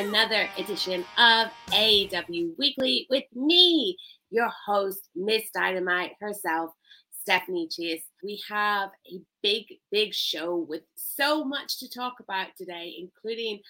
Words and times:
another 0.00 0.48
edition 0.56 1.04
of 1.18 1.48
AEW 1.72 2.52
Weekly 2.58 3.06
with 3.10 3.24
me, 3.34 3.98
your 4.30 4.50
host, 4.66 5.10
Miss 5.14 5.42
Dynamite 5.54 6.12
herself, 6.18 6.70
Stephanie 7.20 7.68
Chase. 7.70 8.04
We 8.24 8.42
have 8.48 8.88
a 9.12 9.20
big, 9.42 9.66
big 9.92 10.14
show 10.14 10.56
with 10.56 10.84
so 10.94 11.44
much 11.44 11.78
to 11.80 11.90
talk 11.90 12.14
about 12.18 12.46
today, 12.56 12.96
including 12.98 13.60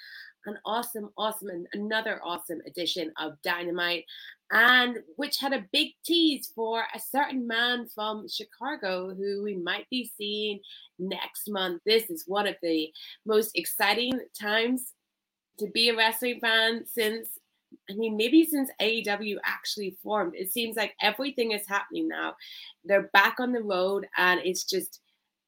an 0.46 0.56
awesome, 0.64 1.10
awesome, 1.18 1.48
and 1.48 1.66
another 1.72 2.20
awesome 2.24 2.60
edition 2.64 3.12
of 3.19 3.33
Dynamite, 3.42 4.05
and 4.52 4.98
which 5.16 5.38
had 5.41 5.52
a 5.52 5.66
big 5.72 5.88
tease 6.05 6.52
for 6.55 6.84
a 6.94 7.00
certain 7.00 7.44
man 7.44 7.88
from 7.92 8.28
Chicago 8.28 9.12
who 9.12 9.42
we 9.42 9.56
might 9.56 9.88
be 9.91 10.08
seeing 10.16 10.60
next 10.97 11.50
month. 11.50 11.83
This 11.84 12.08
is 12.08 12.22
one 12.28 12.47
of 12.47 12.55
the 12.62 12.88
most 13.27 13.50
exciting 13.56 14.12
times 14.41 14.92
to 15.60 15.70
be 15.70 15.88
a 15.88 15.96
wrestling 15.96 16.41
fan 16.41 16.84
since. 16.87 17.28
I 17.88 17.95
mean, 17.95 18.16
maybe 18.16 18.45
since 18.45 18.69
AEW 18.80 19.37
actually 19.45 19.96
formed, 20.02 20.34
it 20.34 20.50
seems 20.50 20.77
like 20.77 20.95
everything 21.00 21.52
is 21.52 21.69
happening 21.69 22.09
now. 22.09 22.34
They're 22.84 23.10
back 23.12 23.36
on 23.38 23.52
the 23.52 23.62
road, 23.62 24.09
and 24.16 24.41
it's 24.45 24.64
just 24.64 25.00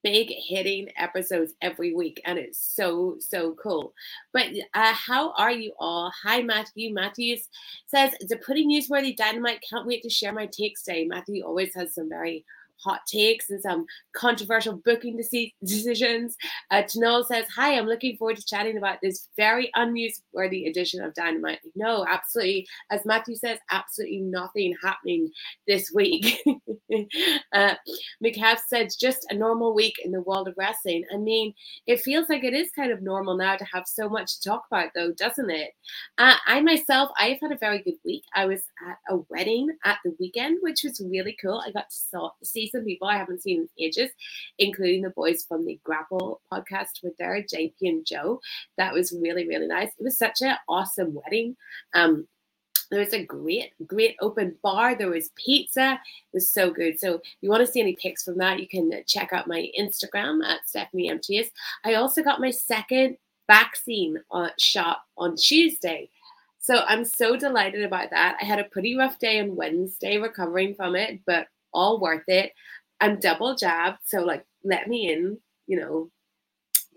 big 0.02 0.32
hitting 0.48 0.88
episodes 0.96 1.54
every 1.62 1.94
week 1.94 2.20
and 2.24 2.38
it's 2.38 2.58
so 2.58 3.16
so 3.20 3.54
cool. 3.62 3.94
But 4.32 4.48
uh, 4.74 4.92
how 4.92 5.32
are 5.32 5.52
you 5.52 5.72
all? 5.78 6.12
Hi 6.22 6.42
matthew. 6.42 6.92
Matthews 6.92 7.48
says 7.86 8.12
it's 8.20 8.32
a 8.32 8.36
pretty 8.36 8.66
newsworthy 8.66 9.16
dynamite. 9.16 9.62
Can't 9.68 9.86
wait 9.86 10.02
to 10.02 10.10
share 10.10 10.32
my 10.32 10.46
takes 10.46 10.82
today. 10.82 11.04
Matthew 11.04 11.44
always 11.44 11.74
has 11.74 11.94
some 11.94 12.08
very 12.08 12.44
hot 12.82 13.00
takes 13.06 13.50
and 13.50 13.60
some 13.60 13.86
controversial 14.14 14.76
booking 14.84 15.16
decisions. 15.16 16.36
Uh, 16.70 16.82
says, 16.86 17.46
Hi, 17.54 17.76
I'm 17.76 17.86
looking 17.86 18.16
forward 18.16 18.36
to 18.36 18.44
chatting 18.44 18.76
about 18.76 18.98
this 19.02 19.28
very 19.36 19.70
unnewsworthy 19.76 20.68
edition 20.68 21.02
of 21.02 21.14
Dynamite. 21.14 21.60
No, 21.74 22.06
absolutely. 22.08 22.66
As 22.90 23.04
Matthew 23.04 23.36
says, 23.36 23.58
absolutely 23.70 24.20
nothing 24.20 24.74
happening 24.82 25.30
this 25.66 25.92
week. 25.94 26.38
uh, 27.52 27.74
McCaff 28.24 28.58
says, 28.66 28.96
Just 28.96 29.26
a 29.30 29.34
normal 29.34 29.74
week 29.74 29.96
in 30.04 30.12
the 30.12 30.22
world 30.22 30.48
of 30.48 30.54
wrestling. 30.56 31.04
I 31.12 31.16
mean, 31.16 31.54
it 31.86 32.00
feels 32.00 32.28
like 32.28 32.44
it 32.44 32.54
is 32.54 32.70
kind 32.70 32.92
of 32.92 33.02
normal 33.02 33.36
now 33.36 33.56
to 33.56 33.64
have 33.72 33.84
so 33.86 34.08
much 34.08 34.40
to 34.40 34.48
talk 34.48 34.64
about, 34.70 34.90
though, 34.94 35.12
doesn't 35.12 35.50
it? 35.50 35.70
Uh, 36.18 36.34
I 36.46 36.60
myself, 36.60 37.10
I've 37.18 37.40
had 37.40 37.52
a 37.52 37.58
very 37.58 37.82
good 37.82 37.96
week. 38.04 38.24
I 38.34 38.46
was 38.46 38.62
at 38.88 38.98
a 39.08 39.18
wedding 39.28 39.68
at 39.84 39.98
the 40.04 40.14
weekend, 40.18 40.58
which 40.60 40.82
was 40.84 41.00
really 41.00 41.36
cool. 41.40 41.62
I 41.64 41.70
got 41.70 41.90
to 41.90 41.96
saw, 41.96 42.30
see 42.42 42.70
some 42.72 42.84
people 42.84 43.08
I 43.08 43.16
haven't 43.16 43.42
seen 43.42 43.62
in 43.62 43.68
ages, 43.84 44.10
including 44.58 45.02
the 45.02 45.10
boys 45.10 45.44
from 45.44 45.64
the 45.64 45.78
Grapple 45.84 46.40
podcast 46.52 47.02
with 47.02 47.16
their 47.18 47.42
JP 47.42 47.74
and 47.82 48.06
Joe. 48.06 48.40
That 48.78 48.92
was 48.92 49.12
really, 49.12 49.46
really 49.46 49.68
nice. 49.68 49.90
It 49.98 50.02
was 50.02 50.18
such 50.18 50.42
an 50.42 50.56
awesome 50.68 51.14
wedding. 51.14 51.56
Um, 51.94 52.26
there 52.92 53.00
was 53.00 53.14
a 53.14 53.24
great, 53.24 53.72
great 53.86 54.16
open 54.20 54.54
bar. 54.62 54.94
There 54.94 55.08
was 55.08 55.30
pizza. 55.34 55.92
It 55.92 56.34
was 56.34 56.52
so 56.52 56.70
good. 56.70 57.00
So 57.00 57.14
if 57.14 57.22
you 57.40 57.48
want 57.48 57.64
to 57.64 57.72
see 57.72 57.80
any 57.80 57.96
pics 57.96 58.22
from 58.22 58.36
that, 58.38 58.60
you 58.60 58.68
can 58.68 58.92
check 59.06 59.32
out 59.32 59.48
my 59.48 59.70
Instagram 59.78 60.44
at 60.44 60.68
Stephanie 60.68 61.08
MTS. 61.08 61.48
I 61.84 61.94
also 61.94 62.22
got 62.22 62.40
my 62.40 62.50
second 62.50 63.16
vaccine 63.46 64.18
uh, 64.30 64.50
shot 64.58 64.98
on 65.16 65.36
Tuesday. 65.36 66.10
So 66.58 66.84
I'm 66.86 67.04
so 67.04 67.34
delighted 67.34 67.82
about 67.82 68.10
that. 68.10 68.36
I 68.40 68.44
had 68.44 68.60
a 68.60 68.64
pretty 68.64 68.96
rough 68.96 69.18
day 69.18 69.40
on 69.40 69.56
Wednesday 69.56 70.18
recovering 70.18 70.74
from 70.74 70.94
it, 70.94 71.20
but 71.26 71.48
all 71.72 72.00
worth 72.00 72.28
it. 72.28 72.52
I'm 73.00 73.18
double 73.18 73.54
jabbed, 73.54 73.98
so 74.04 74.20
like 74.20 74.44
let 74.64 74.88
me 74.88 75.12
in, 75.12 75.38
you 75.66 75.80
know, 75.80 76.10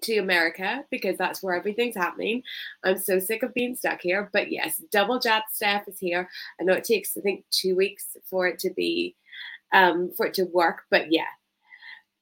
to 0.05 0.17
America 0.17 0.83
because 0.91 1.17
that's 1.17 1.41
where 1.41 1.55
everything's 1.55 1.95
happening. 1.95 2.43
I'm 2.83 2.97
so 2.97 3.19
sick 3.19 3.43
of 3.43 3.53
being 3.53 3.75
stuck 3.75 4.01
here. 4.01 4.29
But 4.31 4.51
yes, 4.51 4.81
double 4.91 5.19
jab 5.19 5.43
staff 5.51 5.87
is 5.87 5.99
here. 5.99 6.29
I 6.59 6.63
know 6.63 6.73
it 6.73 6.83
takes 6.83 7.17
I 7.17 7.21
think 7.21 7.43
two 7.51 7.75
weeks 7.75 8.15
for 8.29 8.47
it 8.47 8.59
to 8.59 8.71
be 8.71 9.15
um 9.73 10.11
for 10.15 10.25
it 10.27 10.33
to 10.35 10.45
work, 10.45 10.83
but 10.89 11.11
yeah. 11.11 11.23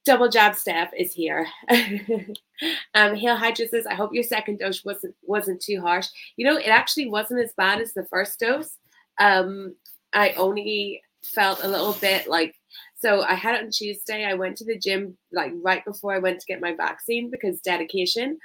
Double 0.06 0.28
jab 0.28 0.54
staff 0.54 0.90
is 0.94 1.14
here. 1.14 1.46
um, 2.94 3.14
Hail 3.14 3.36
Hydra 3.36 3.66
says, 3.66 3.86
I 3.86 3.94
hope 3.94 4.12
your 4.12 4.22
second 4.22 4.58
dose 4.58 4.84
wasn't 4.84 5.14
wasn't 5.22 5.62
too 5.62 5.80
harsh. 5.80 6.08
You 6.36 6.44
know, 6.46 6.58
it 6.58 6.68
actually 6.68 7.08
wasn't 7.08 7.40
as 7.40 7.54
bad 7.56 7.80
as 7.80 7.94
the 7.94 8.04
first 8.04 8.38
dose. 8.38 8.76
Um, 9.18 9.76
I 10.12 10.32
only 10.32 11.00
felt 11.26 11.62
a 11.62 11.68
little 11.68 11.94
bit 11.94 12.28
like 12.28 12.54
so 12.96 13.22
I 13.22 13.34
had 13.34 13.56
it 13.56 13.64
on 13.64 13.70
Tuesday. 13.70 14.24
I 14.24 14.34
went 14.34 14.56
to 14.58 14.64
the 14.64 14.78
gym 14.78 15.16
like 15.32 15.52
right 15.62 15.84
before 15.84 16.14
I 16.14 16.18
went 16.18 16.40
to 16.40 16.46
get 16.46 16.60
my 16.60 16.74
vaccine 16.74 17.30
because 17.30 17.60
dedication. 17.60 18.38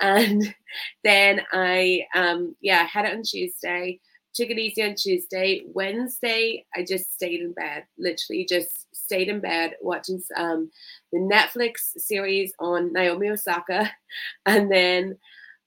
And 0.00 0.54
then 1.04 1.42
I 1.52 2.06
um 2.14 2.56
yeah, 2.60 2.80
I 2.80 2.84
had 2.84 3.04
it 3.04 3.14
on 3.14 3.22
Tuesday. 3.22 4.00
Took 4.34 4.50
it 4.50 4.58
easy 4.58 4.82
on 4.82 4.94
Tuesday. 4.94 5.64
Wednesday, 5.66 6.64
I 6.74 6.84
just 6.84 7.12
stayed 7.12 7.40
in 7.40 7.52
bed. 7.52 7.84
Literally 7.98 8.46
just 8.48 8.86
stayed 8.94 9.28
in 9.28 9.40
bed 9.40 9.74
watching 9.80 10.22
um 10.36 10.70
the 11.12 11.18
Netflix 11.18 11.92
series 11.96 12.52
on 12.58 12.92
Naomi 12.92 13.30
Osaka. 13.30 13.90
And 14.46 14.70
then 14.70 15.18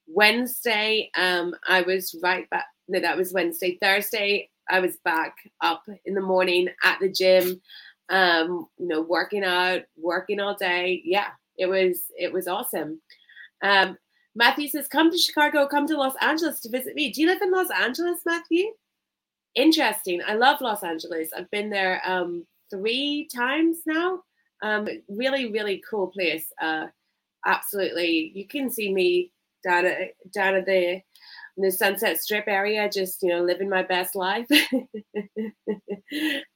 Wednesday, 0.08 1.10
um, 1.16 1.54
I 1.68 1.82
was 1.82 2.14
right 2.22 2.48
back. 2.50 2.66
No, 2.88 3.00
that 3.00 3.16
was 3.16 3.32
Wednesday. 3.32 3.78
Thursday, 3.80 4.50
I 4.70 4.80
was 4.80 4.96
back 5.04 5.36
up 5.60 5.84
in 6.04 6.14
the 6.14 6.20
morning 6.20 6.68
at 6.84 6.98
the 7.00 7.10
gym, 7.10 7.60
um, 8.08 8.66
you 8.78 8.88
know, 8.88 9.02
working 9.02 9.44
out, 9.44 9.82
working 9.96 10.40
all 10.40 10.54
day. 10.54 11.02
Yeah, 11.04 11.28
it 11.56 11.66
was 11.66 12.04
it 12.18 12.32
was 12.32 12.48
awesome. 12.48 13.00
Um, 13.62 13.96
Matthew 14.34 14.68
says, 14.68 14.88
"Come 14.88 15.10
to 15.10 15.18
Chicago, 15.18 15.66
come 15.66 15.86
to 15.86 15.96
Los 15.96 16.14
Angeles 16.20 16.60
to 16.60 16.70
visit 16.70 16.94
me." 16.94 17.12
Do 17.12 17.20
you 17.20 17.26
live 17.26 17.42
in 17.42 17.50
Los 17.50 17.70
Angeles, 17.70 18.20
Matthew? 18.24 18.66
Interesting. 19.54 20.22
I 20.26 20.34
love 20.34 20.60
Los 20.60 20.82
Angeles. 20.82 21.30
I've 21.36 21.50
been 21.50 21.70
there 21.70 22.00
um, 22.04 22.46
three 22.70 23.28
times 23.34 23.78
now. 23.86 24.22
Um, 24.62 24.88
really, 25.08 25.50
really 25.50 25.82
cool 25.88 26.06
place. 26.06 26.46
Uh, 26.60 26.86
absolutely, 27.46 28.32
you 28.34 28.46
can 28.46 28.70
see 28.70 28.92
me 28.92 29.32
down 29.64 29.86
at 29.86 30.12
down 30.32 30.54
at 30.54 30.66
the 30.66 31.00
in 31.56 31.62
the 31.62 31.70
Sunset 31.70 32.20
Strip 32.20 32.44
area, 32.46 32.88
just 32.88 33.22
you 33.22 33.28
know, 33.28 33.42
living 33.42 33.68
my 33.68 33.82
best 33.82 34.14
life. 34.14 34.46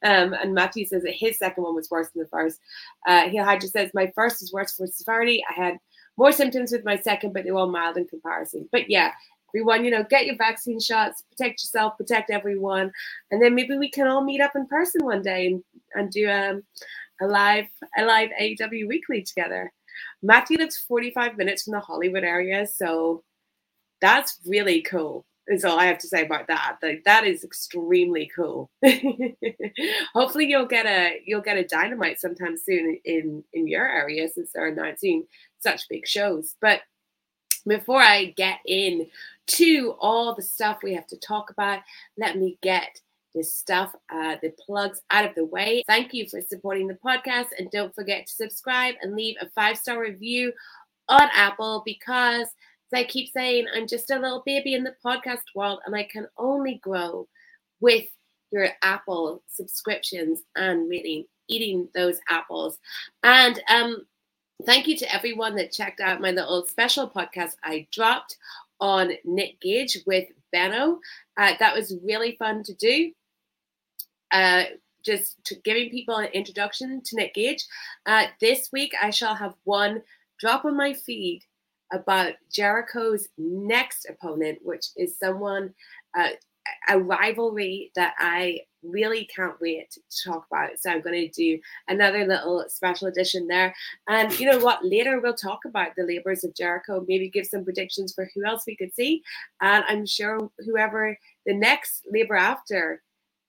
um, 0.03 0.33
and 0.33 0.55
Matthew 0.55 0.87
says 0.87 1.03
that 1.03 1.15
his 1.15 1.39
second 1.39 1.65
one 1.65 1.75
was 1.75 1.91
worse 1.91 2.09
than 2.11 2.23
the 2.23 2.29
first. 2.29 2.61
Uh, 3.07 3.29
Hydra 3.29 3.69
says 3.69 3.91
my 3.93 4.11
first 4.15 4.41
was 4.41 4.53
worse 4.53 4.75
for 4.75 4.87
severity. 4.87 5.43
I 5.51 5.55
had 5.55 5.79
more 6.17 6.33
symptoms 6.33 6.73
with 6.73 6.85
my 6.85 6.97
second, 6.97 7.35
but 7.35 7.45
they 7.45 7.51
were 7.51 7.61
all 7.61 7.71
mild 7.71 7.99
in 7.99 8.07
comparison. 8.07 8.69
But 8.73 8.89
yeah, 8.89 9.13
everyone, 9.51 9.85
you 9.85 9.91
know, 9.91 10.05
get 10.05 10.27
your 10.27 10.37
vaccine 10.37 10.81
shots, 10.81 11.23
protect 11.31 11.63
yourself, 11.63 11.97
protect 11.97 12.31
everyone, 12.31 12.91
and 13.31 13.43
then 13.43 13.55
maybe 13.55 13.77
we 13.77 13.91
can 13.91 14.07
all 14.07 14.25
meet 14.25 14.41
up 14.41 14.57
in 14.57 14.67
person 14.67 15.05
one 15.05 15.23
day 15.23 15.47
and, 15.49 15.65
and 15.95 16.11
do 16.11 16.29
um, 16.29 16.63
a 17.21 17.27
live 17.27 17.67
a 17.99 18.05
live 18.05 18.31
AEW 18.41 18.89
weekly 18.89 19.23
together. 19.23 19.73
Matthew 20.23 20.59
lives 20.59 20.77
45 20.77 21.37
minutes 21.37 21.63
from 21.63 21.73
the 21.73 21.81
Hollywood 21.81 22.25
area, 22.25 22.67
so 22.67 23.23
that's 24.01 24.39
really 24.47 24.83
cool 24.83 25.25
is 25.49 25.65
all 25.65 25.79
I 25.79 25.87
have 25.87 25.99
to 25.99 26.09
say 26.09 26.25
about 26.25 26.49
that. 26.49 26.79
Like 26.83 27.05
that 27.05 27.25
is 27.25 27.45
extremely 27.45 28.31
cool. 28.35 28.71
Hopefully 30.15 30.47
you'll 30.47 30.67
get 30.67 30.87
a 30.87 31.21
you'll 31.25 31.41
get 31.41 31.57
a 31.57 31.65
dynamite 31.65 32.21
sometime 32.21 32.57
soon 32.57 32.99
in 33.05 33.45
in 33.53 33.67
your 33.67 33.89
area 33.89 34.29
since 34.29 34.51
they're 34.53 34.69
announcing 34.69 35.25
such 35.61 35.89
big 35.89 36.07
shows. 36.07 36.57
But 36.61 36.81
before 37.67 38.01
I 38.01 38.27
get 38.37 38.59
in 38.67 39.07
to 39.47 39.95
all 40.01 40.35
the 40.35 40.43
stuff 40.43 40.79
we 40.83 40.95
have 40.95 41.07
to 41.09 41.19
talk 41.19 41.51
about, 41.51 41.81
let 42.17 42.37
me 42.37 42.59
get 42.63 43.01
this 43.35 43.53
stuff, 43.53 43.95
uh, 44.11 44.37
the 44.43 44.53
plugs 44.65 45.03
out 45.11 45.29
of 45.29 45.35
the 45.35 45.45
way. 45.45 45.85
Thank 45.87 46.15
you 46.15 46.27
for 46.29 46.41
supporting 46.41 46.89
the 46.89 46.95
podcast, 46.95 47.49
and 47.59 47.71
don't 47.71 47.95
forget 47.95 48.27
to 48.27 48.33
subscribe 48.33 48.95
and 49.03 49.15
leave 49.15 49.37
a 49.41 49.49
five 49.51 49.79
star 49.79 50.01
review 50.01 50.53
on 51.09 51.29
Apple 51.35 51.83
because 51.85 52.49
as 52.93 52.99
I 52.99 53.05
keep 53.05 53.33
saying, 53.33 53.67
I'm 53.75 53.87
just 53.87 54.11
a 54.11 54.19
little 54.19 54.43
baby 54.47 54.75
in 54.75 54.85
the 54.85 54.95
podcast 55.05 55.43
world 55.55 55.81
and 55.87 55.95
I 55.95 56.05
can 56.05 56.29
only 56.39 56.77
grow 56.83 57.27
with 57.81 58.07
your 58.53 58.69
Apple 58.83 59.43
subscriptions 59.49 60.43
and 60.55 60.89
really 60.89 61.29
eating 61.49 61.89
those 61.95 62.19
apples. 62.29 62.79
And 63.23 63.61
um, 63.69 64.07
thank 64.65 64.87
you 64.87 64.97
to 64.99 65.15
everyone 65.15 65.57
that 65.57 65.73
checked 65.73 66.01
out 66.01 66.21
my 66.21 66.31
little 66.31 66.65
special 66.67 67.11
podcast 67.11 67.57
I 67.65 67.87
dropped 67.93 68.37
on 68.81 69.13
Nick 69.25 69.61
Gage 69.61 69.99
with 70.07 70.29
Benno. 70.53 71.01
Uh, 71.37 71.55
that 71.59 71.75
was 71.75 71.97
really 72.05 72.37
fun 72.37 72.63
to 72.65 72.75
do. 72.75 73.13
Uh, 74.33 74.65
just 75.05 75.43
to 75.45 75.55
giving 75.65 75.89
people 75.89 76.17
an 76.17 76.27
introduction 76.33 77.01
to 77.05 77.17
Nick 77.17 77.35
Gage. 77.35 77.65
Uh, 78.07 78.27
this 78.41 78.71
week, 78.73 78.93
I 79.01 79.11
shall 79.11 79.37
have 79.37 79.55
one 79.63 80.03
drop 80.41 80.65
on 80.65 80.77
my 80.77 80.95
feed 80.95 81.43
about 81.93 82.33
Jericho's 82.51 83.29
next 83.39 84.07
opponent, 84.09 84.59
which 84.63 84.87
is 84.97 85.19
someone 85.19 85.75
uh, 86.19 86.31
a 86.89 86.99
rivalry 86.99 87.93
that 87.95 88.15
I 88.19 88.61
really 88.83 89.29
can't 89.35 89.61
wait 89.61 89.91
to 89.91 90.01
talk 90.25 90.47
about. 90.51 90.79
So 90.79 90.91
I'm 90.91 91.01
going 91.01 91.29
to 91.29 91.29
do 91.29 91.61
another 91.89 92.25
little 92.25 92.65
special 92.69 93.09
edition 93.09 93.47
there. 93.47 93.75
And 94.09 94.39
you 94.39 94.51
know 94.51 94.59
what? 94.59 94.85
Later 94.85 95.21
we'll 95.21 95.35
talk 95.35 95.65
about 95.65 95.95
the 95.97 96.05
labors 96.05 96.45
of 96.45 96.55
Jericho, 96.55 97.05
maybe 97.09 97.29
give 97.29 97.47
some 97.47 97.65
predictions 97.65 98.13
for 98.13 98.31
who 98.35 98.45
else 98.45 98.65
we 98.67 98.77
could 98.77 98.95
see. 98.95 99.23
And 99.61 99.85
I'm 99.89 100.07
sure 100.07 100.51
whoever 100.65 101.19
the 101.47 101.55
next 101.55 102.03
labor 102.11 102.37
after, 102.37 103.03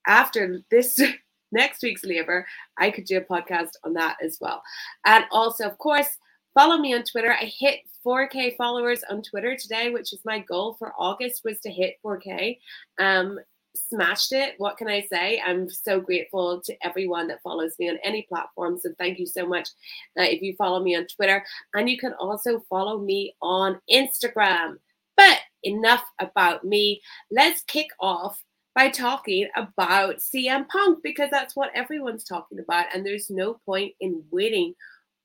after 0.07 0.61
this 0.71 0.99
next 1.51 1.83
week's 1.83 2.03
labor, 2.03 2.45
I 2.77 2.91
could 2.91 3.05
do 3.05 3.17
a 3.17 3.21
podcast 3.21 3.71
on 3.83 3.93
that 3.93 4.17
as 4.23 4.37
well. 4.41 4.61
And 5.05 5.25
also, 5.31 5.65
of 5.65 5.77
course, 5.77 6.17
follow 6.57 6.77
me 6.77 6.95
on 6.95 7.03
Twitter. 7.03 7.31
I 7.31 7.53
hit 7.55 7.81
4K 8.03 8.57
followers 8.57 9.03
on 9.11 9.21
Twitter 9.21 9.55
today, 9.55 9.91
which 9.91 10.11
is 10.11 10.25
my 10.25 10.39
goal 10.39 10.73
for 10.79 10.91
August 10.97 11.43
was 11.45 11.59
to 11.59 11.69
hit 11.69 11.97
4K. 12.03 12.57
Um, 12.97 13.37
smashed 13.75 14.31
it. 14.31 14.55
What 14.57 14.75
can 14.75 14.87
I 14.87 15.01
say? 15.01 15.39
I'm 15.45 15.69
so 15.69 15.99
grateful 15.99 16.59
to 16.61 16.75
everyone 16.83 17.27
that 17.27 17.43
follows 17.43 17.73
me 17.77 17.91
on 17.91 17.99
any 18.03 18.23
platform. 18.23 18.79
So 18.79 18.89
thank 18.97 19.19
you 19.19 19.27
so 19.27 19.45
much 19.45 19.69
uh, 20.19 20.23
if 20.23 20.41
you 20.41 20.55
follow 20.55 20.81
me 20.81 20.95
on 20.95 21.05
Twitter. 21.05 21.45
And 21.75 21.87
you 21.87 21.99
can 21.99 22.13
also 22.13 22.59
follow 22.67 22.97
me 22.97 23.35
on 23.39 23.79
Instagram. 23.91 24.77
But 25.15 25.37
enough 25.61 26.05
about 26.17 26.63
me. 26.63 27.01
Let's 27.29 27.61
kick 27.67 27.89
off 27.99 28.43
by 28.73 28.89
talking 28.89 29.47
about 29.55 30.17
CM 30.17 30.67
Punk 30.69 31.03
because 31.03 31.29
that's 31.29 31.55
what 31.55 31.69
everyone's 31.75 32.23
talking 32.23 32.57
about. 32.57 32.87
And 32.95 33.05
there's 33.05 33.29
no 33.29 33.59
point 33.63 33.93
in 33.99 34.23
waiting 34.31 34.73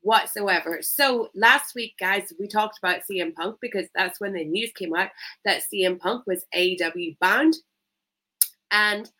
whatsoever. 0.02 0.78
So 0.82 1.31
last 1.34 1.75
week, 1.75 1.94
guys, 1.99 2.32
we 2.38 2.46
talked 2.46 2.78
about 2.78 3.02
CM 3.10 3.34
Punk 3.34 3.56
because 3.60 3.87
that's 3.94 4.20
when 4.20 4.32
the 4.32 4.44
news 4.44 4.72
came 4.75 4.94
out 4.94 5.10
that 5.44 5.62
CM 5.72 5.99
Punk 5.99 6.26
was 6.26 6.44
AEW 6.54 7.19
bound. 7.19 7.56
And 8.70 9.10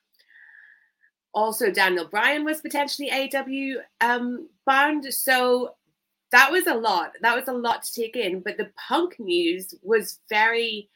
also 1.35 1.71
Daniel 1.71 2.07
Bryan 2.07 2.45
was 2.45 2.61
potentially 2.61 3.11
AEW 3.11 3.77
um, 4.01 4.49
bound. 4.67 5.13
So 5.13 5.75
that 6.31 6.51
was 6.51 6.67
a 6.67 6.75
lot. 6.75 7.13
That 7.21 7.37
was 7.37 7.49
a 7.49 7.53
lot 7.53 7.83
to 7.85 7.95
take 7.95 8.17
in. 8.17 8.41
But 8.41 8.57
the 8.57 8.71
Punk 8.89 9.19
news 9.19 9.75
was 9.83 10.19
very 10.29 10.89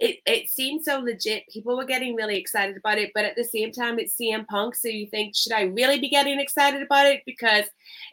it, 0.00 0.16
it 0.24 0.48
seemed 0.48 0.82
so 0.82 0.98
legit. 0.98 1.46
People 1.50 1.76
were 1.76 1.84
getting 1.84 2.14
really 2.14 2.38
excited 2.38 2.74
about 2.74 2.96
it, 2.96 3.10
but 3.14 3.26
at 3.26 3.36
the 3.36 3.44
same 3.44 3.70
time, 3.70 3.98
it's 3.98 4.16
CM 4.16 4.46
Punk. 4.46 4.74
So 4.74 4.88
you 4.88 5.06
think, 5.06 5.36
should 5.36 5.52
I 5.52 5.64
really 5.64 6.00
be 6.00 6.08
getting 6.08 6.40
excited 6.40 6.80
about 6.80 7.04
it? 7.04 7.20
Because 7.26 7.64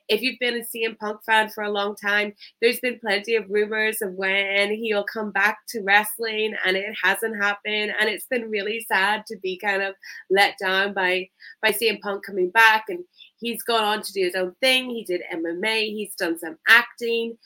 if 0.09 0.21
you've 0.21 0.37
been 0.37 0.55
a 0.55 0.63
CM 0.63 0.99
Punk 0.99 1.23
fan 1.23 1.47
for 1.47 1.63
a 1.63 1.71
long 1.71 1.95
time, 1.95 2.33
there's 2.61 2.81
been 2.81 2.99
plenty 2.99 3.35
of 3.35 3.49
rumors 3.49 4.01
of 4.01 4.11
when 4.15 4.73
he'll 4.75 5.05
come 5.05 5.31
back 5.31 5.59
to 5.69 5.81
wrestling, 5.81 6.55
and 6.65 6.75
it 6.75 6.93
hasn't 7.01 7.41
happened. 7.41 7.93
And 7.97 8.09
it's 8.09 8.27
been 8.27 8.51
really 8.51 8.85
sad 8.85 9.25
to 9.27 9.37
be 9.37 9.57
kind 9.57 9.81
of 9.81 9.95
let 10.29 10.57
down 10.59 10.93
by 10.93 11.29
by 11.61 11.71
CM 11.71 12.01
Punk 12.01 12.25
coming 12.25 12.49
back. 12.49 12.85
And 12.89 13.05
he's 13.39 13.63
gone 13.63 13.85
on 13.85 14.01
to 14.01 14.11
do 14.11 14.25
his 14.25 14.35
own 14.35 14.53
thing. 14.59 14.89
He 14.89 15.05
did 15.05 15.21
MMA. 15.33 15.85
He's 15.85 16.15
done 16.15 16.37
some 16.37 16.57
acting, 16.67 17.37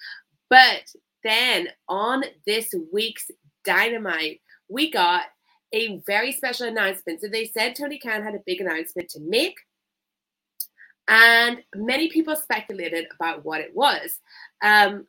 but 0.50 0.82
then 1.24 1.68
on 1.88 2.24
this 2.48 2.74
week's 2.92 3.30
Dynamite, 3.64 4.42
we 4.70 4.92
got 4.92 5.24
a 5.74 6.00
very 6.06 6.32
special 6.32 6.68
announcement. 6.68 7.22
So 7.22 7.28
they 7.28 7.46
said 7.46 7.76
Tony 7.76 8.00
Khan 8.00 8.24
had 8.24 8.36
a 8.36 8.44
big 8.46 8.62
announcement 8.62 9.10
to 9.10 9.20
make. 9.22 9.56
And 11.08 11.64
many 11.76 12.10
people 12.10 12.36
speculated 12.36 13.08
about 13.16 13.44
what 13.44 13.62
it 13.62 13.76
was. 13.76 14.20
Um, 14.62 15.08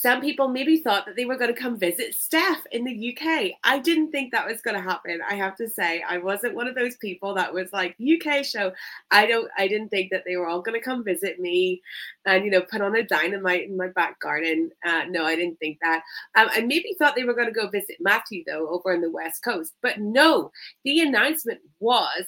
some 0.00 0.22
people 0.22 0.48
maybe 0.48 0.78
thought 0.78 1.04
that 1.04 1.14
they 1.14 1.26
were 1.26 1.36
going 1.36 1.54
to 1.54 1.60
come 1.60 1.76
visit 1.76 2.14
Steph 2.14 2.64
in 2.72 2.84
the 2.84 3.14
UK. 3.14 3.50
I 3.64 3.78
didn't 3.80 4.10
think 4.10 4.32
that 4.32 4.46
was 4.46 4.62
going 4.62 4.74
to 4.74 4.82
happen. 4.82 5.20
I 5.28 5.34
have 5.34 5.58
to 5.58 5.68
say, 5.68 6.02
I 6.08 6.16
wasn't 6.16 6.54
one 6.54 6.66
of 6.66 6.74
those 6.74 6.96
people 6.96 7.34
that 7.34 7.52
was 7.52 7.70
like 7.74 7.98
UK 8.00 8.42
show. 8.42 8.72
I 9.10 9.26
don't. 9.26 9.50
I 9.58 9.68
didn't 9.68 9.90
think 9.90 10.10
that 10.10 10.22
they 10.24 10.38
were 10.38 10.46
all 10.46 10.62
going 10.62 10.80
to 10.80 10.82
come 10.82 11.04
visit 11.04 11.38
me, 11.38 11.82
and 12.24 12.46
you 12.46 12.50
know, 12.50 12.62
put 12.62 12.80
on 12.80 12.96
a 12.96 13.02
dynamite 13.02 13.68
in 13.68 13.76
my 13.76 13.88
back 13.88 14.18
garden. 14.20 14.70
Uh, 14.86 15.02
no, 15.10 15.26
I 15.26 15.36
didn't 15.36 15.58
think 15.58 15.76
that. 15.82 16.02
Um, 16.34 16.48
I 16.50 16.62
maybe 16.62 16.96
thought 16.98 17.14
they 17.14 17.24
were 17.24 17.34
going 17.34 17.52
to 17.52 17.60
go 17.60 17.68
visit 17.68 17.96
Matthew 18.00 18.42
though 18.46 18.70
over 18.70 18.94
on 18.94 19.02
the 19.02 19.10
West 19.10 19.44
Coast, 19.44 19.74
but 19.82 20.00
no. 20.00 20.50
The 20.84 21.00
announcement 21.00 21.60
was 21.78 22.24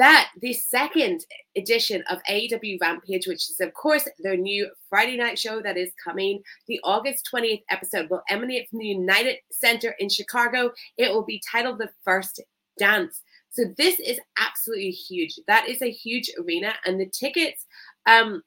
that 0.00 0.30
the 0.40 0.54
second 0.54 1.26
edition 1.58 2.02
of 2.08 2.22
AEW 2.22 2.80
Rampage, 2.80 3.26
which 3.26 3.50
is, 3.50 3.60
of 3.60 3.74
course, 3.74 4.08
their 4.20 4.34
new 4.34 4.66
Friday 4.88 5.18
night 5.18 5.38
show 5.38 5.60
that 5.60 5.76
is 5.76 5.92
coming, 6.02 6.42
the 6.66 6.80
August 6.84 7.28
20th 7.30 7.62
episode 7.68 8.08
will 8.08 8.22
emanate 8.30 8.70
from 8.70 8.78
the 8.78 8.86
United 8.86 9.36
Center 9.52 9.94
in 9.98 10.08
Chicago. 10.08 10.70
It 10.96 11.12
will 11.12 11.24
be 11.26 11.42
titled 11.52 11.76
The 11.76 11.90
First 12.02 12.40
Dance. 12.78 13.20
So 13.50 13.64
this 13.76 14.00
is 14.00 14.18
absolutely 14.38 14.92
huge. 14.92 15.38
That 15.46 15.68
is 15.68 15.82
a 15.82 15.90
huge 15.90 16.30
arena, 16.40 16.72
and 16.86 16.98
the 16.98 17.06
tickets. 17.06 17.66
Um, 18.06 18.42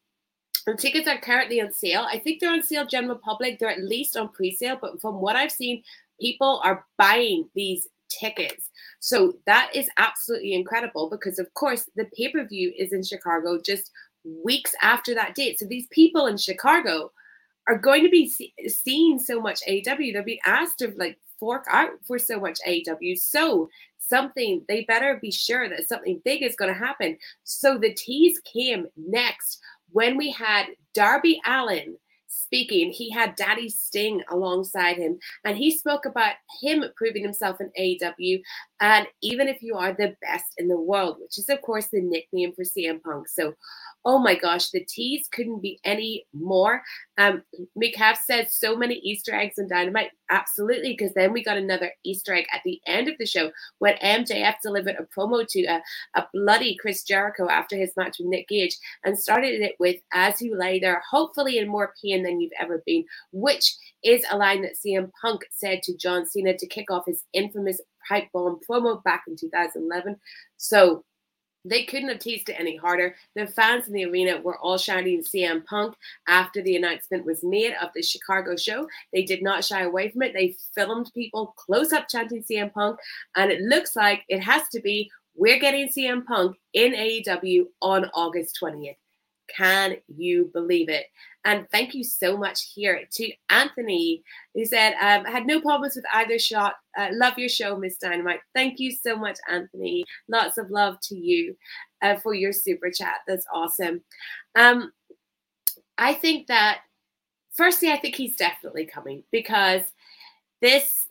the 0.66 0.74
tickets 0.74 1.08
are 1.08 1.20
currently 1.20 1.62
on 1.62 1.72
sale. 1.72 2.08
I 2.12 2.18
think 2.18 2.40
they're 2.40 2.52
on 2.52 2.64
sale 2.64 2.88
general 2.88 3.20
public. 3.24 3.60
They're 3.60 3.70
at 3.70 3.84
least 3.84 4.18
on 4.18 4.30
pre-sale, 4.30 4.80
but 4.82 5.00
from 5.00 5.22
what 5.22 5.36
I've 5.36 5.52
seen, 5.52 5.84
people 6.20 6.62
are 6.64 6.88
buying 6.98 7.48
these 7.54 7.88
tickets. 8.20 8.70
So 9.00 9.34
that 9.46 9.72
is 9.74 9.90
absolutely 9.98 10.54
incredible 10.54 11.10
because, 11.10 11.40
of 11.40 11.54
course, 11.54 11.90
the 11.96 12.06
pay 12.18 12.32
per 12.32 12.46
view 12.46 12.74
is 12.78 12.94
in 12.94 13.04
Chicago 13.04 13.60
just 13.60 13.92
weeks 14.24 14.74
after 14.82 15.14
that 15.14 15.36
date. 15.36 15.60
So 15.60 15.66
these 15.66 15.88
people 15.88 16.28
in 16.28 16.38
Chicago 16.38 17.12
are 17.68 17.78
going 17.78 18.04
to 18.04 18.10
be 18.10 18.30
see- 18.30 18.54
seeing 18.68 19.20
so 19.20 19.40
much 19.40 19.62
AEW. 19.68 20.14
They'll 20.14 20.24
be 20.24 20.42
asked 20.46 20.80
to 20.80 20.94
like 20.98 21.18
fork 21.40 21.66
out 21.70 21.92
for 22.06 22.18
so 22.18 22.40
much 22.40 22.60
AEW. 22.68 23.18
So 23.18 23.70
something 23.98 24.64
they 24.68 24.84
better 24.86 25.18
be 25.22 25.32
sure 25.32 25.70
that 25.70 25.88
something 25.88 26.22
big 26.24 26.44
is 26.44 26.56
going 26.56 26.74
to 26.74 26.80
happen. 26.80 27.18
So 27.44 27.78
the 27.78 27.94
tease 27.94 28.40
came 28.40 28.88
next 28.96 29.60
when 29.92 30.18
we 30.18 30.32
had 30.32 30.68
Darby 30.94 31.42
Allin 31.46 31.98
speaking, 32.34 32.92
he 32.92 33.10
had 33.12 33.36
Daddy 33.36 33.70
Sting 33.70 34.22
alongside 34.30 34.98
him, 34.98 35.20
and 35.44 35.58
he 35.58 35.72
spoke 35.72 36.06
about 36.06 36.34
him 36.62 36.84
proving 36.96 37.24
himself 37.24 37.58
in 37.60 37.72
AEW. 37.80 38.42
And 38.82 39.08
even 39.22 39.48
if 39.48 39.62
you 39.62 39.76
are 39.76 39.94
the 39.94 40.16
best 40.22 40.46
in 40.58 40.68
the 40.68 40.80
world, 40.80 41.18
which 41.20 41.38
is, 41.38 41.50
of 41.50 41.62
course, 41.62 41.88
the 41.88 42.02
nickname 42.02 42.54
for 42.54 42.64
CM 42.64 43.02
Punk. 43.02 43.28
So, 43.28 43.54
oh 44.06 44.20
my 44.20 44.36
gosh, 44.36 44.70
the 44.70 44.84
tease 44.86 45.28
couldn't 45.32 45.62
be 45.62 45.80
any 45.84 46.26
more. 46.34 46.82
Um, 47.18 47.44
McCaff 47.82 48.18
said 48.26 48.50
so 48.50 48.76
many 48.76 48.96
Easter 48.96 49.34
eggs 49.34 49.58
and 49.58 49.70
Dynamite. 49.70 50.12
Absolutely, 50.30 50.96
because 50.98 51.14
then 51.14 51.32
we 51.32 51.44
got 51.44 51.58
another 51.58 51.92
Easter 52.04 52.34
egg 52.34 52.46
at 52.52 52.62
the 52.66 52.82
end 52.88 53.08
of 53.08 53.16
the 53.18 53.26
show 53.26 53.52
when 53.80 53.96
MJF 53.98 54.56
delivered 54.62 54.96
a 55.00 55.08
promo 55.18 55.48
to 55.48 55.64
a, 55.66 55.82
a 56.16 56.28
bloody 56.34 56.76
Chris 56.76 57.04
Jericho 57.04 57.48
after 57.50 57.78
his 57.78 57.94
match 57.96 58.18
with 58.20 58.28
Nick 58.28 58.48
Gage 58.48 58.78
and 59.06 59.18
started 59.18 59.62
it 59.62 59.76
with, 59.80 59.98
As 60.14 60.42
you 60.42 60.58
lay 60.58 60.80
there, 60.80 61.02
hopefully 61.10 61.58
in 61.58 61.68
more 61.68 61.94
pain 62.04 62.24
than 62.24 62.42
you've 62.42 62.52
ever 62.60 62.84
been, 62.86 63.06
which 63.32 63.76
is 64.04 64.26
a 64.32 64.38
line 64.38 64.62
that 64.64 64.76
CM 64.86 65.12
Punk 65.22 65.42
said 65.52 65.82
to 65.84 65.96
John 65.96 66.26
Cena 66.26 66.58
to 66.58 66.68
kick 66.68 66.92
off 66.92 67.06
his 67.06 67.24
infamous 67.34 67.80
pipe 68.08 68.28
bomb 68.34 68.60
promo 68.70 69.02
back 69.04 69.24
in 69.28 69.36
2011. 69.38 70.18
So, 70.58 71.06
they 71.66 71.84
couldn't 71.86 72.10
have 72.10 72.20
teased 72.20 72.50
it 72.50 72.60
any 72.60 72.76
harder. 72.76 73.16
The 73.36 73.48
fans 73.48 73.88
in 73.88 73.94
the 73.94 74.06
arena 74.06 74.42
were 74.42 74.58
all 74.58 74.78
shouting 74.78 75.22
CM 75.22 75.66
Punk 75.66 75.96
after 76.28 76.62
the 76.62 76.76
announcement 76.76 77.26
was 77.26 77.44
made 77.44 77.74
of 77.82 77.90
the 77.96 78.02
Chicago 78.02 78.56
show. 78.56 78.88
They 79.14 79.24
did 79.24 79.42
not 79.42 79.64
shy 79.64 79.84
away 79.84 80.10
from 80.10 80.24
it. 80.24 80.34
They 80.34 80.56
filmed 80.76 81.12
people 81.14 81.54
close 81.58 81.94
up 81.94 82.08
chanting 82.10 82.44
CM 82.44 82.74
Punk, 82.74 83.00
and 83.36 83.52
it 83.52 83.62
looks 83.62 83.96
like 83.96 84.24
it 84.30 84.40
has 84.42 84.68
to 84.70 84.82
be 84.82 85.10
we're 85.36 85.60
getting 85.60 85.88
CM 85.88 86.26
Punk 86.26 86.58
in 86.74 86.94
AEW 86.94 87.66
on 87.82 88.06
August 88.14 88.58
20th. 88.62 88.96
Can 89.56 89.98
you 90.08 90.50
believe 90.54 90.90
it? 90.90 91.06
And 91.46 91.68
thank 91.72 91.94
you 91.94 92.04
so 92.04 92.38
much 92.38 92.72
here 92.74 93.02
to 93.12 93.32
Anthony, 93.50 94.24
who 94.54 94.66
said, 94.66 94.94
um, 95.02 95.26
had 95.26 95.46
no 95.46 95.60
problems 95.60 95.96
with 95.96 96.06
either 96.14 96.40
shot. 96.40 96.76
Uh, 96.98 97.10
love 97.12 97.38
your 97.38 97.50
show, 97.50 97.76
Miss 97.76 97.98
Dynamite. 97.98 98.40
Thank 98.56 98.80
you 98.80 98.92
so 98.92 99.18
much, 99.18 99.38
Anthony. 99.50 100.06
Lots 100.30 100.58
of 100.58 100.72
love 100.72 101.00
to 101.04 101.16
you 101.16 101.56
uh, 102.02 102.16
for 102.18 102.34
your 102.34 102.54
super 102.54 102.90
chat. 102.90 103.18
That's 103.28 103.46
awesome. 103.54 104.02
Um, 104.56 104.94
I 105.98 106.14
think 106.14 106.48
that, 106.48 106.80
firstly, 107.52 107.92
I 107.92 107.98
think 107.98 108.16
he's 108.16 108.36
definitely 108.36 108.86
coming 108.86 109.24
because 109.32 109.82
this 110.62 111.08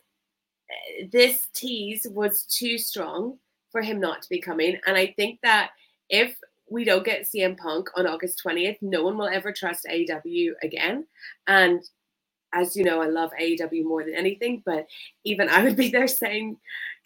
this 1.12 1.46
tease 1.54 2.06
was 2.10 2.44
too 2.46 2.78
strong 2.78 3.36
for 3.70 3.82
him 3.82 4.00
not 4.00 4.22
to 4.22 4.28
be 4.30 4.40
coming. 4.40 4.78
And 4.86 4.96
I 4.96 5.14
think 5.18 5.38
that 5.42 5.70
if 6.08 6.36
we 6.72 6.84
don't 6.84 7.04
get 7.04 7.24
CM 7.24 7.56
Punk 7.56 7.88
on 7.96 8.06
August 8.06 8.42
20th, 8.44 8.78
no 8.80 9.02
one 9.02 9.18
will 9.18 9.28
ever 9.28 9.52
trust 9.52 9.86
AEW 9.90 10.52
again. 10.62 11.06
And 11.46 11.82
as 12.54 12.76
you 12.76 12.84
know, 12.84 13.00
I 13.00 13.06
love 13.06 13.30
AEW 13.40 13.84
more 13.84 14.04
than 14.04 14.14
anything, 14.14 14.62
but 14.64 14.86
even 15.24 15.48
I 15.48 15.64
would 15.64 15.76
be 15.76 15.90
there 15.90 16.08
saying, 16.08 16.56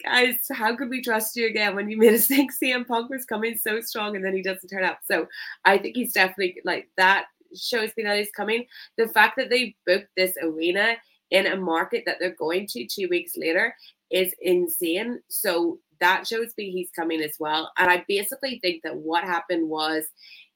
guys, 0.03 0.35
how 0.51 0.75
could 0.75 0.89
we 0.89 1.01
trust 1.01 1.35
you 1.35 1.47
again 1.47 1.75
when 1.75 1.89
you 1.89 1.97
made 1.97 2.13
us 2.13 2.27
think 2.27 2.51
CM 2.51 2.87
Punk 2.87 3.09
was 3.09 3.25
coming 3.25 3.57
so 3.57 3.81
strong 3.81 4.15
and 4.15 4.23
then 4.23 4.33
he 4.33 4.41
doesn't 4.41 4.69
turn 4.69 4.83
up? 4.83 4.99
So 5.05 5.27
I 5.65 5.77
think 5.77 5.95
he's 5.95 6.13
definitely 6.13 6.61
like 6.63 6.89
that 6.97 7.25
shows 7.55 7.91
me 7.97 8.03
that 8.03 8.17
he's 8.17 8.31
coming. 8.31 8.65
The 8.97 9.07
fact 9.07 9.35
that 9.37 9.49
they 9.49 9.75
booked 9.85 10.09
this 10.15 10.35
arena 10.41 10.95
in 11.31 11.47
a 11.47 11.57
market 11.57 12.03
that 12.05 12.17
they're 12.19 12.35
going 12.35 12.67
to 12.67 12.85
two 12.85 13.07
weeks 13.09 13.33
later 13.35 13.75
is 14.09 14.33
insane. 14.41 15.19
So 15.29 15.79
that 15.99 16.27
shows 16.27 16.53
me 16.57 16.71
he's 16.71 16.91
coming 16.91 17.21
as 17.21 17.35
well. 17.39 17.71
And 17.77 17.89
I 17.89 18.03
basically 18.07 18.59
think 18.59 18.83
that 18.83 18.95
what 18.95 19.23
happened 19.23 19.69
was 19.69 20.05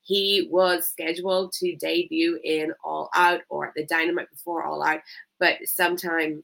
he 0.01 0.47
was 0.49 0.87
scheduled 0.87 1.53
to 1.53 1.75
debut 1.75 2.39
in 2.43 2.73
All 2.83 3.09
Out 3.13 3.41
or 3.49 3.71
the 3.75 3.85
Dynamite 3.85 4.31
before 4.31 4.63
All 4.63 4.81
Out, 4.83 5.01
but 5.39 5.57
sometime 5.65 6.43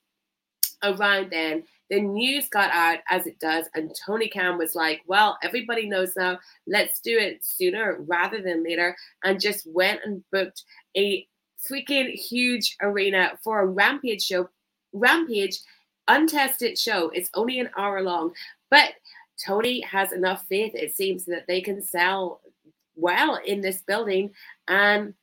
around 0.83 1.31
then, 1.31 1.63
the 1.89 2.01
news 2.01 2.49
got 2.49 2.69
out 2.71 2.99
as 3.09 3.25
it 3.27 3.39
does, 3.39 3.65
and 3.73 3.95
Tony 4.05 4.27
Khan 4.27 4.57
was 4.57 4.75
like, 4.75 5.01
Well, 5.07 5.37
everybody 5.41 5.87
knows 5.87 6.13
now, 6.15 6.39
let's 6.67 6.99
do 6.99 7.17
it 7.17 7.43
sooner 7.45 7.97
rather 8.01 8.41
than 8.41 8.63
later, 8.63 8.95
and 9.23 9.39
just 9.39 9.65
went 9.71 10.01
and 10.03 10.23
booked 10.31 10.63
a 10.95 11.25
freaking 11.69 12.11
huge 12.11 12.75
arena 12.81 13.31
for 13.43 13.61
a 13.61 13.65
Rampage 13.65 14.23
show. 14.23 14.49
Rampage, 14.93 15.59
untested 16.07 16.77
show. 16.77 17.09
It's 17.09 17.29
only 17.33 17.59
an 17.59 17.69
hour 17.77 18.01
long, 18.01 18.33
but 18.69 18.93
Tony 19.45 19.81
has 19.81 20.11
enough 20.11 20.45
faith, 20.47 20.73
it 20.75 20.95
seems, 20.95 21.25
that 21.25 21.45
they 21.47 21.61
can 21.61 21.81
sell 21.81 22.41
well 22.95 23.39
in 23.45 23.61
this 23.61 23.81
building. 23.83 24.31
And 24.67 25.13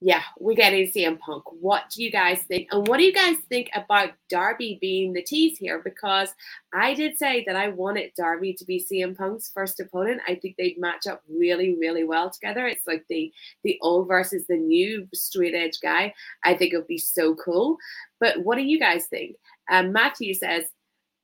yeah, 0.00 0.22
we're 0.38 0.54
getting 0.54 0.86
CM 0.86 1.18
Punk. 1.18 1.42
What 1.60 1.90
do 1.90 2.04
you 2.04 2.10
guys 2.12 2.42
think? 2.42 2.68
And 2.70 2.86
what 2.86 2.98
do 2.98 3.04
you 3.04 3.12
guys 3.12 3.36
think 3.48 3.68
about 3.74 4.10
Darby 4.30 4.78
being 4.80 5.12
the 5.12 5.22
tease 5.22 5.58
here? 5.58 5.82
Because 5.82 6.32
I 6.72 6.94
did 6.94 7.18
say 7.18 7.42
that 7.46 7.56
I 7.56 7.68
wanted 7.68 8.12
Darby 8.16 8.52
to 8.54 8.64
be 8.64 8.84
CM 8.90 9.16
Punk's 9.16 9.50
first 9.52 9.80
opponent. 9.80 10.20
I 10.28 10.36
think 10.36 10.54
they'd 10.56 10.78
match 10.78 11.08
up 11.08 11.22
really, 11.28 11.76
really 11.80 12.04
well 12.04 12.30
together. 12.30 12.68
It's 12.68 12.86
like 12.86 13.04
the 13.08 13.32
the 13.64 13.76
old 13.82 14.06
versus 14.06 14.44
the 14.48 14.56
new 14.56 15.08
straight 15.12 15.54
edge 15.54 15.80
guy. 15.82 16.14
I 16.44 16.54
think 16.54 16.72
it 16.72 16.76
would 16.76 16.86
be 16.86 16.98
so 16.98 17.34
cool. 17.34 17.76
But 18.20 18.44
what 18.44 18.56
do 18.56 18.62
you 18.62 18.78
guys 18.78 19.06
think? 19.06 19.34
Um, 19.68 19.92
Matthew 19.92 20.32
says, 20.32 20.64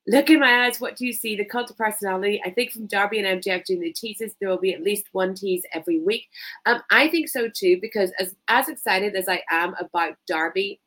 Look 0.07 0.29
in 0.29 0.41
my 0.41 0.67
eyes. 0.67 0.81
What 0.81 0.97
do 0.97 1.07
you 1.07 1.15
see? 1.15 1.35
The 1.35 1.47
cult 1.47 1.71
of 1.71 1.79
personality. 1.79 2.41
I 2.45 2.51
think 2.51 2.73
from 2.73 2.87
Darby 2.87 3.21
and 3.21 3.43
MJF 3.43 3.65
doing 3.65 3.81
the 3.81 3.93
teases, 3.93 4.35
there 4.39 4.51
will 4.51 4.59
be 4.59 4.75
at 4.75 4.83
least 4.83 5.07
one 5.13 5.35
tease 5.35 5.65
every 5.73 5.99
week. 5.99 6.29
Um, 6.67 6.83
I 6.91 7.09
think 7.09 7.29
so 7.29 7.49
too, 7.49 7.79
because 7.81 8.13
as 8.19 8.35
as 8.49 8.69
excited 8.69 9.17
as 9.17 9.29
I 9.29 9.43
am 9.51 9.75
about 9.81 10.17
Darby 10.27 10.81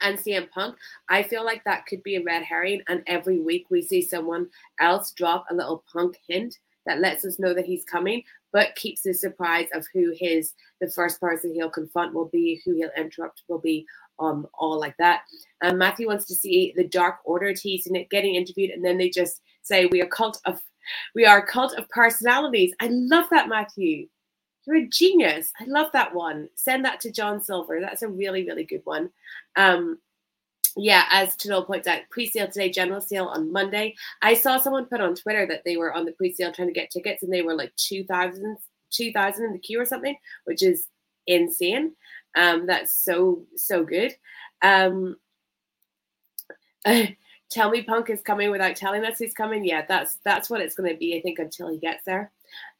and 0.00 0.16
CM 0.16 0.48
Punk, 0.50 0.76
I 1.08 1.24
feel 1.24 1.44
like 1.44 1.64
that 1.64 1.86
could 1.86 2.04
be 2.04 2.16
a 2.16 2.22
red 2.22 2.44
herring. 2.44 2.82
And 2.88 3.02
every 3.08 3.40
week 3.40 3.66
we 3.68 3.82
see 3.82 4.00
someone 4.00 4.48
else 4.78 5.12
drop 5.12 5.46
a 5.50 5.54
little 5.54 5.84
Punk 5.92 6.16
hint 6.28 6.56
that 6.86 7.00
lets 7.00 7.24
us 7.24 7.38
know 7.38 7.52
that 7.52 7.66
he's 7.66 7.84
coming, 7.84 8.22
but 8.52 8.74
keeps 8.76 9.02
the 9.02 9.12
surprise 9.12 9.68
of 9.74 9.86
who 9.92 10.12
his 10.16 10.54
the 10.80 10.88
first 10.88 11.20
person 11.20 11.52
he'll 11.52 11.70
confront 11.70 12.14
will 12.14 12.28
be, 12.28 12.60
who 12.64 12.74
he'll 12.74 12.90
interrupt 12.96 13.42
will 13.48 13.58
be, 13.58 13.84
um, 14.20 14.46
all 14.54 14.78
like 14.78 14.96
that. 14.98 15.22
Um, 15.62 15.78
Matthew 15.78 16.06
wants 16.06 16.26
to 16.26 16.34
see 16.34 16.72
the 16.76 16.86
Dark 16.86 17.18
Order 17.24 17.54
teasing 17.54 17.96
it, 17.96 18.10
getting 18.10 18.34
interviewed, 18.34 18.70
and 18.70 18.84
then 18.84 18.98
they 18.98 19.10
just 19.10 19.42
say 19.62 19.86
we 19.86 20.02
are 20.02 20.06
cult 20.06 20.40
of 20.44 20.60
we 21.14 21.26
are 21.26 21.38
a 21.38 21.46
cult 21.46 21.74
of 21.78 21.88
personalities. 21.90 22.74
I 22.80 22.88
love 22.90 23.26
that, 23.30 23.48
Matthew. 23.48 24.08
You're 24.66 24.76
a 24.76 24.88
genius. 24.88 25.52
I 25.60 25.64
love 25.66 25.90
that 25.92 26.14
one. 26.14 26.48
Send 26.54 26.84
that 26.84 27.00
to 27.00 27.12
John 27.12 27.40
Silver. 27.40 27.80
That's 27.80 28.02
a 28.02 28.08
really, 28.08 28.44
really 28.46 28.64
good 28.64 28.82
one. 28.84 29.10
Um, 29.56 29.98
yeah, 30.76 31.04
as 31.10 31.36
Tanol 31.36 31.66
points 31.66 31.88
out, 31.88 32.00
pre-sale 32.10 32.46
today, 32.46 32.70
general 32.70 33.00
sale 33.00 33.26
on 33.26 33.52
Monday. 33.52 33.94
I 34.22 34.34
saw 34.34 34.58
someone 34.58 34.86
put 34.86 35.00
on 35.00 35.14
Twitter 35.14 35.46
that 35.46 35.62
they 35.64 35.76
were 35.76 35.92
on 35.92 36.04
the 36.04 36.12
pre-sale 36.12 36.52
trying 36.52 36.68
to 36.68 36.74
get 36.74 36.90
tickets 36.90 37.22
and 37.22 37.32
they 37.32 37.42
were 37.42 37.54
like 37.54 37.74
2,000 37.76 38.56
2000 38.90 39.44
in 39.44 39.52
the 39.52 39.58
queue 39.58 39.80
or 39.80 39.84
something, 39.84 40.16
which 40.44 40.62
is 40.62 40.88
insane. 41.26 41.92
Um, 42.36 42.66
that's 42.66 42.94
so 42.94 43.44
so 43.56 43.84
good. 43.84 44.14
Um, 44.62 45.16
tell 47.50 47.70
me 47.70 47.82
Punk 47.82 48.10
is 48.10 48.22
coming 48.22 48.50
without 48.50 48.76
telling 48.76 49.04
us 49.04 49.18
he's 49.18 49.34
coming. 49.34 49.64
Yeah, 49.64 49.84
that's 49.86 50.18
that's 50.24 50.48
what 50.48 50.60
it's 50.60 50.74
going 50.74 50.90
to 50.92 50.98
be. 50.98 51.16
I 51.16 51.22
think 51.22 51.38
until 51.38 51.70
he 51.70 51.78
gets 51.78 52.04
there. 52.04 52.30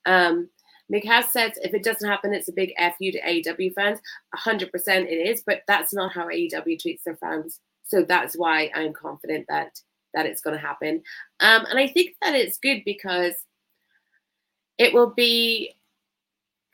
Um, 0.06 0.48
McHass 0.92 1.30
says 1.30 1.52
if 1.62 1.74
it 1.74 1.84
doesn't 1.84 2.08
happen, 2.08 2.34
it's 2.34 2.48
a 2.48 2.52
big 2.52 2.72
fu 2.98 3.12
to 3.12 3.20
AEW 3.20 3.72
fans. 3.74 4.00
100% 4.36 4.70
it 4.86 5.28
is, 5.28 5.42
but 5.46 5.62
that's 5.68 5.94
not 5.94 6.12
how 6.12 6.26
AEW 6.26 6.80
treats 6.80 7.04
their 7.04 7.16
fans. 7.16 7.60
So 7.84 8.02
that's 8.02 8.36
why 8.36 8.70
I'm 8.74 8.92
confident 8.92 9.46
that 9.48 9.80
that 10.14 10.26
it's 10.26 10.40
going 10.40 10.56
to 10.56 10.66
happen. 10.66 11.02
Um, 11.38 11.66
and 11.70 11.78
I 11.78 11.86
think 11.86 12.16
that 12.20 12.34
it's 12.34 12.58
good 12.58 12.82
because 12.84 13.34
it 14.78 14.92
will 14.92 15.10
be 15.10 15.76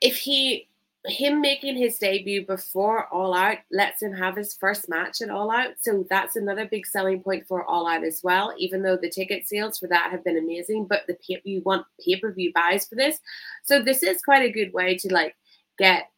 if 0.00 0.16
he 0.16 0.68
him 1.06 1.40
making 1.40 1.76
his 1.76 1.98
debut 1.98 2.44
before 2.44 3.06
All 3.06 3.34
Out 3.34 3.58
lets 3.70 4.02
him 4.02 4.12
have 4.12 4.36
his 4.36 4.54
first 4.54 4.88
match 4.88 5.22
at 5.22 5.30
All 5.30 5.50
Out. 5.50 5.74
So 5.80 6.04
that's 6.08 6.36
another 6.36 6.66
big 6.66 6.86
selling 6.86 7.22
point 7.22 7.46
for 7.46 7.64
All 7.64 7.86
Out 7.86 8.04
as 8.04 8.22
well. 8.22 8.54
Even 8.58 8.82
though 8.82 8.96
the 8.96 9.10
ticket 9.10 9.46
sales 9.46 9.78
for 9.78 9.86
that 9.88 10.10
have 10.10 10.24
been 10.24 10.38
amazing, 10.38 10.86
but 10.86 11.02
the 11.06 11.14
pay- 11.14 11.42
you 11.44 11.62
want 11.64 11.86
pay 12.04 12.18
per 12.18 12.32
view 12.32 12.52
buys 12.54 12.86
for 12.86 12.94
this, 12.94 13.18
so 13.62 13.82
this 13.82 14.02
is 14.02 14.22
quite 14.22 14.42
a 14.42 14.52
good 14.52 14.72
way 14.72 14.96
to 14.96 15.12
like 15.12 15.36
get. 15.78 16.10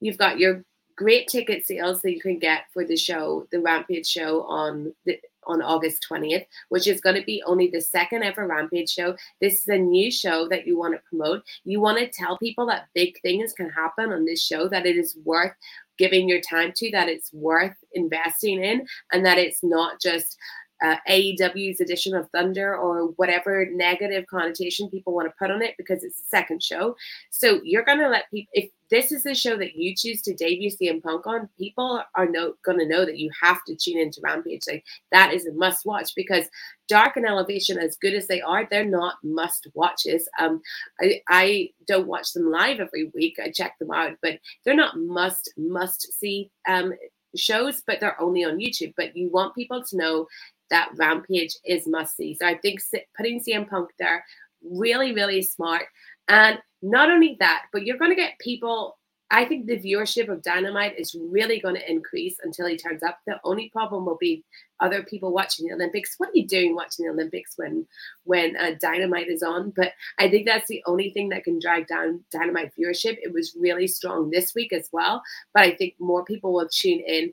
You've 0.00 0.18
got 0.18 0.38
your 0.38 0.62
great 0.96 1.28
ticket 1.28 1.66
sales 1.66 2.02
that 2.02 2.12
you 2.12 2.20
can 2.20 2.38
get 2.38 2.64
for 2.72 2.84
the 2.84 2.96
show, 2.96 3.46
the 3.50 3.60
Rampage 3.60 4.06
show 4.06 4.42
on 4.42 4.94
the 5.04 5.18
on 5.46 5.62
August 5.62 6.06
20th, 6.10 6.46
which 6.68 6.86
is 6.86 7.00
going 7.00 7.16
to 7.16 7.24
be 7.24 7.42
only 7.46 7.68
the 7.68 7.80
second 7.80 8.22
ever 8.22 8.46
Rampage 8.46 8.90
show. 8.90 9.16
This 9.40 9.62
is 9.62 9.68
a 9.68 9.78
new 9.78 10.10
show 10.10 10.48
that 10.48 10.66
you 10.66 10.78
want 10.78 10.94
to 10.94 11.00
promote. 11.08 11.42
You 11.64 11.80
want 11.80 11.98
to 11.98 12.08
tell 12.08 12.38
people 12.38 12.66
that 12.66 12.88
big 12.94 13.20
things 13.22 13.52
can 13.52 13.70
happen 13.70 14.12
on 14.12 14.24
this 14.24 14.42
show, 14.42 14.68
that 14.68 14.86
it 14.86 14.96
is 14.96 15.16
worth 15.24 15.52
giving 15.98 16.28
your 16.28 16.40
time 16.40 16.72
to, 16.76 16.90
that 16.90 17.08
it's 17.08 17.32
worth 17.32 17.76
investing 17.94 18.62
in, 18.62 18.86
and 19.12 19.24
that 19.24 19.38
it's 19.38 19.62
not 19.62 20.00
just 20.00 20.36
uh, 20.82 20.96
AEW's 21.08 21.80
edition 21.80 22.14
of 22.14 22.28
Thunder 22.30 22.76
or 22.76 23.08
whatever 23.16 23.66
negative 23.72 24.26
connotation 24.26 24.90
people 24.90 25.14
want 25.14 25.28
to 25.28 25.34
put 25.38 25.50
on 25.50 25.62
it 25.62 25.74
because 25.78 26.02
it's 26.04 26.18
the 26.18 26.28
second 26.28 26.62
show. 26.62 26.96
So 27.30 27.60
you're 27.64 27.84
going 27.84 27.98
to 27.98 28.08
let 28.08 28.30
people, 28.30 28.50
if 28.52 28.70
this 28.90 29.10
is 29.10 29.22
the 29.22 29.34
show 29.34 29.56
that 29.56 29.74
you 29.74 29.94
choose 29.96 30.22
to 30.22 30.34
debut 30.34 30.70
CM 30.70 31.02
Punk 31.02 31.26
on, 31.26 31.48
people 31.58 32.02
are 32.14 32.28
no, 32.28 32.54
going 32.64 32.78
to 32.78 32.86
know 32.86 33.04
that 33.04 33.18
you 33.18 33.30
have 33.40 33.64
to 33.64 33.74
tune 33.74 33.98
into 33.98 34.20
Rampage. 34.22 34.62
Like 34.68 34.84
that 35.12 35.32
is 35.32 35.46
a 35.46 35.52
must 35.54 35.86
watch 35.86 36.12
because 36.14 36.44
Dark 36.88 37.16
and 37.16 37.26
Elevation, 37.26 37.78
as 37.78 37.96
good 37.96 38.14
as 38.14 38.26
they 38.26 38.40
are, 38.40 38.66
they're 38.70 38.84
not 38.84 39.16
must 39.24 39.66
watches. 39.74 40.28
Um, 40.38 40.60
I, 41.00 41.20
I 41.28 41.70
don't 41.88 42.06
watch 42.06 42.32
them 42.32 42.50
live 42.50 42.80
every 42.80 43.10
week. 43.14 43.38
I 43.42 43.50
check 43.50 43.78
them 43.78 43.90
out, 43.90 44.12
but 44.22 44.38
they're 44.64 44.74
not 44.74 44.98
must 44.98 45.52
must 45.56 46.12
see 46.12 46.50
um 46.68 46.92
shows, 47.34 47.82
but 47.86 48.00
they're 48.00 48.20
only 48.20 48.44
on 48.44 48.58
YouTube. 48.58 48.94
But 48.96 49.16
you 49.16 49.28
want 49.30 49.54
people 49.54 49.82
to 49.82 49.96
know 49.96 50.26
that 50.70 50.90
Rampage 50.96 51.54
is 51.64 51.86
must 51.86 52.16
see. 52.16 52.34
So 52.34 52.46
I 52.46 52.56
think 52.58 52.80
putting 53.16 53.40
CM 53.40 53.68
Punk 53.68 53.90
there 53.98 54.24
really, 54.62 55.12
really 55.12 55.42
smart. 55.42 55.84
And 56.28 56.58
not 56.82 57.10
only 57.10 57.36
that, 57.40 57.64
but 57.72 57.84
you're 57.84 57.98
going 57.98 58.10
to 58.10 58.16
get 58.16 58.38
people. 58.38 58.98
I 59.28 59.44
think 59.44 59.66
the 59.66 59.78
viewership 59.78 60.28
of 60.28 60.42
Dynamite 60.42 60.96
is 60.96 61.16
really 61.30 61.58
going 61.58 61.74
to 61.74 61.90
increase 61.90 62.36
until 62.44 62.68
he 62.68 62.76
turns 62.76 63.02
up. 63.02 63.18
The 63.26 63.40
only 63.42 63.70
problem 63.70 64.06
will 64.06 64.18
be 64.20 64.44
other 64.78 65.02
people 65.02 65.32
watching 65.32 65.66
the 65.66 65.74
Olympics. 65.74 66.14
What 66.18 66.28
are 66.28 66.36
you 66.36 66.46
doing 66.46 66.76
watching 66.76 67.06
the 67.06 67.12
Olympics 67.12 67.54
when 67.56 67.86
when 68.22 68.56
uh, 68.56 68.76
Dynamite 68.80 69.28
is 69.28 69.42
on? 69.42 69.72
But 69.74 69.92
I 70.20 70.28
think 70.30 70.46
that's 70.46 70.68
the 70.68 70.82
only 70.86 71.10
thing 71.10 71.28
that 71.30 71.42
can 71.42 71.58
drag 71.58 71.88
down 71.88 72.22
Dynamite 72.30 72.72
viewership. 72.78 73.16
It 73.20 73.32
was 73.32 73.56
really 73.58 73.88
strong 73.88 74.30
this 74.30 74.54
week 74.54 74.72
as 74.72 74.88
well, 74.92 75.22
but 75.52 75.64
I 75.64 75.74
think 75.74 75.94
more 75.98 76.24
people 76.24 76.52
will 76.52 76.68
tune 76.68 77.00
in 77.00 77.32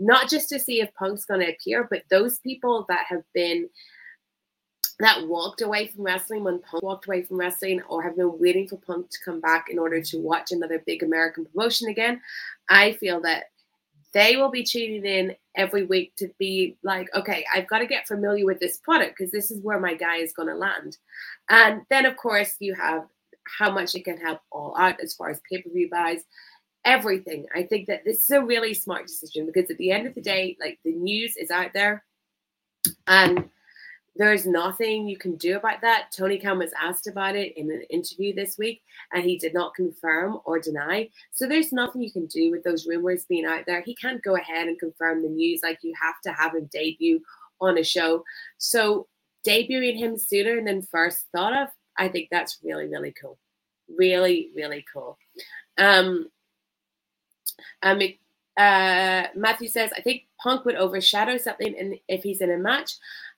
not 0.00 0.28
just 0.28 0.48
to 0.48 0.58
see 0.58 0.80
if 0.80 0.92
Punk's 0.94 1.26
going 1.26 1.40
to 1.40 1.52
appear, 1.52 1.86
but 1.88 2.02
those 2.10 2.38
people 2.38 2.86
that 2.88 3.04
have 3.08 3.22
been 3.34 3.68
that 4.98 5.26
walked 5.28 5.62
away 5.62 5.88
from 5.88 6.04
wrestling 6.04 6.44
when 6.44 6.60
Punk 6.60 6.82
walked 6.82 7.06
away 7.06 7.22
from 7.22 7.38
wrestling 7.38 7.80
or 7.88 8.02
have 8.02 8.16
been 8.16 8.38
waiting 8.38 8.68
for 8.68 8.76
Punk 8.76 9.08
to 9.10 9.18
come 9.24 9.40
back 9.40 9.68
in 9.70 9.78
order 9.78 10.02
to 10.02 10.18
watch 10.18 10.52
another 10.52 10.82
big 10.86 11.02
American 11.02 11.46
promotion 11.46 11.88
again, 11.88 12.20
I 12.68 12.92
feel 12.92 13.20
that 13.22 13.44
they 14.12 14.36
will 14.36 14.50
be 14.50 14.64
tuning 14.64 15.04
in 15.04 15.36
every 15.56 15.84
week 15.84 16.14
to 16.16 16.28
be 16.38 16.76
like, 16.82 17.08
okay, 17.14 17.44
I've 17.54 17.68
got 17.68 17.78
to 17.78 17.86
get 17.86 18.08
familiar 18.08 18.44
with 18.44 18.60
this 18.60 18.78
product 18.78 19.16
because 19.16 19.30
this 19.30 19.50
is 19.50 19.62
where 19.62 19.80
my 19.80 19.94
guy 19.94 20.16
is 20.16 20.32
going 20.32 20.48
to 20.48 20.54
land. 20.54 20.98
And 21.48 21.82
then, 21.90 22.06
of 22.06 22.16
course, 22.16 22.56
you 22.58 22.74
have 22.74 23.04
how 23.58 23.70
much 23.70 23.94
it 23.94 24.04
can 24.04 24.18
help 24.18 24.40
all 24.50 24.76
out 24.78 25.00
as 25.00 25.14
far 25.14 25.30
as 25.30 25.40
pay 25.50 25.62
per 25.62 25.70
view 25.70 25.88
buys 25.90 26.24
everything. 26.84 27.46
I 27.54 27.64
think 27.64 27.86
that 27.88 28.04
this 28.04 28.22
is 28.24 28.30
a 28.30 28.42
really 28.42 28.74
smart 28.74 29.06
decision 29.06 29.46
because 29.46 29.70
at 29.70 29.78
the 29.78 29.90
end 29.90 30.06
of 30.06 30.14
the 30.14 30.20
day, 30.20 30.56
like 30.60 30.78
the 30.84 30.92
news 30.92 31.36
is 31.36 31.50
out 31.50 31.72
there 31.72 32.04
and 33.06 33.48
there's 34.16 34.44
nothing 34.44 35.08
you 35.08 35.16
can 35.16 35.36
do 35.36 35.56
about 35.56 35.80
that. 35.82 36.10
Tony 36.14 36.38
Khan 36.38 36.58
was 36.58 36.72
asked 36.80 37.06
about 37.06 37.36
it 37.36 37.56
in 37.56 37.70
an 37.70 37.82
interview 37.90 38.34
this 38.34 38.58
week 38.58 38.82
and 39.12 39.24
he 39.24 39.38
did 39.38 39.54
not 39.54 39.74
confirm 39.74 40.40
or 40.44 40.58
deny. 40.58 41.08
So 41.32 41.46
there's 41.46 41.72
nothing 41.72 42.02
you 42.02 42.10
can 42.10 42.26
do 42.26 42.50
with 42.50 42.64
those 42.64 42.86
rumors 42.86 43.24
being 43.24 43.46
out 43.46 43.64
there. 43.66 43.82
He 43.82 43.94
can't 43.94 44.22
go 44.22 44.36
ahead 44.36 44.68
and 44.68 44.78
confirm 44.78 45.22
the 45.22 45.28
news 45.28 45.60
like 45.62 45.78
you 45.82 45.94
have 46.00 46.20
to 46.22 46.32
have 46.32 46.54
him 46.54 46.68
debut 46.72 47.20
on 47.60 47.78
a 47.78 47.84
show. 47.84 48.24
So 48.58 49.06
debuting 49.46 49.96
him 49.96 50.18
sooner 50.18 50.62
than 50.62 50.82
first 50.82 51.26
thought 51.32 51.56
of, 51.56 51.68
I 51.96 52.08
think 52.08 52.28
that's 52.30 52.58
really, 52.64 52.88
really 52.88 53.14
cool. 53.20 53.38
Really, 53.96 54.50
really 54.54 54.84
cool. 54.92 55.18
Um, 55.78 56.28
um, 57.82 58.00
uh, 58.56 59.24
Matthew 59.34 59.68
says, 59.68 59.90
I 59.96 60.00
think 60.00 60.24
Punk 60.42 60.64
would 60.64 60.76
overshadow 60.76 61.36
something 61.38 61.74
in, 61.74 61.98
if 62.08 62.22
he's 62.22 62.40
in 62.40 62.50
a 62.50 62.58
match. 62.58 62.92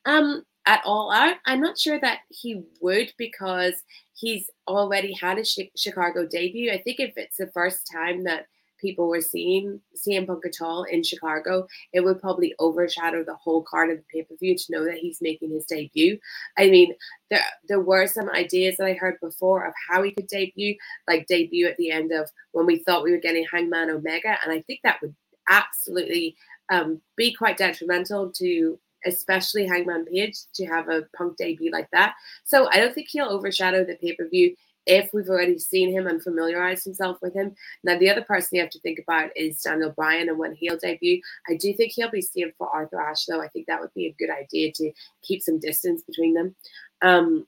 Um, 0.05 0.45
at 0.67 0.83
all 0.85 1.11
out. 1.11 1.37
I'm 1.47 1.61
not 1.61 1.79
sure 1.79 1.99
that 2.01 2.21
he 2.29 2.63
would 2.81 3.13
because 3.19 3.75
he's 4.15 4.51
already 4.69 5.13
had 5.13 5.39
a 5.39 5.45
Chicago 5.45 6.27
debut. 6.27 6.71
I 6.71 6.81
think 6.81 7.01
if 7.01 7.15
it's 7.17 7.37
the 7.37 7.49
first 7.49 7.91
time 7.91 8.25
that 8.25 8.47
people 8.83 9.09
were 9.09 9.21
seeing 9.21 9.81
CM 9.97 10.27
Punk 10.27 10.45
at 10.45 10.61
all 10.61 10.83
in 10.85 11.03
Chicago, 11.03 11.67
it 11.93 12.01
would 12.01 12.21
probably 12.21 12.55
overshadow 12.59 13.25
the 13.25 13.37
whole 13.37 13.63
card 13.63 13.91
of 13.91 13.99
the 13.99 14.05
pay 14.13 14.23
per 14.25 14.37
view 14.37 14.57
to 14.57 14.73
know 14.73 14.85
that 14.85 14.99
he's 14.99 15.23
making 15.23 15.51
his 15.51 15.65
debut. 15.65 16.19
I 16.59 16.69
mean, 16.69 16.95
there 17.31 17.45
there 17.69 17.81
were 17.81 18.07
some 18.07 18.29
ideas 18.29 18.77
that 18.77 18.87
I 18.87 18.95
heard 18.95 19.19
before 19.21 19.65
of 19.65 19.73
how 19.89 20.03
he 20.03 20.11
could 20.11 20.27
debut, 20.27 20.77
like 21.09 21.27
debut 21.27 21.67
at 21.67 21.77
the 21.77 21.91
end 21.91 22.13
of 22.13 22.29
when 22.51 22.67
we 22.67 22.81
thought 22.81 23.05
we 23.05 23.13
were 23.13 23.19
getting 23.19 23.47
Hangman 23.51 23.91
Omega, 23.91 24.37
and 24.43 24.53
I 24.53 24.61
think 24.63 24.81
that 24.83 25.01
would 25.01 25.15
absolutely 25.49 26.37
um, 26.69 27.01
be 27.17 27.33
quite 27.33 27.57
detrimental 27.57 28.31
to 28.33 28.79
especially 29.05 29.67
Hangman 29.67 30.05
Page 30.05 30.37
to 30.55 30.67
have 30.67 30.89
a 30.89 31.03
Punk 31.17 31.37
debut 31.37 31.73
like 31.73 31.89
that. 31.93 32.15
So 32.45 32.69
I 32.71 32.77
don't 32.77 32.95
think 32.95 33.09
he'll 33.11 33.29
overshadow 33.29 33.85
the 33.85 33.97
pay 33.97 34.15
per 34.15 34.29
view 34.29 34.55
if 34.87 35.13
we've 35.13 35.29
already 35.29 35.59
seen 35.59 35.93
him 35.93 36.07
and 36.07 36.23
familiarized 36.23 36.85
himself 36.85 37.19
with 37.23 37.35
him. 37.35 37.55
Now, 37.85 37.99
the 37.99 38.11
other 38.11 38.23
person 38.23 38.57
you 38.57 38.63
have 38.63 38.71
to 38.71 38.81
think 38.81 38.99
about 38.99 39.31
is 39.37 39.61
Daniel 39.61 39.91
Bryan 39.91 40.29
and 40.29 40.39
when 40.39 40.55
he'll 40.55 40.77
debut. 40.77 41.21
I 41.49 41.55
do 41.55 41.73
think 41.73 41.93
he'll 41.93 42.11
be 42.11 42.23
seen 42.23 42.53
for 42.59 42.69
Arthur 42.69 43.01
Ashe, 43.01 43.27
though. 43.27 43.41
I 43.41 43.49
think 43.49 43.67
that 43.67 43.81
would 43.81 43.95
be 43.95 44.07
a 44.07 44.17
good 44.19 44.31
idea 44.31 44.73
to 44.73 44.93
keep 45.23 45.43
some 45.43 45.59
distance 45.59 46.03
between 46.03 46.35
them. 46.35 46.55
Um, 47.01 47.47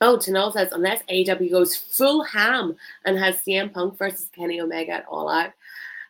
Oh, 0.00 0.16
Tanol 0.18 0.52
says, 0.52 0.72
unless 0.72 1.02
AEW 1.04 1.50
goes 1.50 1.76
full 1.76 2.24
ham 2.24 2.76
and 3.04 3.16
has 3.16 3.36
CM 3.36 3.72
Punk 3.72 3.96
versus 3.96 4.28
Kenny 4.34 4.60
Omega 4.60 4.92
at 4.92 5.06
All 5.08 5.28
Out, 5.28 5.50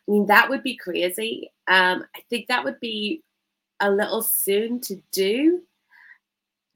I 0.07 0.11
mean, 0.11 0.25
that 0.25 0.49
would 0.49 0.63
be 0.63 0.75
crazy. 0.75 1.51
Um, 1.67 2.03
I 2.15 2.21
think 2.29 2.47
that 2.47 2.63
would 2.63 2.79
be 2.79 3.21
a 3.79 3.91
little 3.91 4.21
soon 4.21 4.79
to 4.81 5.01
do 5.11 5.61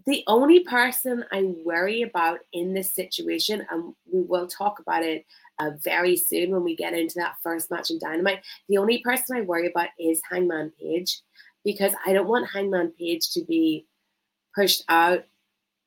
the 0.09 0.23
only 0.25 0.61
person 0.61 1.23
I 1.31 1.53
worry 1.63 2.01
about 2.01 2.39
in 2.51 2.73
this 2.73 2.93
situation, 2.93 3.65
and 3.69 3.93
we 4.11 4.21
will 4.21 4.47
talk 4.47 4.79
about 4.79 5.03
it 5.03 5.23
uh, 5.59 5.71
very 5.83 6.15
soon 6.15 6.49
when 6.49 6.63
we 6.63 6.75
get 6.75 6.93
into 6.93 7.15
that 7.19 7.35
first 7.43 7.69
match 7.69 7.91
in 7.91 7.99
Dynamite, 7.99 8.39
the 8.67 8.79
only 8.79 9.03
person 9.03 9.37
I 9.37 9.41
worry 9.41 9.67
about 9.67 9.89
is 9.99 10.19
Hangman 10.29 10.71
Page 10.81 11.21
because 11.63 11.93
I 12.07 12.13
don't 12.13 12.27
want 12.27 12.49
Hangman 12.49 12.91
Page 12.97 13.29
to 13.31 13.43
be 13.45 13.85
pushed 14.55 14.83
out 14.89 15.25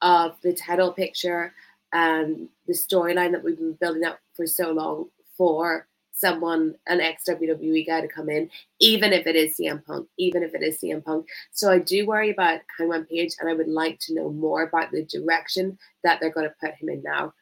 of 0.02 0.40
the 0.42 0.52
title 0.52 0.92
picture 0.92 1.52
and 1.92 2.48
the 2.68 2.74
storyline 2.74 3.32
that 3.32 3.42
we've 3.42 3.58
been 3.58 3.76
building 3.80 4.04
up 4.04 4.20
for 4.36 4.46
so 4.46 4.70
long 4.70 5.06
for 5.36 5.88
someone, 6.12 6.74
an 6.86 7.00
ex 7.00 7.24
WWE 7.28 7.86
guy 7.86 8.00
to 8.00 8.08
come 8.08 8.28
in, 8.28 8.50
even 8.80 9.12
if 9.12 9.26
it 9.26 9.36
is 9.36 9.56
CM 9.56 9.84
Punk, 9.84 10.08
even 10.18 10.42
if 10.42 10.54
it 10.54 10.62
is 10.62 10.78
CM 10.80 11.04
Punk. 11.04 11.26
So 11.50 11.70
I 11.70 11.78
do 11.78 12.06
worry 12.06 12.30
about 12.30 12.60
Hangman 12.78 13.06
Page, 13.06 13.32
and 13.40 13.48
I 13.48 13.54
would 13.54 13.68
like 13.68 13.98
to 14.00 14.14
know 14.14 14.30
more 14.30 14.62
about 14.62 14.90
the 14.92 15.04
direction 15.04 15.78
that 16.04 16.20
they're 16.20 16.32
going 16.32 16.48
to 16.48 16.54
put 16.60 16.74
him 16.74 16.88
in 16.88 17.02
now. 17.02 17.32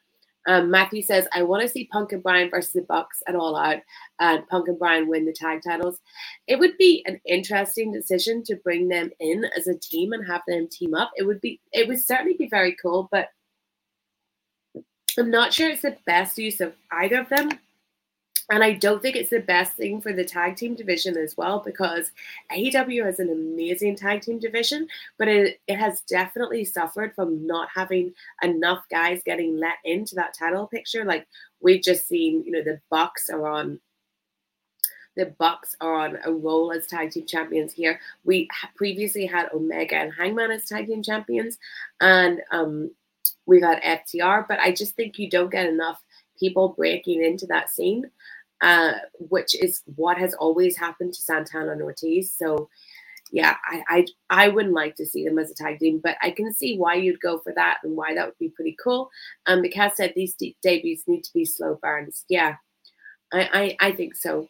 Um, 0.47 0.71
Matthew 0.71 1.03
says, 1.03 1.27
I 1.33 1.43
want 1.43 1.61
to 1.61 1.69
see 1.69 1.89
Punk 1.91 2.13
and 2.13 2.23
Bryan 2.23 2.49
versus 2.49 2.73
the 2.73 2.81
Bucks 2.81 3.21
at 3.27 3.35
All 3.35 3.55
Out 3.55 3.77
and 4.19 4.47
Punk 4.47 4.67
and 4.67 4.79
Bryan 4.79 5.07
win 5.07 5.25
the 5.25 5.33
tag 5.33 5.61
titles. 5.63 5.99
It 6.47 6.57
would 6.57 6.77
be 6.77 7.03
an 7.05 7.21
interesting 7.25 7.91
decision 7.91 8.43
to 8.45 8.55
bring 8.55 8.87
them 8.87 9.11
in 9.19 9.45
as 9.55 9.67
a 9.67 9.77
team 9.77 10.13
and 10.13 10.25
have 10.25 10.41
them 10.47 10.67
team 10.67 10.95
up. 10.95 11.11
It 11.15 11.27
would 11.27 11.41
be, 11.41 11.59
it 11.73 11.87
would 11.87 12.03
certainly 12.03 12.33
be 12.33 12.47
very 12.49 12.75
cool, 12.81 13.07
but 13.11 13.29
I'm 15.17 15.29
not 15.29 15.53
sure 15.53 15.69
it's 15.69 15.83
the 15.83 15.97
best 16.05 16.37
use 16.37 16.59
of 16.59 16.73
either 16.91 17.19
of 17.19 17.29
them. 17.29 17.59
And 18.51 18.65
I 18.65 18.73
don't 18.73 19.01
think 19.01 19.15
it's 19.15 19.29
the 19.29 19.39
best 19.39 19.77
thing 19.77 20.01
for 20.01 20.11
the 20.11 20.25
tag 20.25 20.57
team 20.57 20.75
division 20.75 21.15
as 21.15 21.37
well 21.37 21.61
because 21.65 22.11
AEW 22.51 23.05
has 23.05 23.19
an 23.19 23.29
amazing 23.29 23.95
tag 23.95 24.21
team 24.21 24.39
division, 24.39 24.89
but 25.17 25.29
it, 25.29 25.61
it 25.67 25.77
has 25.77 26.01
definitely 26.01 26.65
suffered 26.65 27.15
from 27.15 27.47
not 27.47 27.69
having 27.73 28.13
enough 28.43 28.83
guys 28.91 29.21
getting 29.23 29.57
let 29.57 29.77
into 29.85 30.15
that 30.15 30.33
title 30.37 30.67
picture. 30.67 31.05
Like 31.05 31.27
we've 31.61 31.81
just 31.81 32.09
seen, 32.09 32.43
you 32.43 32.51
know, 32.51 32.61
the 32.61 32.81
Bucks 32.89 33.29
are 33.29 33.47
on 33.47 33.79
the 35.15 35.27
Bucks 35.39 35.77
are 35.79 35.95
on 35.95 36.17
a 36.25 36.31
roll 36.31 36.73
as 36.73 36.87
tag 36.87 37.11
team 37.11 37.25
champions 37.25 37.71
here. 37.71 38.01
We 38.25 38.49
previously 38.75 39.25
had 39.25 39.47
Omega 39.53 39.95
and 39.95 40.13
Hangman 40.13 40.51
as 40.51 40.65
tag 40.65 40.87
team 40.87 41.03
champions, 41.03 41.57
and 42.01 42.41
um, 42.51 42.91
we 43.45 43.61
got 43.61 43.81
FTR. 43.81 44.45
But 44.47 44.59
I 44.59 44.73
just 44.73 44.95
think 44.95 45.19
you 45.19 45.29
don't 45.29 45.51
get 45.51 45.67
enough 45.67 46.01
people 46.39 46.69
breaking 46.69 47.23
into 47.23 47.45
that 47.45 47.69
scene 47.69 48.09
uh, 48.61 48.93
which 49.19 49.55
is 49.61 49.81
what 49.95 50.17
has 50.17 50.33
always 50.35 50.77
happened 50.77 51.13
to 51.13 51.21
Santana 51.21 51.71
and 51.71 51.81
Ortiz. 51.81 52.33
So, 52.33 52.69
yeah, 53.31 53.55
I, 53.65 53.83
I 53.89 54.05
I 54.29 54.47
wouldn't 54.49 54.73
like 54.73 54.95
to 54.95 55.05
see 55.05 55.25
them 55.25 55.39
as 55.39 55.51
a 55.51 55.55
tag 55.55 55.79
team, 55.79 56.01
but 56.03 56.17
I 56.21 56.31
can 56.31 56.53
see 56.53 56.77
why 56.77 56.95
you'd 56.95 57.21
go 57.21 57.39
for 57.39 57.53
that 57.55 57.79
and 57.83 57.95
why 57.95 58.13
that 58.13 58.25
would 58.25 58.37
be 58.39 58.49
pretty 58.49 58.75
cool. 58.83 59.09
Um, 59.45 59.61
because 59.61 59.95
said 59.95 60.13
these 60.15 60.35
de- 60.35 60.55
debuts 60.61 61.07
need 61.07 61.23
to 61.23 61.33
be 61.33 61.45
slow 61.45 61.79
burns. 61.81 62.25
Yeah, 62.29 62.55
I, 63.33 63.77
I 63.81 63.87
I 63.89 63.91
think 63.93 64.15
so. 64.15 64.47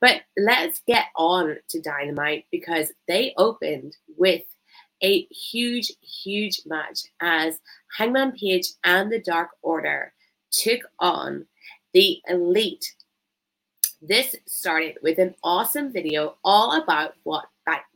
But 0.00 0.22
let's 0.38 0.80
get 0.86 1.06
on 1.16 1.56
to 1.68 1.80
Dynamite 1.80 2.46
because 2.50 2.92
they 3.06 3.34
opened 3.36 3.96
with 4.16 4.42
a 5.02 5.26
huge, 5.30 5.92
huge 6.02 6.60
match 6.66 7.00
as 7.20 7.58
Hangman 7.96 8.32
Page 8.32 8.66
and 8.84 9.10
the 9.10 9.20
Dark 9.20 9.50
Order 9.62 10.12
took 10.52 10.80
on 10.98 11.46
the 11.92 12.20
Elite 12.28 12.84
this 14.02 14.34
started 14.46 14.98
with 15.02 15.18
an 15.18 15.34
awesome 15.42 15.92
video 15.92 16.36
all 16.44 16.82
about 16.82 17.14
what 17.24 17.46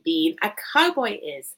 being 0.03 0.35
a 0.43 0.51
cowboy 0.73 1.19
is 1.21 1.55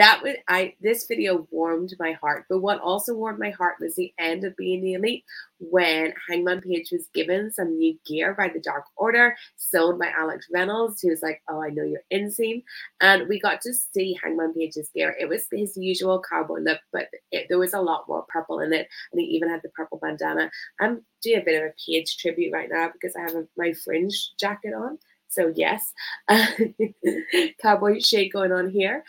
that 0.00 0.22
was 0.22 0.34
I 0.48 0.74
this 0.80 1.06
video 1.06 1.46
warmed 1.50 1.94
my 1.98 2.12
heart. 2.12 2.46
But 2.48 2.60
what 2.60 2.80
also 2.80 3.14
warmed 3.14 3.38
my 3.38 3.50
heart 3.50 3.74
was 3.80 3.94
the 3.96 4.14
end 4.18 4.44
of 4.44 4.56
being 4.56 4.82
the 4.82 4.94
elite 4.94 5.24
when 5.58 6.14
Hangman 6.26 6.62
Page 6.62 6.90
was 6.90 7.08
given 7.12 7.52
some 7.52 7.76
new 7.76 7.94
gear 8.06 8.32
by 8.32 8.48
the 8.48 8.60
Dark 8.60 8.84
Order, 8.96 9.36
sold 9.56 9.98
by 9.98 10.08
Alex 10.08 10.46
Reynolds, 10.50 11.02
who 11.02 11.10
was 11.10 11.20
like, 11.20 11.42
Oh, 11.50 11.62
I 11.62 11.68
know 11.68 11.82
you're 11.82 12.00
insane. 12.10 12.62
And 13.02 13.28
we 13.28 13.38
got 13.38 13.60
to 13.60 13.74
see 13.74 14.18
Hangman 14.22 14.54
Page's 14.54 14.88
gear. 14.94 15.14
It 15.20 15.28
was 15.28 15.46
his 15.52 15.76
usual 15.76 16.22
cowboy 16.26 16.60
look, 16.60 16.80
but 16.94 17.08
it, 17.30 17.46
there 17.50 17.58
was 17.58 17.74
a 17.74 17.82
lot 17.82 18.08
more 18.08 18.24
purple 18.30 18.60
in 18.60 18.72
it. 18.72 18.88
And 19.12 19.20
he 19.20 19.26
even 19.26 19.50
had 19.50 19.60
the 19.62 19.68
purple 19.70 19.98
bandana. 19.98 20.50
I'm 20.80 21.04
doing 21.22 21.40
a 21.40 21.44
bit 21.44 21.62
of 21.62 21.68
a 21.68 21.74
Page 21.86 22.16
tribute 22.16 22.54
right 22.54 22.70
now 22.72 22.88
because 22.90 23.14
I 23.16 23.20
have 23.20 23.34
a, 23.34 23.46
my 23.58 23.74
fringe 23.74 24.32
jacket 24.38 24.72
on. 24.72 24.98
So 25.28 25.52
yes, 25.54 25.92
cowboy 27.62 28.00
shade 28.00 28.32
going 28.32 28.50
on 28.50 28.68
here. 28.68 29.04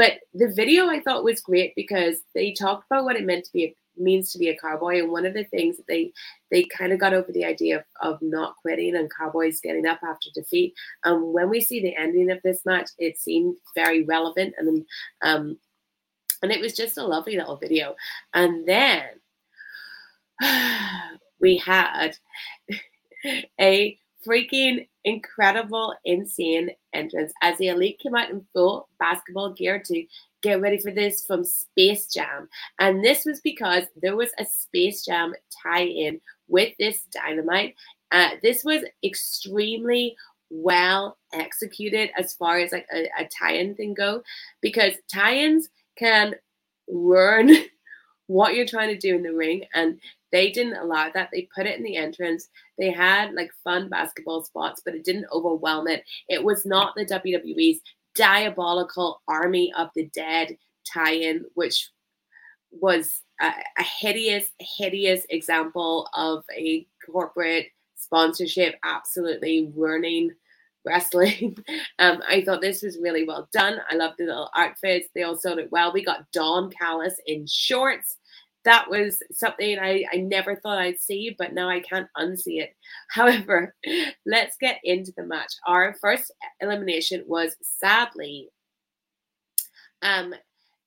But 0.00 0.20
the 0.32 0.48
video 0.48 0.86
I 0.86 1.00
thought 1.00 1.24
was 1.24 1.42
great 1.42 1.74
because 1.76 2.22
they 2.34 2.54
talked 2.54 2.86
about 2.86 3.04
what 3.04 3.16
it 3.16 3.26
meant 3.26 3.44
to 3.44 3.52
be 3.52 3.64
a, 3.64 3.74
means 3.98 4.32
to 4.32 4.38
be 4.38 4.48
a 4.48 4.56
cowboy, 4.56 5.00
and 5.00 5.12
one 5.12 5.26
of 5.26 5.34
the 5.34 5.44
things 5.44 5.76
that 5.76 5.86
they 5.88 6.10
they 6.50 6.64
kind 6.64 6.94
of 6.94 6.98
got 6.98 7.12
over 7.12 7.30
the 7.30 7.44
idea 7.44 7.76
of, 7.76 7.84
of 8.00 8.22
not 8.22 8.56
quitting 8.62 8.96
and 8.96 9.12
cowboys 9.14 9.60
getting 9.60 9.84
up 9.84 10.00
after 10.02 10.30
defeat. 10.34 10.72
Um, 11.04 11.34
when 11.34 11.50
we 11.50 11.60
see 11.60 11.82
the 11.82 11.94
ending 11.94 12.30
of 12.30 12.40
this 12.42 12.64
match, 12.64 12.88
it 12.96 13.18
seemed 13.18 13.56
very 13.74 14.02
relevant, 14.04 14.54
and 14.56 14.86
um, 15.20 15.58
and 16.42 16.50
it 16.50 16.62
was 16.62 16.72
just 16.72 16.96
a 16.96 17.04
lovely 17.04 17.36
little 17.36 17.58
video. 17.58 17.94
And 18.32 18.66
then 18.66 19.04
we 21.40 21.58
had 21.58 22.16
a 23.60 23.98
freaking 24.26 24.86
incredible, 25.04 25.94
insane 26.04 26.70
entrance 26.92 27.32
as 27.42 27.56
the 27.58 27.68
Elite 27.68 27.98
came 27.98 28.14
out 28.14 28.30
in 28.30 28.46
full 28.52 28.88
basketball 28.98 29.52
gear 29.52 29.82
to 29.86 30.04
get 30.42 30.60
ready 30.60 30.78
for 30.78 30.90
this 30.90 31.24
from 31.26 31.44
Space 31.44 32.06
Jam. 32.12 32.48
And 32.78 33.04
this 33.04 33.24
was 33.24 33.40
because 33.40 33.84
there 34.00 34.16
was 34.16 34.30
a 34.38 34.44
Space 34.44 35.04
Jam 35.04 35.34
tie 35.62 35.84
in 35.84 36.20
with 36.48 36.74
this 36.78 37.02
dynamite. 37.12 37.74
Uh, 38.12 38.30
this 38.42 38.64
was 38.64 38.84
extremely 39.04 40.16
well 40.50 41.16
executed 41.32 42.10
as 42.18 42.32
far 42.34 42.58
as 42.58 42.72
like 42.72 42.86
a, 42.92 43.08
a 43.18 43.28
tie-in 43.28 43.74
thing 43.76 43.94
go 43.94 44.22
because 44.60 44.94
tie-ins 45.12 45.68
can 45.96 46.34
learn 46.88 47.50
what 48.26 48.54
you're 48.54 48.66
trying 48.66 48.88
to 48.88 48.98
do 48.98 49.14
in 49.14 49.22
the 49.22 49.32
ring 49.32 49.64
and 49.74 50.00
they 50.32 50.50
didn't 50.50 50.76
allow 50.76 51.10
that. 51.10 51.30
They 51.32 51.48
put 51.54 51.66
it 51.66 51.78
in 51.78 51.84
the 51.84 51.96
entrance. 51.96 52.48
They 52.78 52.90
had 52.90 53.34
like 53.34 53.50
fun 53.64 53.88
basketball 53.88 54.44
spots, 54.44 54.82
but 54.84 54.94
it 54.94 55.04
didn't 55.04 55.26
overwhelm 55.32 55.88
it. 55.88 56.04
It 56.28 56.42
was 56.42 56.64
not 56.64 56.94
the 56.94 57.06
WWE's 57.06 57.80
diabolical 58.14 59.22
Army 59.28 59.72
of 59.76 59.90
the 59.94 60.06
Dead 60.06 60.56
tie 60.92 61.12
in, 61.12 61.44
which 61.54 61.90
was 62.70 63.22
a, 63.40 63.52
a 63.78 63.82
hideous, 63.82 64.50
hideous 64.58 65.26
example 65.30 66.08
of 66.14 66.44
a 66.56 66.86
corporate 67.04 67.66
sponsorship 67.96 68.76
absolutely 68.84 69.70
ruining 69.74 70.30
wrestling. 70.84 71.56
Um, 71.98 72.22
I 72.26 72.40
thought 72.40 72.62
this 72.62 72.82
was 72.82 72.96
really 72.98 73.24
well 73.24 73.46
done. 73.52 73.78
I 73.90 73.94
loved 73.94 74.14
the 74.16 74.24
little 74.24 74.48
outfits. 74.56 75.08
They 75.14 75.22
all 75.22 75.36
sold 75.36 75.58
it 75.58 75.70
well. 75.70 75.92
We 75.92 76.02
got 76.02 76.32
Don 76.32 76.70
Callis 76.70 77.14
in 77.26 77.46
shorts 77.46 78.16
that 78.64 78.90
was 78.90 79.22
something 79.32 79.78
I, 79.78 80.04
I 80.12 80.18
never 80.18 80.56
thought 80.56 80.78
I'd 80.78 81.00
see, 81.00 81.34
but 81.38 81.54
now 81.54 81.68
I 81.68 81.80
can't 81.80 82.08
unsee 82.16 82.60
it. 82.60 82.76
However, 83.08 83.74
let's 84.26 84.56
get 84.60 84.80
into 84.84 85.12
the 85.16 85.24
match. 85.24 85.52
Our 85.66 85.94
first 86.00 86.32
elimination 86.60 87.24
was 87.26 87.56
sadly 87.62 88.50
um, 90.02 90.34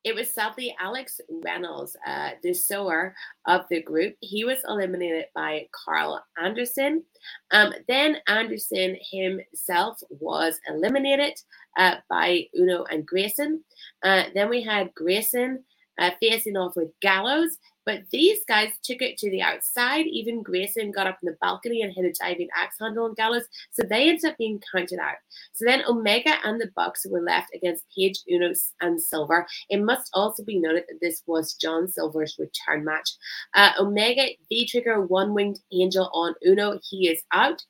it 0.03 0.15
was 0.15 0.33
sadly 0.33 0.75
Alex 0.81 1.21
Reynolds, 1.29 1.95
uh, 2.05 2.31
the 2.41 2.53
sewer 2.53 3.15
of 3.47 3.62
the 3.69 3.81
group. 3.81 4.15
He 4.19 4.43
was 4.43 4.57
eliminated 4.67 5.25
by 5.33 5.67
Karl 5.71 6.21
Anderson. 6.38 7.03
Um, 7.51 7.73
then 7.88 8.17
Anderson 8.27 8.97
himself 9.12 10.01
was 10.09 10.59
eliminated 10.67 11.39
uh, 11.77 11.95
by 12.09 12.47
Uno 12.53 12.83
and 12.91 13.05
Grayson. 13.05 13.63
Uh, 14.03 14.23
then 14.33 14.49
we 14.49 14.62
had 14.62 14.93
Grayson 14.93 15.63
uh, 15.99 16.12
facing 16.21 16.58
off 16.58 16.75
with 16.75 16.89
Gallows. 17.01 17.58
But 17.86 18.03
these 18.12 18.39
guys 18.47 18.69
took 18.82 19.01
it 19.01 19.17
to 19.17 19.29
the 19.29 19.41
outside. 19.41 20.06
Even 20.08 20.41
Grayson 20.41 20.91
got 20.91 21.08
up 21.08 21.17
on 21.21 21.29
the 21.29 21.38
balcony 21.41 21.82
and 21.82 21.91
hit 21.91 22.06
a 22.06 22.13
diving 22.13 22.47
axe 22.56 22.77
handle 22.79 23.06
on 23.06 23.13
Gallows. 23.13 23.43
So 23.71 23.84
they 23.84 24.08
ended 24.08 24.25
up 24.25 24.38
being 24.38 24.62
counted 24.73 24.99
out. 24.99 25.15
So 25.51 25.65
then 25.65 25.84
Omega 25.88 26.36
and 26.45 26.62
the 26.62 26.71
Bucks 26.75 27.06
were 27.10 27.21
left 27.21 27.53
against 27.53 27.84
Page, 27.95 28.19
Uno, 28.32 28.53
and 28.82 29.01
Silver. 29.01 29.45
It 29.69 29.84
must 29.84 30.10
also 30.13 30.43
be 30.43 30.60
noted 30.60 30.84
that 30.88 30.99
this 31.01 31.23
was 31.27 31.56
John 31.56 31.89
Silver's 31.89 32.39
return 32.39 32.86
match. 32.86 33.10
Uh, 33.53 33.71
Omega 33.79 34.27
V 34.47 34.65
Trigger 34.65 35.01
one 35.01 35.34
winged 35.34 35.60
angel 35.73 36.10
on 36.13 36.36
Uno. 36.45 36.79
He 36.89 37.10
is 37.10 37.21
out. 37.34 37.62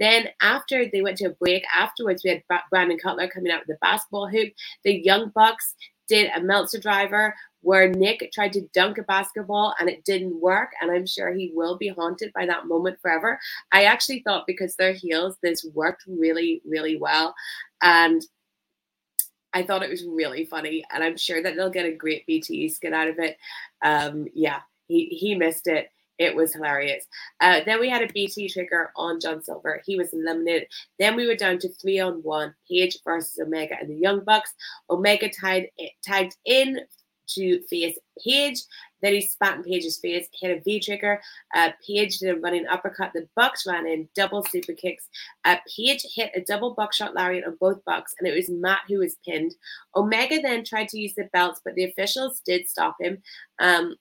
Then 0.00 0.28
after 0.40 0.86
they 0.90 1.02
went 1.02 1.18
to 1.18 1.26
a 1.26 1.34
break, 1.34 1.62
afterwards 1.78 2.24
we 2.24 2.30
had 2.30 2.42
Brandon 2.70 2.98
Cutler 2.98 3.28
coming 3.28 3.52
out 3.52 3.60
with 3.60 3.76
the 3.76 3.78
basketball 3.82 4.28
hoop. 4.28 4.52
The 4.82 4.94
Young 4.94 5.30
Bucks 5.34 5.74
did 6.10 6.30
a 6.34 6.42
Meltzer 6.42 6.80
driver 6.80 7.34
where 7.62 7.88
Nick 7.88 8.30
tried 8.32 8.52
to 8.54 8.66
dunk 8.74 8.98
a 8.98 9.02
basketball 9.04 9.74
and 9.78 9.88
it 9.88 10.04
didn't 10.04 10.40
work. 10.40 10.72
And 10.82 10.90
I'm 10.90 11.06
sure 11.06 11.32
he 11.32 11.52
will 11.54 11.78
be 11.78 11.88
haunted 11.88 12.32
by 12.34 12.46
that 12.46 12.66
moment 12.66 12.98
forever. 13.00 13.38
I 13.70 13.84
actually 13.84 14.22
thought 14.26 14.44
because 14.46 14.74
they're 14.74 14.92
heels, 14.92 15.36
this 15.40 15.64
worked 15.72 16.02
really, 16.08 16.62
really 16.66 16.96
well. 16.98 17.32
And 17.80 18.22
I 19.52 19.62
thought 19.62 19.84
it 19.84 19.90
was 19.90 20.04
really 20.04 20.46
funny. 20.46 20.84
And 20.92 21.04
I'm 21.04 21.16
sure 21.16 21.42
that 21.42 21.54
they'll 21.54 21.70
get 21.70 21.86
a 21.86 21.92
great 21.92 22.26
BTE 22.26 22.74
skit 22.74 22.92
out 22.92 23.08
of 23.08 23.18
it. 23.20 23.36
Um, 23.82 24.26
yeah, 24.34 24.60
he, 24.88 25.06
he 25.06 25.36
missed 25.36 25.68
it. 25.68 25.90
It 26.20 26.36
was 26.36 26.52
hilarious. 26.52 27.06
Uh, 27.40 27.60
then 27.64 27.80
we 27.80 27.88
had 27.88 28.02
a 28.02 28.12
BT 28.12 28.50
trigger 28.50 28.92
on 28.94 29.20
John 29.20 29.42
Silver. 29.42 29.82
He 29.86 29.96
was 29.96 30.12
eliminated. 30.12 30.68
Then 30.98 31.16
we 31.16 31.26
were 31.26 31.34
down 31.34 31.58
to 31.60 31.68
three 31.70 31.98
on 31.98 32.22
one 32.22 32.54
Page 32.68 32.98
versus 33.02 33.40
Omega 33.40 33.76
and 33.80 33.88
the 33.88 33.94
Young 33.94 34.22
Bucks. 34.22 34.52
Omega 34.90 35.30
tied, 35.30 35.70
tagged 36.04 36.36
in 36.44 36.80
to 37.28 37.62
face 37.62 37.98
Page. 38.22 38.60
Then 39.00 39.14
he 39.14 39.22
spat 39.22 39.56
in 39.56 39.62
Page's 39.62 39.96
face, 39.96 40.28
hit 40.38 40.58
a 40.58 40.60
V 40.60 40.78
trigger. 40.80 41.22
Uh, 41.56 41.70
Page 41.86 42.18
did 42.18 42.36
a 42.36 42.40
running 42.40 42.66
uppercut. 42.66 43.12
The 43.14 43.26
Bucks 43.34 43.66
ran 43.66 43.86
in 43.86 44.06
double 44.14 44.42
super 44.44 44.74
kicks. 44.74 45.08
Uh, 45.46 45.56
Page 45.74 46.04
hit 46.14 46.32
a 46.34 46.42
double 46.42 46.74
buckshot 46.74 47.14
lariat 47.14 47.46
on 47.46 47.56
both 47.58 47.82
Bucks, 47.86 48.14
and 48.18 48.28
it 48.28 48.36
was 48.36 48.50
Matt 48.50 48.80
who 48.88 48.98
was 48.98 49.16
pinned. 49.26 49.54
Omega 49.96 50.42
then 50.42 50.64
tried 50.66 50.90
to 50.90 51.00
use 51.00 51.14
the 51.14 51.30
belts, 51.32 51.62
but 51.64 51.74
the 51.76 51.84
officials 51.84 52.42
did 52.44 52.68
stop 52.68 52.96
him. 53.00 53.22
Um, 53.58 53.96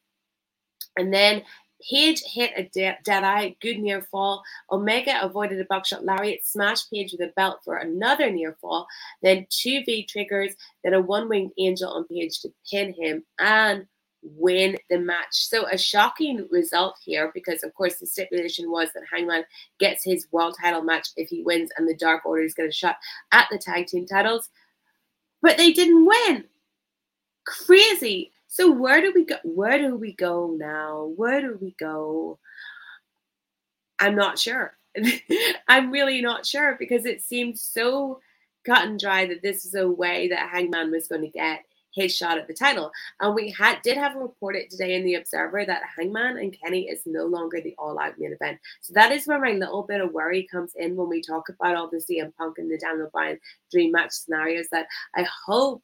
and 0.97 1.13
then 1.13 1.43
Page 1.87 2.21
hit 2.25 2.51
a 2.57 2.63
dead, 2.63 3.23
eye, 3.23 3.55
good 3.61 3.79
near 3.79 4.01
fall. 4.01 4.43
Omega 4.71 5.21
avoided 5.21 5.59
a 5.61 5.65
buckshot 5.65 6.03
lariat, 6.03 6.45
smashed 6.45 6.91
Page 6.91 7.13
with 7.13 7.21
a 7.21 7.33
belt 7.35 7.59
for 7.63 7.77
another 7.77 8.29
near 8.29 8.57
fall. 8.59 8.85
Then 9.21 9.47
two 9.49 9.83
V 9.85 10.05
triggers, 10.05 10.55
then 10.83 10.93
a 10.93 11.01
one 11.01 11.29
winged 11.29 11.51
angel 11.57 11.91
on 11.91 12.05
Page 12.07 12.41
to 12.41 12.51
pin 12.69 12.93
him 12.93 13.23
and 13.39 13.85
win 14.21 14.77
the 14.89 14.99
match. 14.99 15.27
So 15.31 15.67
a 15.67 15.77
shocking 15.77 16.45
result 16.51 16.95
here 17.03 17.31
because, 17.33 17.63
of 17.63 17.73
course, 17.73 17.95
the 17.95 18.07
stipulation 18.07 18.69
was 18.69 18.89
that 18.93 19.03
Hangman 19.11 19.45
gets 19.79 20.03
his 20.03 20.27
world 20.31 20.57
title 20.61 20.81
match 20.81 21.07
if 21.15 21.29
he 21.29 21.43
wins, 21.43 21.69
and 21.77 21.87
the 21.87 21.95
Dark 21.95 22.25
Order 22.25 22.43
is 22.43 22.53
going 22.53 22.69
to 22.69 22.75
shot 22.75 22.97
at 23.31 23.47
the 23.49 23.57
tag 23.57 23.87
team 23.87 24.05
titles. 24.05 24.49
But 25.41 25.57
they 25.57 25.71
didn't 25.71 26.05
win. 26.05 26.43
Crazy. 27.45 28.33
So 28.49 28.71
where 28.71 28.99
do 28.99 29.13
we 29.13 29.25
go? 29.25 29.35
Where 29.43 29.77
do 29.77 29.95
we 29.95 30.13
go 30.13 30.55
now? 30.57 31.13
Where 31.15 31.39
do 31.39 31.57
we 31.61 31.75
go? 31.79 32.39
I'm 33.99 34.15
not 34.15 34.39
sure. 34.39 34.75
I'm 35.67 35.91
really 35.91 36.19
not 36.19 36.47
sure 36.47 36.75
because 36.79 37.05
it 37.05 37.21
seemed 37.21 37.59
so 37.59 38.19
cut 38.65 38.87
and 38.87 38.99
dry 38.99 39.27
that 39.27 39.43
this 39.43 39.65
is 39.65 39.75
a 39.75 39.87
way 39.87 40.27
that 40.29 40.49
Hangman 40.49 40.89
was 40.89 41.07
going 41.07 41.21
to 41.21 41.27
get 41.27 41.63
his 41.93 42.15
shot 42.15 42.39
at 42.39 42.47
the 42.47 42.53
title. 42.55 42.91
And 43.19 43.35
we 43.35 43.51
had 43.51 43.81
did 43.83 43.97
have 43.97 44.15
reported 44.15 44.69
today 44.69 44.95
in 44.95 45.05
the 45.05 45.15
Observer 45.15 45.65
that 45.65 45.83
Hangman 45.95 46.37
and 46.37 46.55
Kenny 46.59 46.87
is 46.87 47.01
no 47.05 47.25
longer 47.25 47.61
the 47.61 47.75
all-out 47.77 48.17
main 48.17 48.33
event. 48.33 48.59
So 48.81 48.93
that 48.93 49.11
is 49.11 49.27
where 49.27 49.39
my 49.39 49.51
little 49.51 49.83
bit 49.83 50.01
of 50.01 50.11
worry 50.11 50.47
comes 50.51 50.73
in 50.75 50.95
when 50.95 51.09
we 51.09 51.21
talk 51.21 51.49
about 51.49 51.75
all 51.75 51.87
the 51.89 51.97
CM 51.97 52.33
Punk 52.35 52.57
and 52.57 52.69
the 52.69 52.79
Daniel 52.79 53.09
Bryan 53.11 53.39
dream 53.71 53.91
match 53.91 54.11
scenarios. 54.11 54.69
That 54.71 54.87
I 55.15 55.25
hope 55.45 55.83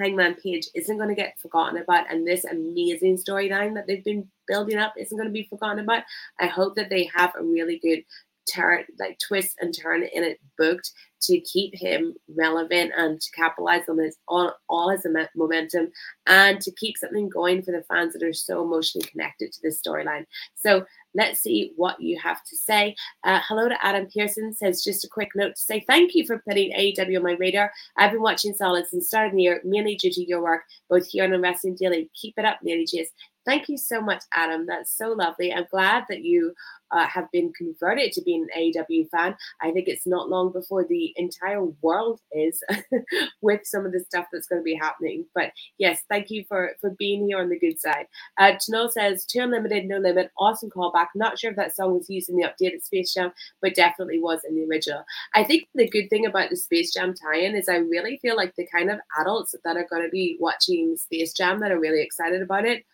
Hangman 0.00 0.36
Page 0.36 0.68
isn't 0.74 0.96
going 0.96 1.08
to 1.08 1.14
get 1.14 1.38
forgotten 1.38 1.80
about, 1.80 2.10
and 2.10 2.26
this 2.26 2.44
amazing 2.44 3.18
storyline 3.18 3.74
that 3.74 3.86
they've 3.86 4.04
been 4.04 4.28
building 4.46 4.78
up 4.78 4.94
isn't 4.98 5.16
going 5.16 5.28
to 5.28 5.32
be 5.32 5.46
forgotten 5.48 5.78
about. 5.80 6.04
I 6.40 6.46
hope 6.46 6.74
that 6.76 6.90
they 6.90 7.08
have 7.14 7.32
a 7.38 7.44
really 7.44 7.78
good 7.78 8.02
turn, 8.50 8.84
like 8.98 9.18
twist 9.18 9.56
and 9.60 9.76
turn 9.76 10.02
in 10.02 10.24
it 10.24 10.40
booked 10.58 10.90
to 11.22 11.38
keep 11.40 11.74
him 11.74 12.14
relevant 12.34 12.92
and 12.96 13.20
to 13.20 13.30
capitalize 13.32 13.82
on 13.88 13.98
his 13.98 14.16
on 14.28 14.50
all 14.68 14.88
his 14.88 15.06
momentum 15.36 15.90
and 16.26 16.60
to 16.60 16.72
keep 16.72 16.96
something 16.96 17.28
going 17.28 17.62
for 17.62 17.72
the 17.72 17.84
fans 17.84 18.14
that 18.14 18.22
are 18.22 18.32
so 18.32 18.62
emotionally 18.62 19.06
connected 19.06 19.52
to 19.52 19.60
this 19.62 19.80
storyline. 19.80 20.24
So 20.54 20.84
Let's 21.14 21.40
see 21.40 21.72
what 21.76 22.00
you 22.00 22.18
have 22.20 22.44
to 22.44 22.56
say. 22.56 22.94
Uh, 23.24 23.40
hello 23.48 23.68
to 23.68 23.84
Adam 23.84 24.06
Pearson 24.06 24.54
says 24.54 24.84
just 24.84 25.04
a 25.04 25.08
quick 25.08 25.30
note 25.34 25.56
to 25.56 25.60
say 25.60 25.80
thank 25.80 26.14
you 26.14 26.24
for 26.24 26.42
putting 26.48 26.72
AEW 26.72 27.16
on 27.16 27.22
my 27.24 27.32
radar. 27.32 27.72
I've 27.96 28.12
been 28.12 28.22
watching 28.22 28.54
Solid 28.54 28.86
since 28.86 29.08
start 29.08 29.28
of 29.28 29.34
the 29.34 29.42
year, 29.42 29.60
mainly 29.64 29.96
due 29.96 30.12
to 30.12 30.24
your 30.24 30.42
work, 30.42 30.62
both 30.88 31.06
here 31.06 31.24
and 31.24 31.34
on 31.34 31.42
Wrestling 31.42 31.76
Daily. 31.78 32.08
Keep 32.14 32.34
it 32.38 32.44
up, 32.44 32.60
Lady 32.62 32.84
J's. 32.84 33.10
Thank 33.46 33.68
you 33.68 33.78
so 33.78 34.00
much, 34.00 34.22
Adam. 34.32 34.66
That's 34.66 34.96
so 34.96 35.08
lovely. 35.08 35.52
I'm 35.52 35.66
glad 35.70 36.04
that 36.10 36.22
you 36.22 36.52
uh, 36.92 37.06
have 37.06 37.30
been 37.32 37.52
converted 37.56 38.12
to 38.12 38.22
being 38.22 38.46
an 38.54 38.60
AEW 38.60 39.08
fan. 39.10 39.36
I 39.62 39.70
think 39.70 39.88
it's 39.88 40.06
not 40.06 40.28
long 40.28 40.52
before 40.52 40.84
the 40.84 41.12
entire 41.16 41.64
world 41.82 42.20
is 42.32 42.62
with 43.42 43.60
some 43.64 43.86
of 43.86 43.92
the 43.92 44.00
stuff 44.00 44.26
that's 44.32 44.46
going 44.46 44.60
to 44.60 44.64
be 44.64 44.74
happening. 44.74 45.24
But 45.34 45.52
yes, 45.78 46.02
thank 46.08 46.30
you 46.30 46.44
for 46.48 46.72
for 46.80 46.90
being 46.98 47.26
here 47.26 47.38
on 47.38 47.48
the 47.48 47.58
good 47.58 47.80
side. 47.80 48.06
Uh, 48.38 48.52
says, 48.88 49.24
"2 49.24 49.40
Unlimited, 49.40 49.86
no 49.86 49.98
limit." 49.98 50.30
Awesome 50.38 50.70
callback. 50.70 51.06
Not 51.14 51.38
sure 51.38 51.50
if 51.50 51.56
that 51.56 51.74
song 51.74 51.94
was 51.94 52.10
used 52.10 52.28
in 52.28 52.36
the 52.36 52.44
updated 52.46 52.82
Space 52.82 53.14
Jam, 53.14 53.32
but 53.62 53.74
definitely 53.74 54.20
was 54.20 54.40
in 54.48 54.54
the 54.54 54.64
original. 54.64 55.04
I 55.34 55.44
think 55.44 55.68
the 55.74 55.88
good 55.88 56.08
thing 56.10 56.26
about 56.26 56.50
the 56.50 56.56
Space 56.56 56.92
Jam 56.92 57.14
tie-in 57.14 57.54
is 57.54 57.68
I 57.68 57.76
really 57.76 58.18
feel 58.18 58.36
like 58.36 58.54
the 58.56 58.66
kind 58.66 58.90
of 58.90 58.98
adults 59.20 59.54
that 59.64 59.76
are 59.76 59.86
going 59.88 60.02
to 60.02 60.10
be 60.10 60.36
watching 60.40 60.96
Space 60.96 61.32
Jam 61.32 61.60
that 61.60 61.70
are 61.70 61.80
really 61.80 62.02
excited 62.02 62.42
about 62.42 62.64
it 62.64 62.84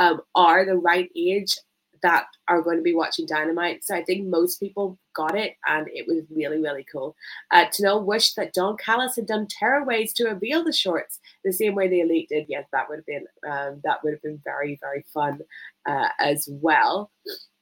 um, 0.00 0.22
are 0.34 0.64
the 0.64 0.76
right 0.76 1.08
age 1.14 1.56
that 2.02 2.24
are 2.48 2.62
going 2.62 2.78
to 2.78 2.82
be 2.82 2.94
watching 2.94 3.26
Dynamite. 3.26 3.84
So 3.84 3.94
I 3.94 4.02
think 4.02 4.26
most 4.26 4.58
people 4.58 4.98
got 5.14 5.36
it, 5.36 5.56
and 5.66 5.86
it 5.92 6.06
was 6.08 6.24
really, 6.34 6.58
really 6.58 6.86
cool. 6.90 7.14
Uh, 7.50 7.66
to 7.72 7.82
know, 7.82 7.98
wish 7.98 8.32
that 8.34 8.54
Don 8.54 8.78
Callis 8.78 9.16
had 9.16 9.26
done 9.26 9.46
tearaways 9.46 10.14
to 10.14 10.24
reveal 10.24 10.64
the 10.64 10.72
shorts 10.72 11.20
the 11.44 11.52
same 11.52 11.74
way 11.74 11.88
the 11.88 12.00
Elite 12.00 12.30
did. 12.30 12.46
Yes, 12.48 12.66
that 12.72 12.88
would 12.88 13.00
have 13.00 13.06
been 13.06 13.26
um, 13.46 13.80
that 13.84 14.02
would 14.02 14.14
have 14.14 14.22
been 14.22 14.40
very, 14.42 14.78
very 14.80 15.04
fun 15.12 15.40
uh, 15.84 16.08
as 16.18 16.48
well. 16.50 17.10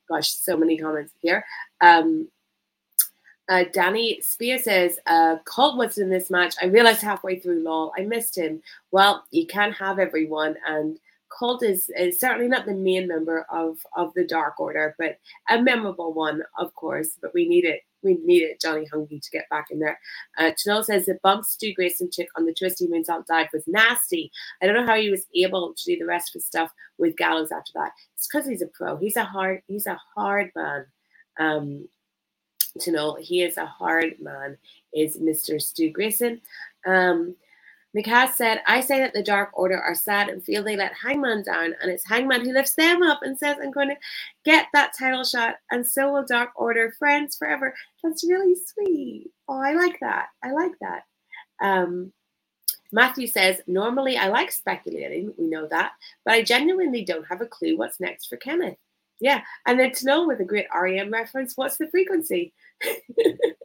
Gosh, 0.08 0.30
so 0.30 0.56
many 0.56 0.78
comments 0.78 1.12
here. 1.20 1.44
Um, 1.80 2.28
uh, 3.48 3.64
Danny 3.72 4.20
Spear 4.20 4.58
says, 4.58 4.98
uh, 5.06 5.36
Colt 5.46 5.78
was 5.78 5.96
in 5.96 6.10
this 6.10 6.30
match. 6.30 6.54
I 6.60 6.66
realized 6.66 7.00
halfway 7.00 7.38
through, 7.38 7.62
lol, 7.62 7.92
I 7.98 8.02
missed 8.02 8.36
him. 8.36 8.62
Well, 8.90 9.24
you 9.30 9.46
can't 9.46 9.74
have 9.74 9.98
everyone, 9.98 10.56
and 10.66 10.98
Colt 11.28 11.62
is, 11.62 11.90
is 11.96 12.18
certainly 12.18 12.48
not 12.48 12.66
the 12.66 12.74
main 12.74 13.06
member 13.06 13.46
of, 13.50 13.78
of 13.96 14.12
the 14.14 14.26
Dark 14.26 14.58
Order, 14.60 14.94
but 14.98 15.18
a 15.48 15.60
memorable 15.60 16.12
one, 16.12 16.42
of 16.58 16.74
course. 16.74 17.18
But 17.20 17.34
we 17.34 17.48
need 17.48 17.64
it. 17.64 17.82
We 18.02 18.14
needed 18.24 18.58
Johnny 18.62 18.86
Hungee 18.92 19.20
to 19.20 19.30
get 19.30 19.48
back 19.50 19.66
in 19.70 19.80
there. 19.80 19.98
Uh, 20.38 20.52
Chanel 20.56 20.84
says 20.84 21.06
the 21.06 21.18
bump 21.22 21.44
Stu 21.44 21.74
Grayson 21.74 22.08
took 22.12 22.28
on 22.36 22.46
the 22.46 22.54
Twisty 22.54 22.86
Moonsault 22.86 23.26
dive 23.26 23.48
was 23.52 23.66
nasty. 23.66 24.30
I 24.62 24.66
don't 24.66 24.76
know 24.76 24.86
how 24.86 24.98
he 25.00 25.10
was 25.10 25.26
able 25.34 25.74
to 25.74 25.84
do 25.84 25.98
the 25.98 26.06
rest 26.06 26.30
of 26.30 26.34
his 26.34 26.46
stuff 26.46 26.70
with 26.98 27.16
Gallows 27.16 27.50
after 27.50 27.72
that. 27.74 27.90
It's 28.14 28.28
because 28.28 28.46
he's 28.46 28.62
a 28.62 28.68
pro. 28.68 28.96
He's 28.96 29.16
a 29.16 29.24
hard. 29.24 29.62
He's 29.66 29.86
a 29.86 29.98
hard 30.14 30.52
man. 30.54 30.86
Um, 31.40 31.88
know 32.86 33.16
he 33.20 33.42
is 33.42 33.56
a 33.56 33.66
hard 33.66 34.14
man. 34.20 34.56
Is 34.94 35.18
Mr. 35.18 35.60
Stu 35.60 35.90
Grayson. 35.90 36.40
Um, 36.86 37.34
McCass 37.96 38.32
said, 38.34 38.60
I 38.66 38.80
say 38.80 38.98
that 39.00 39.14
the 39.14 39.22
Dark 39.22 39.50
Order 39.54 39.80
are 39.80 39.94
sad 39.94 40.28
and 40.28 40.44
feel 40.44 40.62
they 40.62 40.76
let 40.76 40.92
Hangman 40.92 41.42
down, 41.42 41.74
and 41.80 41.90
it's 41.90 42.06
Hangman 42.06 42.44
who 42.44 42.52
lifts 42.52 42.74
them 42.74 43.02
up 43.02 43.20
and 43.22 43.38
says, 43.38 43.56
I'm 43.62 43.70
going 43.70 43.88
to 43.88 43.96
get 44.44 44.66
that 44.74 44.92
title 44.98 45.24
shot, 45.24 45.56
and 45.70 45.86
so 45.86 46.12
will 46.12 46.24
Dark 46.24 46.50
Order, 46.56 46.94
friends 46.98 47.36
forever. 47.36 47.74
That's 48.04 48.28
really 48.28 48.54
sweet. 48.54 49.30
Oh, 49.48 49.60
I 49.60 49.72
like 49.72 49.98
that. 50.00 50.26
I 50.44 50.52
like 50.52 50.72
that. 50.80 51.04
Um, 51.60 52.12
Matthew 52.92 53.26
says, 53.26 53.60
Normally 53.66 54.16
I 54.16 54.28
like 54.28 54.52
speculating, 54.52 55.32
we 55.38 55.46
know 55.46 55.66
that, 55.68 55.92
but 56.24 56.34
I 56.34 56.42
genuinely 56.42 57.04
don't 57.04 57.26
have 57.26 57.40
a 57.40 57.46
clue 57.46 57.76
what's 57.76 58.00
next 58.00 58.26
for 58.26 58.36
Kenneth. 58.36 58.78
Yeah, 59.20 59.40
and 59.66 59.80
then 59.80 59.92
to 59.92 60.06
know 60.06 60.26
with 60.26 60.40
a 60.40 60.44
great 60.44 60.66
REM 60.74 61.10
reference, 61.10 61.56
what's 61.56 61.76
the 61.76 61.88
frequency? 61.88 62.52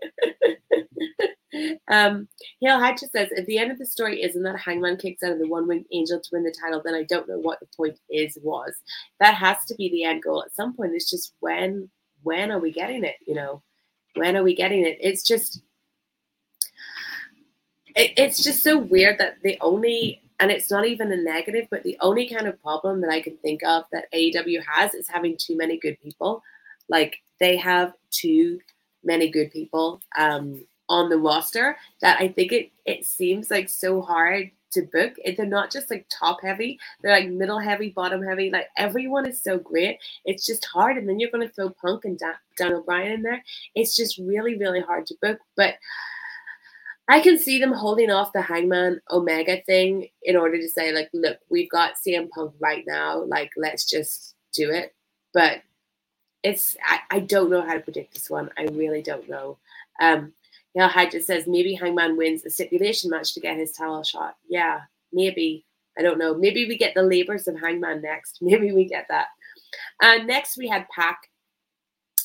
Um, 1.88 2.28
Hale 2.62 2.80
Hatcher 2.80 3.08
says, 3.12 3.30
if 3.32 3.46
the 3.46 3.58
end 3.58 3.72
of 3.72 3.78
the 3.78 3.86
story 3.86 4.24
isn't 4.24 4.44
that 4.44 4.60
Hangman 4.60 4.98
kicks 4.98 5.24
out 5.24 5.34
of 5.34 5.40
the 5.40 5.48
one 5.48 5.68
winged 5.68 5.86
angel 5.92 6.20
to 6.20 6.30
win 6.32 6.44
the 6.44 6.56
title, 6.60 6.82
then 6.84 6.96
I 6.96 7.04
don't 7.04 7.28
know 7.28 7.40
what 7.40 7.60
the 7.60 7.68
point 7.78 8.00
is, 8.10 8.38
was. 8.42 8.74
That 9.20 9.36
has 9.36 9.64
to 9.66 9.76
be 9.76 9.90
the 9.90 10.04
end 10.04 10.24
goal 10.24 10.44
at 10.44 10.56
some 10.56 10.76
point. 10.76 10.94
It's 10.94 11.10
just 11.10 11.34
when 11.40 11.90
when 12.24 12.52
are 12.52 12.60
we 12.60 12.72
getting 12.72 13.04
it? 13.04 13.16
You 13.28 13.36
know, 13.36 13.62
when 14.16 14.38
are 14.38 14.44
we 14.44 14.56
getting 14.56 14.86
it? 14.86 14.98
It's 15.00 15.24
just 15.24 15.62
it, 17.96 18.14
it's 18.18 18.44
just 18.44 18.64
so 18.64 18.78
weird 18.78 19.20
that 19.20 19.38
the 19.44 19.58
only 19.62 20.22
and 20.40 20.52
it's 20.52 20.72
not 20.72 20.86
even 20.86 21.12
a 21.12 21.18
negative, 21.18 21.68
but 21.70 21.84
the 21.84 21.98
only 22.02 22.28
kind 22.28 22.48
of 22.48 22.62
problem 22.62 23.02
that 23.02 23.12
I 23.12 23.22
can 23.22 23.38
think 23.38 23.64
of 23.64 23.86
that 23.92 24.12
AEW 24.14 24.62
has 24.68 24.94
is 24.94 25.08
having 25.08 25.38
too 25.38 25.56
many 25.56 25.78
good 25.78 25.98
people. 26.02 26.42
Like 26.90 27.18
they 27.40 27.56
have 27.58 27.94
too 28.12 28.60
many 29.04 29.30
good 29.30 29.52
people 29.52 30.02
um, 30.18 30.66
on 30.90 31.10
the 31.10 31.18
roster 31.18 31.78
that 32.02 32.20
I 32.20 32.28
think 32.28 32.52
it 32.52 32.72
it 32.86 33.06
seems 33.06 33.50
like 33.50 33.70
so 33.70 34.02
hard 34.02 34.52
to 34.74 34.82
book. 34.92 35.14
They're 35.38 35.46
not 35.46 35.72
just 35.72 35.90
like 35.90 36.06
top 36.10 36.42
heavy; 36.42 36.80
they're 37.02 37.18
like 37.18 37.30
middle 37.30 37.60
heavy, 37.60 37.90
bottom 37.90 38.22
heavy. 38.22 38.50
Like 38.50 38.68
everyone 38.78 39.26
is 39.26 39.42
so 39.42 39.58
great. 39.58 40.00
It's 40.26 40.46
just 40.46 40.66
hard, 40.66 40.98
and 40.98 41.08
then 41.08 41.20
you're 41.20 41.32
going 41.32 41.48
to 41.48 41.54
throw 41.54 41.70
Punk 41.70 42.06
and 42.06 42.18
Dan, 42.18 42.34
Daniel 42.58 42.84
Bryan 42.84 43.14
in 43.14 43.22
there. 43.22 43.44
It's 43.76 43.96
just 43.96 44.18
really, 44.18 44.58
really 44.58 44.82
hard 44.82 45.06
to 45.08 45.16
book. 45.22 45.40
But 45.56 45.76
I 47.08 47.20
can 47.20 47.38
see 47.38 47.60
them 47.60 47.74
holding 47.74 48.10
off 48.10 48.34
the 48.34 48.42
Hangman 48.42 49.02
Omega 49.12 49.62
thing 49.62 50.08
in 50.24 50.38
order 50.38 50.58
to 50.58 50.70
say, 50.70 50.94
like, 50.94 51.10
look, 51.14 51.38
we've 51.50 51.70
got 51.70 51.96
CM 52.06 52.30
Punk 52.30 52.54
right 52.60 52.84
now. 52.88 53.24
Like, 53.24 53.52
let's 53.58 53.86
just 53.86 54.36
do 54.54 54.72
it. 54.72 54.96
But 55.34 55.62
it's 56.44 56.78
I, 56.86 57.00
I 57.10 57.20
don't 57.20 57.50
know 57.50 57.62
how 57.62 57.74
to 57.74 57.80
predict 57.80 58.14
this 58.14 58.30
one. 58.30 58.50
I 58.58 58.64
really 58.64 59.02
don't 59.02 59.30
know. 59.30 59.58
Um, 60.02 60.34
Hyde 60.80 61.12
just 61.12 61.28
says 61.28 61.48
maybe 61.48 61.76
Hangman 61.76 62.18
wins 62.18 62.46
a 62.46 62.50
stipulation 62.50 63.10
match 63.10 63.34
to 63.34 63.40
get 63.40 63.58
his 63.58 63.74
title 63.74 64.04
shot. 64.04 64.36
Yeah, 64.48 64.82
maybe. 65.12 65.66
I 65.98 66.02
don't 66.02 66.18
know. 66.18 66.34
Maybe 66.34 66.68
we 66.68 66.78
get 66.78 66.96
the 66.96 67.04
labors 67.04 67.48
of 67.48 67.60
Hangman 67.60 68.02
next. 68.02 68.40
Maybe 68.42 68.72
we 68.72 68.86
get 68.86 69.06
that. 69.10 69.28
And 70.02 70.26
next 70.26 70.58
we 70.58 70.68
had 70.68 70.88
Pac 70.90 71.20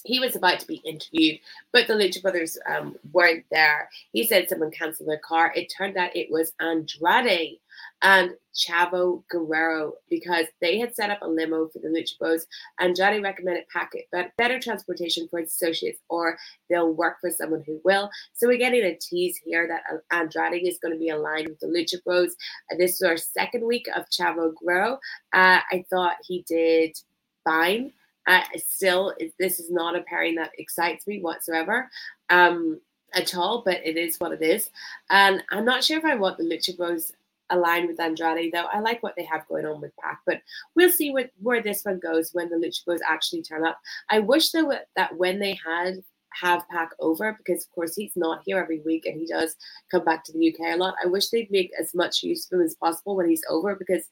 he 0.05 0.21
was 0.21 0.37
about 0.37 0.61
to 0.61 0.67
be 0.67 0.83
interviewed, 0.85 1.41
but 1.73 1.87
the 1.87 1.95
Lucha 1.95 2.23
Brothers 2.23 2.59
um, 2.69 2.97
weren't 3.13 3.45
there. 3.51 3.89
He 4.13 4.27
said 4.27 4.49
someone 4.49 4.71
canceled 4.71 5.09
their 5.09 5.19
car. 5.19 5.53
It 5.55 5.73
turned 5.77 5.97
out 5.97 6.17
it 6.17 6.31
was 6.31 6.53
Andrade 6.61 7.59
and 8.03 8.33
Chavo 8.55 9.23
Guerrero 9.29 9.95
because 10.11 10.47
they 10.61 10.79
had 10.79 10.95
set 10.95 11.11
up 11.11 11.23
a 11.23 11.29
limo 11.29 11.69
for 11.69 11.79
the 11.79 11.89
Lucha 11.89 12.19
Bros. 12.19 12.47
Andrade 12.81 13.23
recommended 13.23 13.69
packet 13.73 14.07
but 14.11 14.37
better 14.37 14.59
transportation 14.59 15.29
for 15.29 15.39
its 15.39 15.55
associates, 15.55 16.01
or 16.09 16.39
they'll 16.69 16.93
work 16.93 17.21
for 17.21 17.31
someone 17.31 17.63
who 17.67 17.81
will. 17.85 18.11
So 18.35 18.49
we're 18.49 18.59
getting 18.59 18.85
a 18.85 18.97
tease 18.97 19.41
here 19.45 19.69
that 19.69 19.83
Andrade 20.11 20.67
is 20.67 20.79
going 20.79 20.95
to 20.95 20.99
be 20.99 21.11
aligned 21.11 21.49
with 21.49 21.61
the 21.61 21.67
Lucha 21.67 22.03
Bros. 22.05 22.35
Uh, 22.73 22.77
this 22.77 22.95
is 22.95 23.03
our 23.03 23.17
second 23.17 23.65
week 23.65 23.87
of 23.95 24.07
Chavo 24.11 24.53
Guerrero. 24.55 24.95
Uh, 25.33 25.61
I 25.71 25.85
thought 25.91 26.17
he 26.27 26.45
did 26.49 26.97
fine. 27.45 27.93
Uh, 28.29 28.43
still, 28.59 29.15
this 29.39 29.59
is 29.59 29.71
not 29.71 29.97
a 29.97 30.03
pairing 30.03 30.35
that 30.35 30.53
excites 30.59 31.07
me 31.07 31.19
whatsoever 31.21 31.91
um, 32.29 32.79
at 33.15 33.35
all, 33.35 33.63
but 33.65 33.81
it 33.83 33.97
is 33.97 34.19
what 34.19 34.33
it 34.33 34.43
is. 34.43 34.69
And 35.09 35.43
I'm 35.51 35.65
not 35.65 35.83
sure 35.83 35.97
if 35.97 36.05
I 36.05 36.15
want 36.15 36.37
the 36.37 36.45
Lucha 36.45 36.77
Bros 36.77 37.11
aligned 37.49 37.89
with 37.89 37.99
Andrade, 37.99 38.53
though. 38.53 38.67
I 38.71 38.81
like 38.81 39.03
what 39.03 39.17
they 39.17 39.25
have 39.25 39.49
going 39.49 39.65
on 39.65 39.81
with 39.81 39.97
Pac, 39.97 40.21
but 40.27 40.43
we'll 40.77 40.91
see 40.91 41.11
what, 41.11 41.31
where 41.41 41.63
this 41.63 41.87
one 41.87 41.99
goes 41.99 42.35
when 42.35 42.51
the 42.51 42.57
Lucha 42.57 42.85
Bros 42.85 43.01
actually 43.09 43.43
turn 43.43 43.67
up. 43.67 43.81
I 44.11 44.19
wish 44.19 44.51
though 44.51 44.75
that 44.95 45.17
when 45.17 45.39
they 45.39 45.59
had 45.65 46.03
have 46.35 46.69
Pac 46.69 46.91
over 47.01 47.37
because 47.39 47.65
of 47.65 47.71
course 47.73 47.95
he's 47.97 48.13
not 48.15 48.43
here 48.45 48.59
every 48.59 48.81
week 48.81 49.07
and 49.07 49.19
he 49.19 49.27
does 49.27 49.57
come 49.91 50.05
back 50.05 50.23
to 50.25 50.33
the 50.33 50.49
UK 50.53 50.75
a 50.75 50.77
lot. 50.77 50.95
I 51.03 51.07
wish 51.09 51.31
they'd 51.31 51.51
make 51.51 51.73
as 51.81 51.95
much 51.95 52.23
use 52.23 52.47
of 52.47 52.59
him 52.59 52.65
as 52.65 52.75
possible 52.75 53.17
when 53.17 53.29
he's 53.29 53.45
over 53.49 53.75
because 53.75 54.05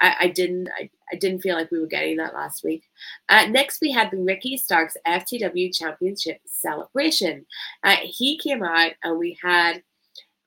I, 0.00 0.16
I 0.20 0.28
didn't 0.28 0.68
I, 0.78 0.90
I 1.12 1.16
didn't 1.16 1.40
feel 1.40 1.56
like 1.56 1.70
we 1.70 1.80
were 1.80 1.86
getting 1.86 2.16
that 2.18 2.34
last 2.34 2.64
week. 2.64 2.84
Uh, 3.28 3.46
next, 3.46 3.80
we 3.80 3.90
had 3.92 4.10
the 4.10 4.18
Ricky 4.18 4.56
Starks 4.56 4.96
FTW 5.06 5.76
Championship 5.76 6.40
celebration. 6.46 7.46
Uh, 7.82 7.96
he 8.02 8.38
came 8.38 8.62
out 8.62 8.92
and 9.02 9.18
we 9.18 9.38
had 9.42 9.82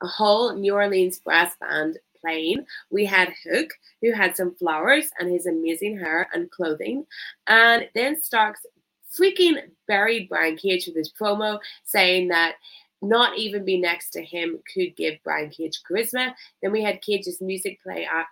a 0.01 0.07
whole 0.07 0.55
New 0.55 0.73
Orleans 0.73 1.19
brass 1.19 1.55
band 1.59 1.97
playing. 2.21 2.65
We 2.89 3.05
had 3.05 3.33
Hook, 3.43 3.69
who 4.01 4.11
had 4.11 4.35
some 4.35 4.55
flowers 4.55 5.09
and 5.19 5.29
his 5.29 5.45
amazing 5.45 5.99
hair 5.99 6.29
and 6.33 6.49
clothing. 6.51 7.05
And 7.47 7.87
then 7.93 8.21
Starks 8.21 8.65
freaking 9.17 9.61
buried 9.87 10.29
Brian 10.29 10.57
Cage 10.57 10.87
with 10.87 10.95
his 10.95 11.11
promo, 11.11 11.59
saying 11.83 12.29
that 12.29 12.55
not 13.01 13.37
even 13.37 13.65
be 13.65 13.77
next 13.77 14.11
to 14.11 14.23
him 14.23 14.59
could 14.73 14.95
give 14.95 15.15
Brian 15.23 15.49
Cage 15.49 15.81
charisma. 15.89 16.33
Then 16.61 16.71
we 16.71 16.81
had 16.81 17.01
Cage's 17.01 17.41
music 17.41 17.81
play 17.83 18.05
at 18.05 18.27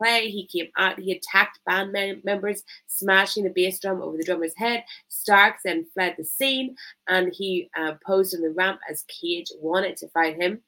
play. 0.00 0.30
He 0.30 0.46
came 0.46 0.68
out, 0.76 0.98
he 0.98 1.12
attacked 1.12 1.58
band 1.66 1.92
members, 2.24 2.62
smashing 2.86 3.44
the 3.44 3.50
bass 3.50 3.78
drum 3.80 4.02
over 4.02 4.16
the 4.16 4.24
drummer's 4.24 4.56
head. 4.56 4.84
Starks 5.08 5.62
then 5.64 5.86
fled 5.92 6.14
the 6.16 6.24
scene 6.24 6.76
and 7.08 7.32
he 7.34 7.70
uh, 7.78 7.94
posed 8.04 8.34
on 8.34 8.42
the 8.42 8.50
ramp 8.50 8.80
as 8.88 9.04
Cage 9.08 9.50
wanted 9.60 9.96
to 9.98 10.08
fight 10.08 10.40
him. 10.40 10.60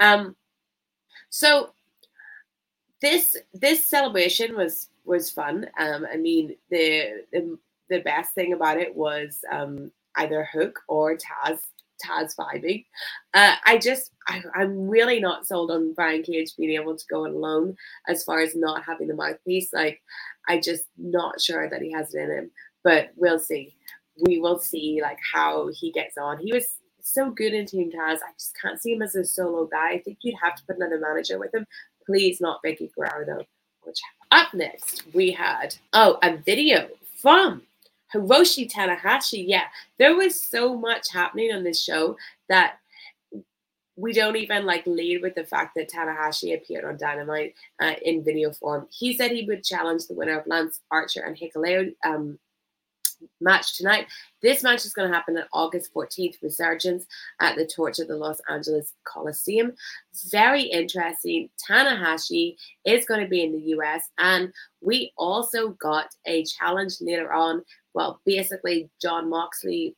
Um, 0.00 0.36
so 1.30 1.72
this 3.00 3.36
this 3.52 3.86
celebration 3.86 4.56
was 4.56 4.88
was 5.04 5.30
fun. 5.30 5.66
Um, 5.78 6.06
I 6.10 6.16
mean 6.16 6.56
the, 6.70 7.24
the 7.32 7.58
the 7.88 8.00
best 8.00 8.34
thing 8.34 8.52
about 8.52 8.78
it 8.78 8.94
was 8.94 9.40
um, 9.50 9.90
either 10.16 10.48
Hook 10.52 10.80
or 10.88 11.16
Taz 11.16 11.58
Taz 12.04 12.34
vibing. 12.36 12.84
Uh, 13.34 13.54
I 13.64 13.78
just, 13.78 14.12
I, 14.28 14.42
am 14.56 14.88
really 14.88 15.20
not 15.20 15.46
sold 15.46 15.70
on 15.70 15.94
Brian 15.94 16.22
Cage 16.22 16.56
being 16.56 16.80
able 16.80 16.96
to 16.96 17.04
go 17.10 17.26
alone 17.26 17.76
as 18.08 18.24
far 18.24 18.40
as 18.40 18.54
not 18.54 18.84
having 18.84 19.08
the 19.08 19.14
mouthpiece. 19.14 19.72
Like, 19.72 20.00
I 20.48 20.60
just 20.60 20.84
not 20.96 21.40
sure 21.40 21.68
that 21.68 21.82
he 21.82 21.92
has 21.92 22.14
it 22.14 22.20
in 22.20 22.30
him, 22.30 22.50
but 22.84 23.10
we'll 23.16 23.38
see. 23.38 23.74
We 24.26 24.40
will 24.40 24.58
see 24.58 25.00
like 25.00 25.18
how 25.32 25.70
he 25.72 25.90
gets 25.92 26.18
on. 26.18 26.38
He 26.38 26.52
was 26.52 26.66
so 27.00 27.30
good 27.30 27.54
in 27.54 27.66
Team 27.66 27.90
Taz. 27.90 28.16
I 28.16 28.32
just 28.38 28.56
can't 28.60 28.80
see 28.80 28.94
him 28.94 29.02
as 29.02 29.14
a 29.14 29.24
solo 29.24 29.66
guy. 29.66 29.92
I 29.92 29.98
think 30.00 30.18
you'd 30.22 30.38
have 30.42 30.56
to 30.56 30.64
put 30.66 30.76
another 30.76 30.98
manager 30.98 31.38
with 31.38 31.54
him. 31.54 31.66
Please, 32.06 32.40
not 32.40 32.60
Vickie 32.64 32.90
Guerrero 32.94 33.24
though. 33.26 33.44
Up 34.30 34.54
next 34.54 35.02
we 35.12 35.32
had 35.32 35.74
oh 35.92 36.18
a 36.22 36.36
video 36.36 36.88
from 37.20 37.62
Hiroshi 38.14 38.70
Tanahashi, 38.70 39.44
yeah, 39.46 39.64
there 39.98 40.16
was 40.16 40.40
so 40.40 40.76
much 40.76 41.10
happening 41.10 41.52
on 41.52 41.64
this 41.64 41.82
show 41.82 42.16
that 42.48 42.78
we 43.96 44.12
don't 44.12 44.36
even 44.36 44.64
like 44.64 44.86
lead 44.86 45.22
with 45.22 45.34
the 45.34 45.44
fact 45.44 45.74
that 45.76 45.90
Tanahashi 45.90 46.54
appeared 46.54 46.84
on 46.84 46.96
Dynamite 46.96 47.54
uh, 47.80 47.94
in 48.02 48.24
video 48.24 48.52
form. 48.52 48.86
He 48.90 49.14
said 49.16 49.30
he 49.30 49.44
would 49.44 49.64
challenge 49.64 50.06
the 50.06 50.14
winner 50.14 50.38
of 50.38 50.46
Lance 50.46 50.80
Archer 50.90 51.20
and 51.20 51.36
Hikuleo 51.36 51.94
um, 52.04 52.38
match 53.40 53.76
tonight. 53.76 54.06
This 54.40 54.62
match 54.62 54.84
is 54.84 54.92
going 54.92 55.08
to 55.08 55.14
happen 55.14 55.36
on 55.36 55.44
August 55.52 55.92
14th, 55.94 56.42
Resurgence 56.42 57.06
at 57.40 57.56
the 57.56 57.66
Torch 57.66 57.98
of 57.98 58.08
the 58.08 58.16
Los 58.16 58.40
Angeles 58.48 58.94
Coliseum. 59.04 59.72
Very 60.30 60.62
interesting. 60.62 61.48
Tanahashi 61.68 62.56
is 62.84 63.04
going 63.04 63.20
to 63.20 63.28
be 63.28 63.44
in 63.44 63.52
the 63.52 63.76
US, 63.76 64.10
and 64.18 64.52
we 64.80 65.12
also 65.16 65.70
got 65.70 66.08
a 66.26 66.44
challenge 66.44 66.94
later 67.00 67.32
on. 67.32 67.62
Well, 67.94 68.20
basically, 68.24 68.90
Jon 69.00 69.28
Moxley 69.28 69.96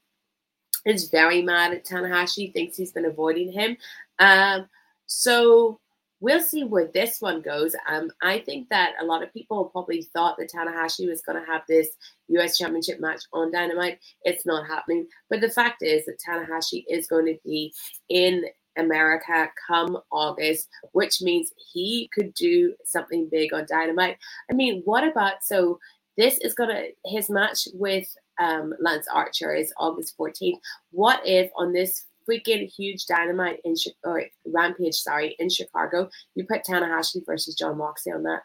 is 0.84 1.08
very 1.08 1.42
mad 1.42 1.72
at 1.72 1.84
Tanahashi, 1.84 2.52
thinks 2.52 2.76
he's 2.76 2.92
been 2.92 3.06
avoiding 3.06 3.52
him. 3.52 3.76
Um, 4.18 4.68
so 5.06 5.80
we'll 6.20 6.40
see 6.40 6.64
where 6.64 6.90
this 6.92 7.20
one 7.20 7.40
goes. 7.40 7.74
Um, 7.88 8.10
I 8.22 8.38
think 8.40 8.68
that 8.70 8.92
a 9.00 9.04
lot 9.04 9.22
of 9.22 9.32
people 9.32 9.66
probably 9.66 10.02
thought 10.02 10.36
that 10.38 10.50
Tanahashi 10.50 11.08
was 11.08 11.22
going 11.22 11.38
to 11.38 11.50
have 11.50 11.62
this 11.68 11.88
US 12.28 12.58
Championship 12.58 13.00
match 13.00 13.22
on 13.32 13.52
Dynamite. 13.52 13.98
It's 14.22 14.46
not 14.46 14.66
happening. 14.66 15.06
But 15.30 15.40
the 15.40 15.50
fact 15.50 15.82
is 15.82 16.06
that 16.06 16.18
Tanahashi 16.26 16.84
is 16.88 17.06
going 17.06 17.26
to 17.26 17.38
be 17.44 17.72
in 18.08 18.44
America 18.76 19.50
come 19.66 19.98
August, 20.10 20.68
which 20.92 21.22
means 21.22 21.52
he 21.72 22.10
could 22.12 22.34
do 22.34 22.74
something 22.84 23.28
big 23.30 23.52
on 23.52 23.66
Dynamite. 23.68 24.16
I 24.50 24.54
mean, 24.54 24.82
what 24.84 25.04
about 25.04 25.42
so 25.44 25.78
this 26.16 26.38
is 26.38 26.54
gonna 26.54 26.84
his 27.04 27.30
match 27.30 27.68
with 27.74 28.08
um, 28.38 28.74
Lance 28.80 29.06
Archer 29.12 29.54
is 29.54 29.72
August 29.76 30.16
14th. 30.18 30.58
What 30.90 31.20
if 31.24 31.50
on 31.56 31.72
this 31.72 32.06
freaking 32.28 32.70
huge 32.70 33.06
dynamite 33.06 33.60
in 33.64 33.74
or 34.02 34.24
rampage, 34.46 34.94
sorry, 34.94 35.36
in 35.38 35.48
Chicago. 35.48 36.08
You 36.34 36.44
put 36.44 36.64
Tanahashi 36.64 37.24
versus 37.24 37.54
Jon 37.54 37.78
Moxley 37.78 38.12
on 38.12 38.22
that. 38.24 38.42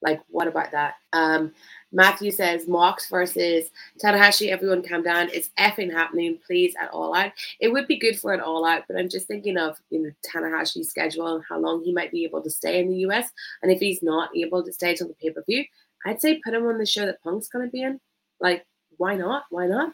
Like, 0.00 0.20
what 0.28 0.48
about 0.48 0.72
that? 0.72 0.94
Um, 1.12 1.52
Matthew 1.92 2.32
says 2.32 2.66
Mox 2.66 3.08
versus 3.08 3.70
Tanahashi. 4.02 4.48
Everyone 4.48 4.82
calm 4.82 5.04
down. 5.04 5.28
It's 5.32 5.50
effing 5.60 5.92
happening, 5.92 6.38
please, 6.44 6.74
at 6.80 6.90
All 6.90 7.14
Out. 7.14 7.30
It 7.60 7.68
would 7.68 7.86
be 7.86 7.98
good 7.98 8.18
for 8.18 8.32
an 8.32 8.40
All 8.40 8.64
Out, 8.64 8.82
but 8.88 8.96
I'm 8.96 9.08
just 9.08 9.28
thinking 9.28 9.56
of 9.56 9.78
you 9.90 10.02
know 10.02 10.10
Tanahashi's 10.26 10.88
schedule 10.88 11.36
and 11.36 11.44
how 11.48 11.60
long 11.60 11.84
he 11.84 11.92
might 11.92 12.10
be 12.10 12.24
able 12.24 12.42
to 12.42 12.50
stay 12.50 12.80
in 12.80 12.88
the 12.88 12.96
US. 13.06 13.30
And 13.62 13.70
if 13.70 13.78
he's 13.78 14.02
not 14.02 14.30
able 14.36 14.64
to 14.64 14.72
stay 14.72 14.96
till 14.96 15.06
the 15.06 15.14
pay 15.14 15.30
per 15.30 15.44
view, 15.44 15.64
I'd 16.06 16.20
say 16.20 16.40
put 16.44 16.54
him 16.54 16.66
on 16.66 16.78
the 16.78 16.86
show 16.86 17.06
that 17.06 17.22
Punk's 17.22 17.48
gonna 17.48 17.68
be 17.68 17.82
in. 17.82 18.00
Like, 18.40 18.66
why 18.96 19.16
not? 19.16 19.44
Why 19.50 19.66
not? 19.66 19.92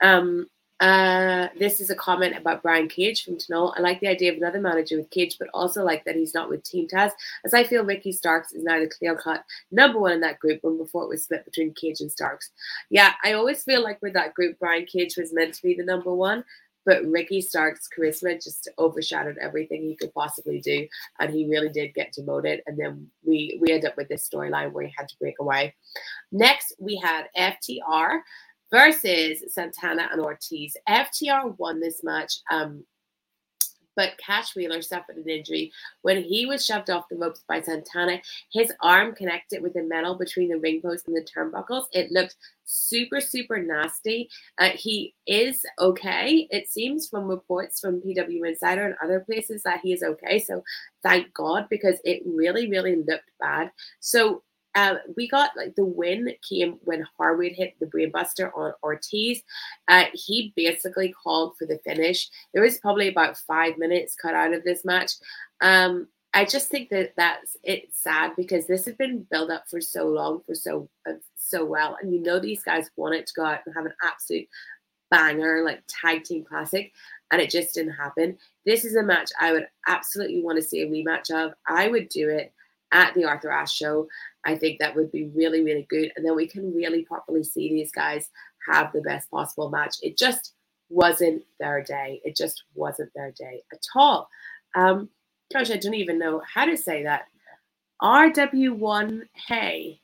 Um, 0.00 0.48
Uh, 0.80 1.48
this 1.56 1.80
is 1.80 1.88
a 1.88 1.94
comment 1.94 2.36
about 2.36 2.60
Brian 2.60 2.88
Cage 2.88 3.24
from 3.24 3.38
Tunnel. 3.38 3.72
I 3.76 3.80
like 3.80 4.00
the 4.00 4.08
idea 4.08 4.32
of 4.32 4.38
another 4.38 4.60
manager 4.60 4.96
with 4.96 5.08
Cage, 5.08 5.36
but 5.38 5.48
also 5.54 5.84
like 5.84 6.04
that 6.04 6.16
he's 6.16 6.34
not 6.34 6.50
with 6.50 6.64
Team 6.64 6.88
Taz, 6.88 7.12
as 7.44 7.54
I 7.54 7.62
feel 7.62 7.84
Ricky 7.84 8.10
Starks 8.10 8.52
is 8.52 8.64
now 8.64 8.80
the 8.80 8.88
clear 8.88 9.14
cut 9.14 9.44
number 9.70 10.00
one 10.00 10.12
in 10.12 10.20
that 10.22 10.40
group 10.40 10.58
when 10.62 10.76
before 10.76 11.04
it 11.04 11.08
was 11.08 11.22
split 11.22 11.44
between 11.44 11.72
Cage 11.74 12.00
and 12.00 12.10
Starks. 12.10 12.50
Yeah, 12.90 13.12
I 13.22 13.34
always 13.34 13.62
feel 13.62 13.82
like 13.84 14.02
with 14.02 14.14
that 14.14 14.34
group, 14.34 14.58
Brian 14.58 14.84
Cage 14.84 15.16
was 15.16 15.32
meant 15.32 15.54
to 15.54 15.62
be 15.62 15.74
the 15.74 15.84
number 15.84 16.12
one, 16.12 16.44
but 16.84 17.04
Ricky 17.04 17.40
Stark's 17.40 17.88
charisma 17.88 18.42
just 18.42 18.68
overshadowed 18.78 19.38
everything 19.40 19.82
he 19.82 19.96
could 19.96 20.12
possibly 20.14 20.60
do, 20.60 20.86
and 21.20 21.32
he 21.32 21.48
really 21.48 21.68
did 21.68 21.94
get 21.94 22.12
demoted. 22.12 22.62
And 22.66 22.78
then 22.78 23.08
we 23.24 23.58
we 23.60 23.72
end 23.72 23.84
up 23.84 23.96
with 23.96 24.08
this 24.08 24.28
storyline 24.28 24.72
where 24.72 24.86
he 24.86 24.92
had 24.96 25.08
to 25.08 25.18
break 25.18 25.36
away. 25.40 25.74
Next, 26.32 26.74
we 26.78 26.96
had 26.96 27.26
FTR 27.36 28.20
versus 28.70 29.42
Santana 29.48 30.08
and 30.10 30.20
Ortiz. 30.20 30.76
FTR 30.88 31.56
won 31.58 31.80
this 31.80 32.02
match. 32.02 32.32
Um, 32.50 32.84
but 33.96 34.18
Cash 34.18 34.54
Wheeler 34.54 34.82
suffered 34.82 35.16
an 35.16 35.28
injury 35.28 35.72
when 36.02 36.22
he 36.22 36.46
was 36.46 36.64
shoved 36.64 36.90
off 36.90 37.08
the 37.08 37.16
ropes 37.16 37.44
by 37.48 37.60
Santana. 37.60 38.20
His 38.52 38.72
arm 38.80 39.14
connected 39.14 39.62
with 39.62 39.74
the 39.74 39.82
metal 39.82 40.14
between 40.14 40.48
the 40.48 40.58
ring 40.58 40.80
post 40.80 41.06
and 41.06 41.16
the 41.16 41.22
turnbuckles. 41.24 41.84
It 41.92 42.10
looked 42.10 42.36
super, 42.64 43.20
super 43.20 43.58
nasty. 43.58 44.28
Uh, 44.58 44.70
he 44.74 45.14
is 45.26 45.64
okay. 45.78 46.48
It 46.50 46.68
seems 46.68 47.08
from 47.08 47.28
reports 47.28 47.80
from 47.80 48.00
PW 48.00 48.48
Insider 48.48 48.86
and 48.86 48.96
other 49.02 49.20
places 49.20 49.62
that 49.64 49.80
he 49.82 49.92
is 49.92 50.02
okay. 50.02 50.38
So 50.38 50.62
thank 51.02 51.32
God 51.34 51.66
because 51.68 51.96
it 52.04 52.22
really, 52.26 52.68
really 52.68 52.96
looked 52.96 53.30
bad. 53.40 53.70
So 54.00 54.42
uh, 54.74 54.96
we 55.16 55.28
got 55.28 55.50
like 55.56 55.74
the 55.76 55.84
win 55.84 56.30
came 56.48 56.78
when 56.82 57.06
Harwood 57.16 57.52
hit 57.52 57.74
the 57.78 57.86
brainbuster 57.86 58.50
on 58.56 58.72
Ortiz. 58.82 59.42
Uh, 59.88 60.04
he 60.12 60.52
basically 60.56 61.12
called 61.12 61.56
for 61.56 61.66
the 61.66 61.78
finish. 61.84 62.28
There 62.52 62.62
was 62.62 62.78
probably 62.78 63.08
about 63.08 63.36
five 63.36 63.78
minutes 63.78 64.16
cut 64.20 64.34
out 64.34 64.52
of 64.52 64.64
this 64.64 64.84
match. 64.84 65.12
Um, 65.60 66.08
I 66.34 66.44
just 66.44 66.68
think 66.68 66.88
that 66.90 67.12
that's 67.16 67.56
it's 67.62 68.02
sad 68.02 68.32
because 68.36 68.66
this 68.66 68.86
has 68.86 68.96
been 68.96 69.24
built 69.30 69.50
up 69.50 69.64
for 69.70 69.80
so 69.80 70.08
long, 70.08 70.42
for 70.44 70.54
so 70.54 70.88
uh, 71.08 71.12
so 71.36 71.64
well, 71.64 71.96
and 72.02 72.12
you 72.12 72.20
know 72.20 72.40
these 72.40 72.64
guys 72.64 72.90
wanted 72.96 73.26
to 73.26 73.34
go 73.34 73.44
out 73.44 73.60
and 73.64 73.74
have 73.74 73.86
an 73.86 73.94
absolute 74.02 74.48
banger 75.10 75.62
like 75.64 75.82
tag 75.86 76.24
team 76.24 76.44
classic, 76.44 76.92
and 77.30 77.40
it 77.40 77.50
just 77.50 77.74
didn't 77.74 77.92
happen. 77.92 78.36
This 78.66 78.84
is 78.84 78.96
a 78.96 79.02
match 79.02 79.30
I 79.40 79.52
would 79.52 79.68
absolutely 79.86 80.42
want 80.42 80.56
to 80.56 80.62
see 80.62 80.82
a 80.82 80.88
rematch 80.88 81.30
of. 81.30 81.52
I 81.68 81.86
would 81.86 82.08
do 82.08 82.28
it 82.28 82.52
at 82.90 83.14
the 83.14 83.24
Arthur 83.24 83.50
Ashe 83.50 83.76
show. 83.76 84.08
I 84.44 84.56
think 84.56 84.78
that 84.78 84.94
would 84.94 85.10
be 85.10 85.30
really, 85.34 85.62
really 85.62 85.86
good. 85.88 86.12
And 86.16 86.24
then 86.24 86.36
we 86.36 86.46
can 86.46 86.74
really 86.74 87.04
properly 87.04 87.44
see 87.44 87.70
these 87.70 87.92
guys 87.92 88.28
have 88.68 88.92
the 88.92 89.00
best 89.00 89.30
possible 89.30 89.70
match. 89.70 89.96
It 90.02 90.18
just 90.18 90.52
wasn't 90.88 91.44
their 91.58 91.82
day. 91.82 92.20
It 92.24 92.36
just 92.36 92.64
wasn't 92.74 93.12
their 93.14 93.32
day 93.32 93.62
at 93.72 93.82
all. 93.94 94.28
Um, 94.74 95.08
gosh, 95.52 95.70
I 95.70 95.76
don't 95.76 95.94
even 95.94 96.18
know 96.18 96.42
how 96.52 96.66
to 96.66 96.76
say 96.76 97.02
that. 97.04 97.26
RW1 98.02 99.22
Hey. 99.48 100.00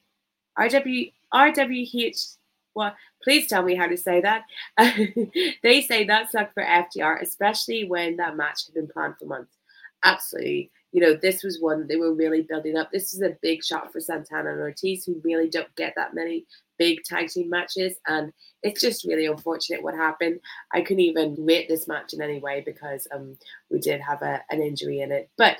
RW 0.59 1.13
RWH 1.33 2.37
well, 2.75 2.95
please 3.25 3.49
tell 3.49 3.65
me 3.65 3.75
how 3.75 3.89
to 3.89 3.97
say 3.97 4.21
that. 4.21 4.45
they 5.63 5.83
say 5.83 6.05
that 6.05 6.31
sucked 6.31 6.55
for 6.55 6.63
FTR, 6.63 7.21
especially 7.21 7.85
when 7.85 8.17
that 8.17 8.37
match 8.37 8.67
had 8.67 8.75
been 8.75 8.87
planned 8.87 9.17
for 9.19 9.27
months. 9.27 9.57
Absolutely 10.05 10.71
you 10.93 11.01
know, 11.01 11.15
this 11.15 11.43
was 11.43 11.61
one 11.61 11.87
they 11.87 11.97
were 11.97 12.15
really 12.15 12.43
building 12.43 12.77
up. 12.77 12.91
This 12.91 13.15
is 13.15 13.23
a 13.23 13.37
big 13.43 13.63
shot 13.63 13.93
for 13.93 14.01
Santana 14.01 14.53
and 14.53 14.61
Ortiz, 14.61 15.05
who 15.05 15.21
really 15.25 15.49
don't 15.49 15.75
get 15.77 15.95
that 15.97 16.15
many 16.15 16.47
big 16.79 17.05
tag 17.05 17.29
team 17.29 17.49
matches. 17.49 17.95
And 18.07 18.33
it's 18.63 18.81
just 18.81 19.05
really 19.05 19.27
unfortunate 19.27 19.83
what 19.83 19.95
happened. 19.95 20.41
I 20.73 20.81
couldn't 20.81 21.01
even 21.01 21.37
rate 21.39 21.69
this 21.69 21.87
match 21.87 22.13
in 22.13 22.23
any 22.23 22.41
way 22.41 22.63
because 22.65 23.07
um, 23.15 23.37
we 23.71 23.79
did 23.79 24.01
have 24.01 24.23
a, 24.23 24.43
an 24.51 24.63
injury 24.63 25.01
in 25.01 25.13
it. 25.13 25.31
But 25.37 25.59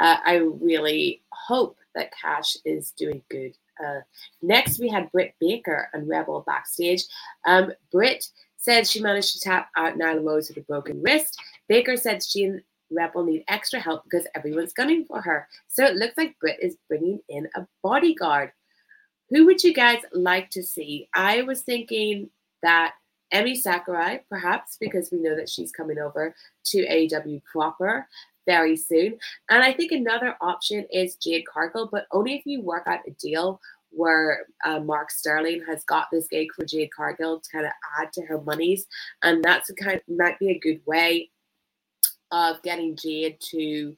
uh, 0.00 0.16
I 0.24 0.36
really 0.36 1.22
hope 1.30 1.78
that 1.94 2.12
Cash 2.20 2.56
is 2.64 2.90
doing 2.92 3.22
good. 3.30 3.56
Uh, 3.84 4.00
next, 4.42 4.80
we 4.80 4.88
had 4.88 5.10
Britt 5.12 5.34
Baker 5.40 5.88
and 5.92 6.08
Rebel 6.08 6.44
backstage. 6.46 7.04
Um, 7.46 7.72
Britt 7.90 8.28
said 8.56 8.86
she 8.86 9.00
managed 9.00 9.34
to 9.34 9.40
tap 9.40 9.70
out 9.76 9.96
Nyla 9.96 10.24
Rose 10.24 10.48
with 10.48 10.58
a 10.58 10.62
broken 10.62 11.00
wrist. 11.00 11.40
Baker 11.68 11.96
said 11.96 12.22
she 12.22 12.44
and 12.44 12.62
Rebel 12.90 13.24
need 13.24 13.44
extra 13.48 13.80
help 13.80 14.04
because 14.04 14.26
everyone's 14.34 14.72
gunning 14.72 15.04
for 15.04 15.20
her. 15.20 15.48
So 15.68 15.84
it 15.84 15.96
looks 15.96 16.16
like 16.16 16.38
Britt 16.40 16.58
is 16.62 16.76
bringing 16.88 17.20
in 17.28 17.48
a 17.56 17.66
bodyguard. 17.82 18.52
Who 19.30 19.46
would 19.46 19.62
you 19.62 19.74
guys 19.74 20.00
like 20.12 20.50
to 20.50 20.62
see? 20.62 21.08
I 21.14 21.42
was 21.42 21.62
thinking 21.62 22.30
that 22.62 22.94
Emmy 23.30 23.54
Sakurai, 23.54 24.20
perhaps, 24.30 24.78
because 24.80 25.10
we 25.12 25.18
know 25.18 25.36
that 25.36 25.50
she's 25.50 25.70
coming 25.70 25.98
over 25.98 26.34
to 26.66 26.86
AEW 26.86 27.42
proper 27.44 28.08
very 28.46 28.76
soon. 28.76 29.18
And 29.50 29.62
I 29.62 29.72
think 29.72 29.92
another 29.92 30.36
option 30.40 30.86
is 30.90 31.16
Jade 31.16 31.44
Cargill, 31.46 31.88
but 31.92 32.06
only 32.12 32.34
if 32.34 32.46
you 32.46 32.62
work 32.62 32.84
out 32.86 33.00
a 33.06 33.10
deal 33.12 33.60
where 33.90 34.46
uh, 34.64 34.80
Mark 34.80 35.10
Sterling 35.10 35.62
has 35.66 35.84
got 35.84 36.08
this 36.10 36.28
gig 36.28 36.48
for 36.54 36.64
Jade 36.64 36.90
Cargill 36.94 37.40
to 37.40 37.50
kind 37.50 37.66
of 37.66 37.72
add 38.00 38.12
to 38.14 38.22
her 38.22 38.40
monies. 38.40 38.86
And 39.22 39.42
that's 39.44 39.70
a 39.70 39.74
kind 39.74 39.96
of, 39.96 40.16
might 40.16 40.38
be 40.38 40.50
a 40.50 40.58
good 40.58 40.80
way 40.86 41.30
of 42.30 42.62
getting 42.62 42.96
Jade 42.96 43.38
to 43.50 43.96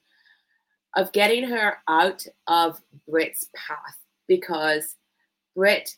of 0.96 1.12
getting 1.12 1.44
her 1.44 1.78
out 1.88 2.26
of 2.48 2.80
Britt's 3.08 3.48
path 3.54 3.98
because 4.26 4.96
Britt 5.54 5.96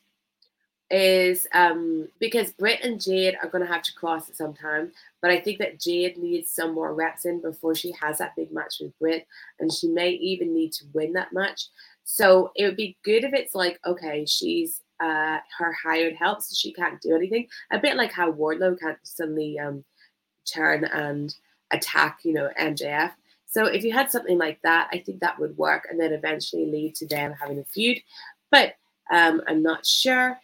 is 0.91 1.47
um 1.55 2.07
because 2.21 2.53
Britt 2.53 2.81
and 2.83 3.01
Jade 3.01 3.37
are 3.43 3.49
gonna 3.49 3.67
have 3.67 3.83
to 3.83 3.95
cross 3.95 4.29
at 4.29 4.37
some 4.37 4.53
time. 4.53 4.93
But 5.23 5.31
I 5.31 5.41
think 5.41 5.59
that 5.59 5.81
Jade 5.81 6.19
needs 6.19 6.51
some 6.51 6.75
more 6.75 6.95
reps 6.95 7.25
in 7.25 7.41
before 7.41 7.75
she 7.75 7.93
has 7.93 8.19
that 8.19 8.37
big 8.37 8.53
match 8.53 8.77
with 8.81 8.99
Britt, 8.99 9.27
and 9.59 9.73
she 9.73 9.89
may 9.89 10.11
even 10.11 10.55
need 10.55 10.73
to 10.75 10.85
win 10.93 11.15
that 11.15 11.33
match. 11.33 11.69
So 12.05 12.53
it 12.57 12.65
would 12.65 12.77
be 12.77 12.99
good 13.05 13.25
if 13.25 13.33
it's 13.33 13.55
like, 13.55 13.81
okay, 13.87 14.27
she's 14.27 14.83
uh 15.01 15.39
her 15.59 15.73
hired 15.83 16.15
help, 16.15 16.43
so 16.43 16.55
she 16.55 16.73
can't 16.75 17.01
do 17.01 17.17
anything. 17.17 17.49
A 17.71 17.79
bit 17.79 17.97
like 17.97 18.13
how 18.13 18.31
Wardlow 18.31 18.79
can't 18.79 18.99
suddenly 19.03 19.59
um 19.59 19.85
turn 20.45 20.85
and 20.85 21.35
attack, 21.73 22.21
you 22.25 22.33
know, 22.33 22.51
MJF. 22.59 23.13
So 23.47 23.67
if 23.67 23.85
you 23.85 23.93
had 23.93 24.11
something 24.11 24.39
like 24.39 24.61
that, 24.63 24.89
I 24.93 24.99
think 24.99 25.21
that 25.21 25.39
would 25.39 25.57
work 25.59 25.87
and 25.91 26.01
then 26.01 26.13
eventually 26.13 26.67
lead 26.67 26.95
to 26.97 27.07
them 27.07 27.35
having 27.39 27.59
a 27.59 27.65
feud. 27.65 28.01
But 28.51 28.75
um, 29.13 29.43
I'm 29.47 29.63
not 29.63 29.85
sure. 29.85 30.39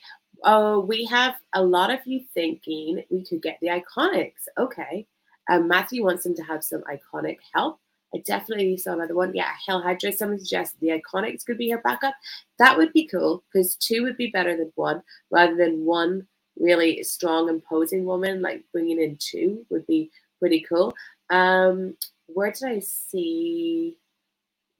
Oh, 0.44 0.80
we 0.80 1.04
have 1.06 1.36
a 1.54 1.62
lot 1.62 1.90
of 1.90 2.00
you 2.06 2.20
thinking 2.34 3.02
we 3.10 3.24
could 3.24 3.42
get 3.42 3.58
the 3.60 3.68
iconics. 3.68 4.46
Okay. 4.58 5.06
Um, 5.50 5.68
Matthew 5.68 6.04
wants 6.04 6.24
them 6.24 6.34
to 6.36 6.42
have 6.42 6.62
some 6.62 6.82
iconic 6.82 7.38
help. 7.54 7.80
I 8.14 8.18
definitely 8.18 8.76
saw 8.76 8.92
another 8.92 9.14
one. 9.14 9.34
Yeah, 9.34 9.50
Hail 9.66 9.80
Hydra. 9.80 10.12
Someone 10.12 10.38
suggested 10.38 10.80
the 10.80 11.00
Iconics 11.00 11.44
could 11.44 11.58
be 11.58 11.70
her 11.70 11.80
backup. 11.82 12.14
That 12.58 12.76
would 12.76 12.92
be 12.92 13.06
cool 13.06 13.44
because 13.52 13.76
two 13.76 14.02
would 14.02 14.16
be 14.16 14.28
better 14.28 14.56
than 14.56 14.72
one 14.76 15.02
rather 15.30 15.56
than 15.56 15.84
one 15.84 16.26
really 16.58 17.02
strong, 17.02 17.48
imposing 17.48 18.04
woman. 18.04 18.40
Like 18.40 18.64
bringing 18.72 19.02
in 19.02 19.18
two 19.18 19.66
would 19.70 19.86
be 19.86 20.10
pretty 20.38 20.64
cool. 20.66 20.94
Um, 21.30 21.96
where 22.26 22.52
did 22.52 22.64
I 22.64 22.78
see 22.80 23.96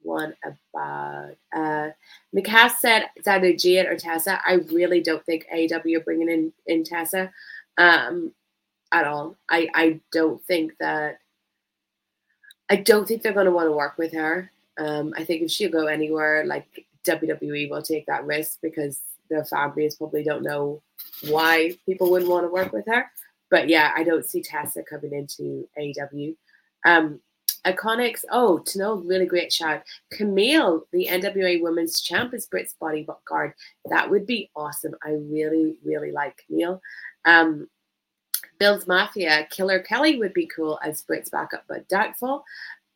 one 0.01 0.33
about? 0.43 1.35
Uh, 1.55 1.89
said 2.79 3.05
it's 3.15 3.27
either 3.27 3.53
Jade 3.53 3.87
or 3.87 3.95
Tessa. 3.95 4.39
I 4.45 4.55
really 4.71 5.01
don't 5.01 5.25
think 5.25 5.47
AEW 5.53 5.97
are 5.97 6.01
bringing 6.01 6.29
in 6.29 6.53
in 6.67 6.83
Tessa 6.83 7.31
um, 7.77 8.31
at 8.91 9.05
all. 9.05 9.35
I 9.49 9.67
I 9.73 9.99
don't 10.11 10.43
think 10.45 10.73
that. 10.79 11.19
I 12.71 12.75
don't 12.75 13.07
think 13.07 13.23
they're 13.23 13.33
going 13.33 13.47
to 13.47 13.51
want 13.51 13.67
to 13.67 13.71
work 13.71 13.97
with 13.97 14.13
her. 14.13 14.51
Um, 14.77 15.13
I 15.17 15.23
think 15.23 15.41
if 15.41 15.49
she'll 15.49 15.71
go 15.71 15.87
anywhere, 15.87 16.45
like 16.45 16.85
WWE 17.03 17.69
will 17.69 17.81
take 17.81 18.05
that 18.05 18.25
risk 18.25 18.59
because 18.61 18.99
their 19.29 19.45
base 19.75 19.95
probably 19.95 20.23
don't 20.23 20.43
know 20.43 20.81
why 21.29 21.77
people 21.85 22.11
wouldn't 22.11 22.29
want 22.29 22.45
to 22.45 22.49
work 22.49 22.71
with 22.71 22.85
her. 22.87 23.09
But 23.49 23.69
yeah, 23.69 23.91
I 23.95 24.03
don't 24.03 24.25
see 24.25 24.41
Tessa 24.41 24.83
coming 24.83 25.13
into 25.13 25.67
AEW. 25.77 26.35
Um, 26.85 27.19
Iconics, 27.65 28.23
oh, 28.31 28.59
to 28.59 28.79
know, 28.79 28.95
really 28.95 29.25
great 29.25 29.51
shout. 29.51 29.83
Camille, 30.11 30.85
the 30.91 31.07
NWA 31.07 31.61
Women's 31.61 32.01
Champ, 32.01 32.33
is 32.33 32.45
Britt's 32.45 32.75
bodyguard. 32.79 33.53
That 33.89 34.09
would 34.09 34.25
be 34.25 34.49
awesome. 34.55 34.95
I 35.03 35.11
really, 35.11 35.77
really 35.83 36.11
like 36.11 36.41
Camille. 36.47 36.81
Um, 37.25 37.67
Bill's 38.59 38.87
Mafia, 38.87 39.47
Killer 39.49 39.79
Kelly 39.79 40.17
would 40.17 40.33
be 40.33 40.47
cool 40.47 40.79
as 40.83 41.01
Britt's 41.01 41.29
backup, 41.29 41.65
but 41.67 41.87
doubtful. 41.89 42.45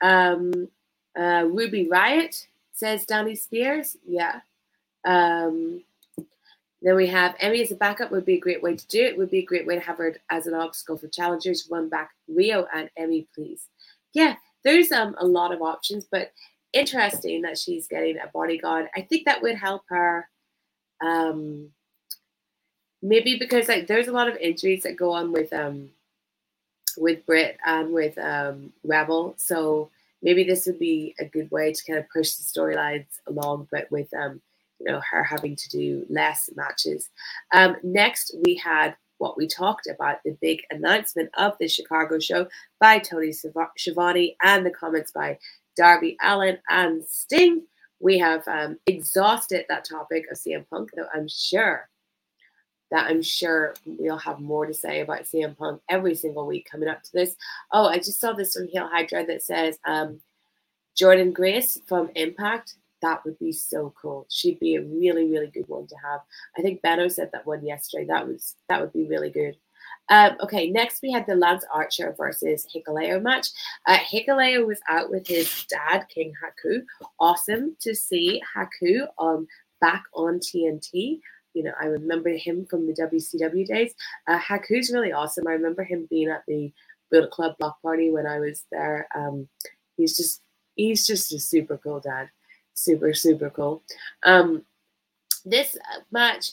Um, 0.01 0.69
uh, 1.17 1.45
Ruby 1.47 1.87
Riot 1.89 2.47
says 2.71 3.05
Danny 3.05 3.35
Spears. 3.35 3.97
Yeah. 4.07 4.39
Um, 5.05 5.83
then 6.83 6.95
we 6.95 7.07
have 7.07 7.35
Emmy 7.39 7.61
as 7.61 7.71
a 7.71 7.75
backup 7.75 8.11
would 8.11 8.25
be 8.25 8.35
a 8.35 8.39
great 8.39 8.61
way 8.61 8.75
to 8.75 8.87
do 8.87 9.03
it. 9.03 9.17
Would 9.17 9.31
be 9.31 9.39
a 9.39 9.45
great 9.45 9.65
way 9.65 9.75
to 9.75 9.81
have 9.81 9.97
her 9.97 10.17
as 10.29 10.47
an 10.47 10.53
obstacle 10.53 10.97
for 10.97 11.07
challengers. 11.07 11.67
Run 11.71 11.89
back 11.89 12.11
Rio 12.27 12.67
and 12.73 12.89
Emmy, 12.97 13.27
please. 13.33 13.69
Yeah, 14.13 14.35
there's 14.63 14.91
um 14.91 15.15
a 15.17 15.25
lot 15.25 15.53
of 15.53 15.61
options, 15.61 16.05
but 16.11 16.31
interesting 16.73 17.41
that 17.43 17.57
she's 17.57 17.87
getting 17.87 18.17
a 18.17 18.27
bodyguard. 18.33 18.89
I 18.95 19.01
think 19.01 19.25
that 19.25 19.41
would 19.41 19.55
help 19.55 19.83
her. 19.87 20.27
Um, 21.01 21.69
maybe 23.01 23.37
because 23.37 23.67
like 23.67 23.87
there's 23.87 24.07
a 24.07 24.13
lot 24.13 24.27
of 24.27 24.37
injuries 24.37 24.83
that 24.83 24.97
go 24.97 25.11
on 25.11 25.31
with 25.31 25.51
um 25.53 25.89
with 26.97 27.25
Britt 27.25 27.57
and 27.65 27.93
with 27.93 28.17
um, 28.17 28.73
Rebel. 28.83 29.35
So 29.37 29.89
maybe 30.21 30.43
this 30.43 30.65
would 30.65 30.79
be 30.79 31.15
a 31.19 31.25
good 31.25 31.49
way 31.51 31.73
to 31.73 31.83
kind 31.85 31.99
of 31.99 32.09
push 32.09 32.33
the 32.33 32.43
storylines 32.43 33.07
along, 33.27 33.67
but 33.71 33.89
with 33.91 34.13
um, 34.13 34.41
you 34.85 34.91
know 34.91 35.01
her 35.09 35.23
having 35.23 35.55
to 35.55 35.69
do 35.69 36.05
less 36.09 36.49
matches. 36.55 37.09
Um, 37.53 37.77
next, 37.83 38.35
we 38.45 38.55
had 38.55 38.95
what 39.17 39.37
we 39.37 39.47
talked 39.47 39.87
about 39.87 40.17
the 40.23 40.37
big 40.41 40.61
announcement 40.69 41.29
of 41.37 41.53
the 41.59 41.67
Chicago 41.67 42.19
show 42.19 42.47
by 42.79 42.99
Tony 42.99 43.31
Schiavone 43.31 44.35
and 44.43 44.65
the 44.65 44.71
comments 44.71 45.11
by 45.11 45.37
Darby 45.77 46.17
Allin 46.21 46.57
and 46.69 47.03
Sting. 47.05 47.63
We 47.99 48.17
have 48.17 48.45
um, 48.47 48.77
exhausted 48.85 49.65
that 49.69 49.85
topic 49.85 50.25
of 50.29 50.37
CM 50.37 50.65
Punk, 50.69 50.89
though 50.95 51.07
I'm 51.13 51.27
sure 51.29 51.87
that 52.91 53.09
I'm 53.09 53.21
sure 53.21 53.73
we'll 53.85 54.17
have 54.17 54.39
more 54.39 54.65
to 54.65 54.73
say 54.73 54.99
about 54.99 55.23
CM 55.23 55.57
Punk 55.57 55.81
every 55.89 56.15
single 56.15 56.45
week 56.45 56.67
coming 56.69 56.89
up 56.89 57.01
to 57.03 57.11
this. 57.13 57.35
Oh, 57.71 57.85
I 57.87 57.97
just 57.97 58.19
saw 58.19 58.33
this 58.33 58.53
from 58.53 58.67
Hail 58.67 58.87
Hydra 58.87 59.25
that 59.25 59.41
says 59.41 59.79
um, 59.85 60.19
Jordynne 60.99 61.33
Grace 61.33 61.79
from 61.87 62.11
Impact. 62.15 62.75
That 63.03 63.23
would 63.23 63.37
be 63.37 63.51
so 63.51 63.93
cool. 64.01 64.25
She'd 64.29 64.59
be 64.59 64.75
a 64.75 64.81
really, 64.81 65.29
really 65.29 65.47
good 65.47 65.67
one 65.67 65.85
to 65.87 65.95
have. 66.03 66.21
I 66.57 66.63
think 66.63 66.81
Beto 66.81 67.11
said 67.11 67.29
that 67.33 67.45
one 67.45 67.63
yesterday. 67.65 68.05
That 68.07 68.27
was 68.27 68.55
that 68.69 68.81
would 68.81 68.93
be 68.93 69.07
really 69.07 69.29
good. 69.29 69.55
Um, 70.09 70.37
okay, 70.41 70.69
next 70.69 71.01
we 71.03 71.11
had 71.11 71.27
the 71.27 71.35
Lance 71.35 71.63
Archer 71.71 72.15
versus 72.17 72.65
Hikuleo 72.73 73.21
match. 73.21 73.49
Uh, 73.85 73.97
Hikuleo 73.97 74.65
was 74.65 74.79
out 74.89 75.11
with 75.11 75.27
his 75.27 75.65
dad, 75.69 76.07
King 76.09 76.33
Haku. 76.43 76.83
Awesome 77.19 77.75
to 77.81 77.93
see 77.93 78.41
Haku 78.55 79.07
um, 79.19 79.47
back 79.79 80.03
on 80.15 80.39
TNT 80.39 81.19
you 81.53 81.63
know, 81.63 81.73
I 81.79 81.85
remember 81.85 82.29
him 82.29 82.65
from 82.65 82.87
the 82.87 82.93
WCW 82.93 83.65
days. 83.65 83.93
Uh, 84.27 84.39
Haku's 84.39 84.91
really 84.91 85.11
awesome. 85.11 85.47
I 85.47 85.51
remember 85.51 85.83
him 85.83 86.07
being 86.09 86.29
at 86.29 86.43
the 86.47 86.71
Bullet 87.11 87.31
Club 87.31 87.55
block 87.59 87.81
party 87.81 88.11
when 88.11 88.25
I 88.25 88.39
was 88.39 88.65
there. 88.71 89.07
Um, 89.15 89.47
he's 89.97 90.17
just 90.17 90.41
he's 90.75 91.05
just 91.05 91.31
a 91.33 91.39
super 91.39 91.77
cool 91.77 91.99
dad, 91.99 92.29
super 92.73 93.13
super 93.13 93.49
cool. 93.49 93.83
Um, 94.23 94.63
this 95.45 95.77
match, 96.11 96.51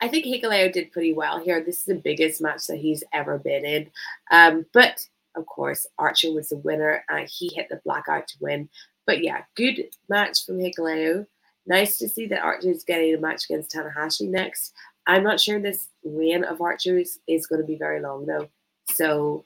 I 0.00 0.08
think 0.08 0.26
Hikuleo 0.26 0.72
did 0.72 0.92
pretty 0.92 1.12
well 1.12 1.38
here. 1.38 1.62
This 1.62 1.78
is 1.78 1.84
the 1.84 1.94
biggest 1.94 2.40
match 2.40 2.66
that 2.66 2.78
he's 2.78 3.04
ever 3.12 3.38
been 3.38 3.64
in, 3.64 3.90
um, 4.30 4.66
but 4.72 5.06
of 5.34 5.46
course 5.46 5.86
Archer 5.98 6.32
was 6.32 6.50
the 6.50 6.56
winner. 6.58 7.04
Uh, 7.08 7.26
he 7.28 7.52
hit 7.54 7.68
the 7.68 7.80
blackout 7.84 8.28
to 8.28 8.36
win. 8.40 8.68
But 9.06 9.22
yeah, 9.22 9.42
good 9.56 9.88
match 10.08 10.44
from 10.46 10.58
Hikuleo. 10.58 11.26
Nice 11.66 11.98
to 11.98 12.08
see 12.08 12.26
that 12.26 12.42
Archer 12.42 12.70
is 12.70 12.84
getting 12.84 13.14
a 13.14 13.18
match 13.18 13.44
against 13.44 13.72
Tanahashi 13.72 14.28
next. 14.28 14.74
I'm 15.06 15.24
not 15.24 15.40
sure 15.40 15.60
this 15.60 15.88
reign 16.04 16.44
of 16.44 16.60
Archer 16.60 16.98
is, 16.98 17.18
is 17.26 17.46
going 17.46 17.60
to 17.60 17.66
be 17.66 17.76
very 17.76 18.00
long 18.00 18.26
though. 18.26 18.48
So, 18.90 19.44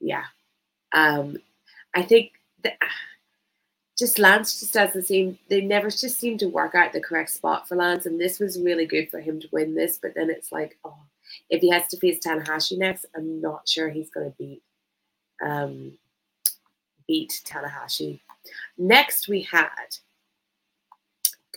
yeah, 0.00 0.24
um, 0.92 1.38
I 1.94 2.02
think 2.02 2.32
that 2.62 2.76
just 3.98 4.18
Lance 4.18 4.60
just 4.60 4.74
doesn't 4.74 5.04
seem 5.04 5.38
they 5.48 5.60
never 5.60 5.88
just 5.88 6.18
seem 6.18 6.36
to 6.38 6.48
work 6.48 6.74
out 6.74 6.92
the 6.92 7.00
correct 7.00 7.30
spot 7.30 7.68
for 7.68 7.76
Lance, 7.76 8.06
and 8.06 8.20
this 8.20 8.40
was 8.40 8.60
really 8.60 8.86
good 8.86 9.10
for 9.10 9.20
him 9.20 9.40
to 9.40 9.48
win 9.52 9.74
this. 9.74 9.98
But 10.00 10.14
then 10.14 10.30
it's 10.30 10.50
like, 10.50 10.76
oh, 10.84 10.98
if 11.50 11.60
he 11.60 11.70
has 11.70 11.86
to 11.88 11.96
face 11.98 12.18
Tanahashi 12.18 12.78
next, 12.78 13.06
I'm 13.16 13.40
not 13.40 13.68
sure 13.68 13.88
he's 13.88 14.10
going 14.10 14.30
to 14.30 14.36
beat 14.36 14.62
um, 15.44 15.92
beat 17.06 17.40
Tanahashi. 17.44 18.20
Next, 18.76 19.28
we 19.28 19.42
had 19.42 19.96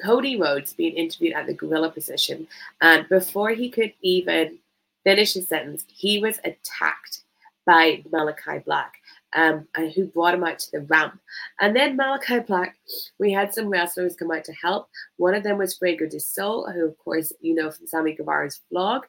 Cody 0.03 0.39
Rhodes 0.39 0.73
being 0.73 0.93
interviewed 0.93 1.33
at 1.33 1.47
the 1.47 1.53
gorilla 1.53 1.89
position, 1.89 2.47
and 2.81 3.09
before 3.09 3.49
he 3.49 3.69
could 3.69 3.93
even 4.01 4.59
finish 5.03 5.33
his 5.33 5.47
sentence, 5.47 5.85
he 5.87 6.19
was 6.19 6.37
attacked 6.43 7.21
by 7.65 8.03
Malachi 8.11 8.59
Black, 8.65 8.93
um, 9.33 9.67
and 9.75 9.91
who 9.91 10.05
brought 10.05 10.33
him 10.33 10.43
out 10.43 10.59
to 10.59 10.71
the 10.71 10.81
ramp. 10.81 11.19
And 11.59 11.75
then 11.75 11.95
Malachi 11.95 12.39
Black, 12.39 12.77
we 13.19 13.31
had 13.31 13.53
some 13.53 13.69
wrestlers 13.69 14.15
come 14.15 14.31
out 14.31 14.43
to 14.45 14.53
help. 14.53 14.89
One 15.17 15.33
of 15.33 15.43
them 15.43 15.57
was 15.57 15.77
Fuego 15.77 16.07
del 16.07 16.19
Sol, 16.19 16.71
who 16.71 16.85
of 16.85 16.97
course 16.97 17.33
you 17.41 17.55
know 17.55 17.71
from 17.71 17.87
Sammy 17.87 18.13
Guevara's 18.13 18.61
vlog, 18.73 19.01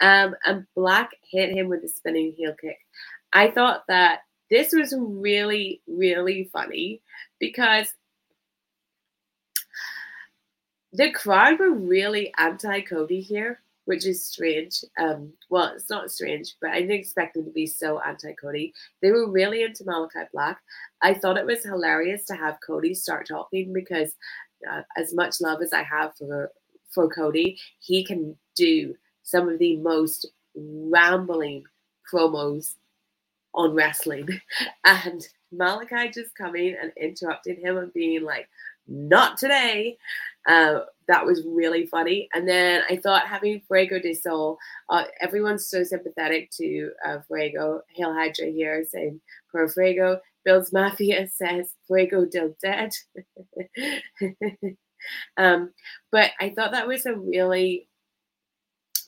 um, 0.00 0.34
and 0.44 0.66
Black 0.76 1.10
hit 1.30 1.50
him 1.50 1.68
with 1.68 1.84
a 1.84 1.88
spinning 1.88 2.34
heel 2.36 2.54
kick. 2.60 2.78
I 3.32 3.50
thought 3.50 3.84
that 3.88 4.20
this 4.50 4.72
was 4.72 4.94
really, 4.94 5.80
really 5.86 6.50
funny 6.52 7.00
because 7.38 7.88
the 10.92 11.10
crowd 11.10 11.58
were 11.58 11.72
really 11.72 12.34
anti 12.36 12.82
Cody 12.82 13.22
here, 13.22 13.61
which 13.84 14.06
is 14.06 14.24
strange. 14.24 14.84
Um, 14.98 15.32
well, 15.50 15.72
it's 15.74 15.90
not 15.90 16.10
strange, 16.10 16.54
but 16.60 16.70
I 16.70 16.80
didn't 16.80 16.92
expect 16.92 17.34
them 17.34 17.44
to 17.44 17.50
be 17.50 17.66
so 17.66 18.00
anti 18.00 18.32
Cody. 18.34 18.72
They 19.00 19.10
were 19.10 19.30
really 19.30 19.62
into 19.62 19.84
Malachi 19.84 20.20
Black. 20.32 20.58
I 21.00 21.14
thought 21.14 21.36
it 21.36 21.46
was 21.46 21.64
hilarious 21.64 22.24
to 22.26 22.34
have 22.34 22.58
Cody 22.64 22.94
start 22.94 23.26
talking 23.26 23.72
because, 23.72 24.14
uh, 24.70 24.82
as 24.96 25.14
much 25.14 25.40
love 25.40 25.62
as 25.62 25.72
I 25.72 25.82
have 25.82 26.14
for 26.16 26.50
for 26.90 27.08
Cody, 27.08 27.58
he 27.80 28.04
can 28.04 28.36
do 28.54 28.94
some 29.22 29.48
of 29.48 29.58
the 29.58 29.76
most 29.78 30.26
rambling 30.54 31.64
promos 32.12 32.74
on 33.54 33.74
wrestling, 33.74 34.28
and 34.84 35.26
Malachi 35.50 36.10
just 36.10 36.34
coming 36.36 36.76
and 36.80 36.92
interrupting 36.96 37.60
him 37.60 37.76
and 37.78 37.92
being 37.92 38.22
like, 38.22 38.48
"Not 38.86 39.38
today." 39.38 39.98
Uh, 40.48 40.80
that 41.08 41.24
was 41.24 41.44
really 41.46 41.86
funny. 41.86 42.28
And 42.32 42.48
then 42.48 42.82
I 42.88 42.96
thought 42.96 43.26
having 43.26 43.60
Fuego 43.66 43.98
del 44.00 44.14
Sol, 44.14 44.58
uh, 44.88 45.04
everyone's 45.20 45.68
so 45.68 45.82
sympathetic 45.82 46.50
to 46.52 46.90
uh, 47.06 47.18
Fuego. 47.26 47.82
Hail 47.94 48.12
Hydra 48.12 48.46
here 48.46 48.84
saying 48.88 49.20
Pro 49.50 49.68
Fuego. 49.68 50.20
Bill's 50.44 50.72
Mafia 50.72 51.28
says 51.34 51.74
Fuego 51.86 52.24
del 52.24 52.56
Dead. 52.62 52.92
um, 55.36 55.72
but 56.10 56.30
I 56.40 56.50
thought 56.50 56.72
that 56.72 56.88
was 56.88 57.06
a 57.06 57.14
really, 57.14 57.88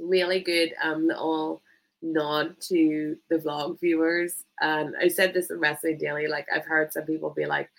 really 0.01 0.41
good 0.41 0.75
um, 0.83 1.07
little 1.07 1.63
nod 2.03 2.55
to 2.69 3.17
the 3.31 3.37
vlog 3.37 3.81
viewers. 3.81 4.45
And 4.61 4.95
I 5.01 5.09
said 5.09 5.33
this 5.33 5.51
in 5.51 5.59
Wrestling 5.59 5.99
Daily. 5.99 6.27
Like 6.27 6.47
I've 6.55 6.67
heard 6.67 6.93
some 6.93 7.05
people 7.05 7.31
be 7.31 7.47
like, 7.47 7.71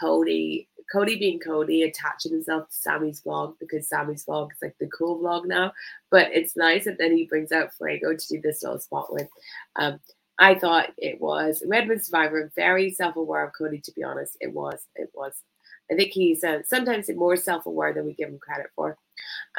Cody 0.00 0.68
Cody 0.90 1.18
being 1.18 1.38
Cody, 1.38 1.82
attaching 1.82 2.32
himself 2.32 2.68
to 2.68 2.74
Sammy's 2.74 3.22
vlog 3.22 3.54
because 3.60 3.88
Sammy's 3.88 4.24
vlog 4.24 4.50
is 4.52 4.58
like 4.62 4.76
the 4.78 4.88
cool 4.88 5.20
vlog 5.20 5.46
now. 5.46 5.72
But 6.10 6.28
it's 6.32 6.56
nice 6.56 6.84
that 6.84 6.98
then 6.98 7.16
he 7.16 7.26
brings 7.26 7.52
out 7.52 7.72
Fuego 7.74 8.14
to 8.14 8.28
do 8.28 8.40
this 8.40 8.62
little 8.62 8.80
spot 8.80 9.12
with. 9.12 9.28
Um, 9.76 10.00
I 10.38 10.54
thought 10.54 10.92
it 10.96 11.20
was 11.20 11.62
Redwood 11.66 12.02
Survivor, 12.02 12.50
very 12.56 12.90
self 12.90 13.16
aware 13.16 13.44
of 13.44 13.52
Cody, 13.56 13.78
to 13.80 13.92
be 13.92 14.02
honest. 14.02 14.36
It 14.40 14.52
was. 14.52 14.86
It 14.96 15.10
was. 15.14 15.34
I 15.90 15.94
think 15.94 16.12
he's 16.12 16.42
uh, 16.44 16.62
sometimes 16.64 17.10
more 17.14 17.36
self 17.36 17.66
aware 17.66 17.92
than 17.92 18.06
we 18.06 18.14
give 18.14 18.28
him 18.28 18.38
credit 18.38 18.70
for. 18.74 18.96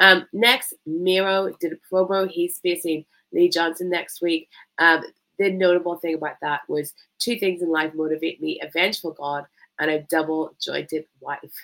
Um, 0.00 0.26
next, 0.32 0.74
Miro 0.86 1.52
did 1.60 1.72
a 1.72 1.94
promo. 1.94 2.28
He's 2.28 2.58
facing 2.58 3.04
Lee 3.32 3.48
Johnson 3.48 3.90
next 3.90 4.20
week. 4.22 4.48
Um, 4.78 5.04
the 5.38 5.50
notable 5.50 5.96
thing 5.96 6.14
about 6.14 6.36
that 6.42 6.60
was 6.68 6.92
two 7.18 7.38
things 7.38 7.62
in 7.62 7.70
life 7.70 7.94
motivate 7.94 8.40
me 8.40 8.60
a 8.62 8.70
vengeful 8.70 9.12
God 9.12 9.44
and 9.78 9.90
a 9.90 10.02
double 10.02 10.54
jointed 10.60 11.04
wife. 11.20 11.54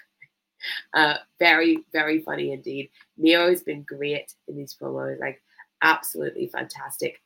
Uh, 0.93 1.15
very, 1.39 1.85
very 1.93 2.21
funny 2.21 2.53
indeed. 2.53 2.91
Miro 3.17 3.49
has 3.49 3.63
been 3.63 3.83
great 3.83 4.35
in 4.49 4.57
these 4.57 4.75
promos, 4.81 5.21
like 5.21 5.41
absolutely 5.83 6.49
fantastic. 6.49 7.21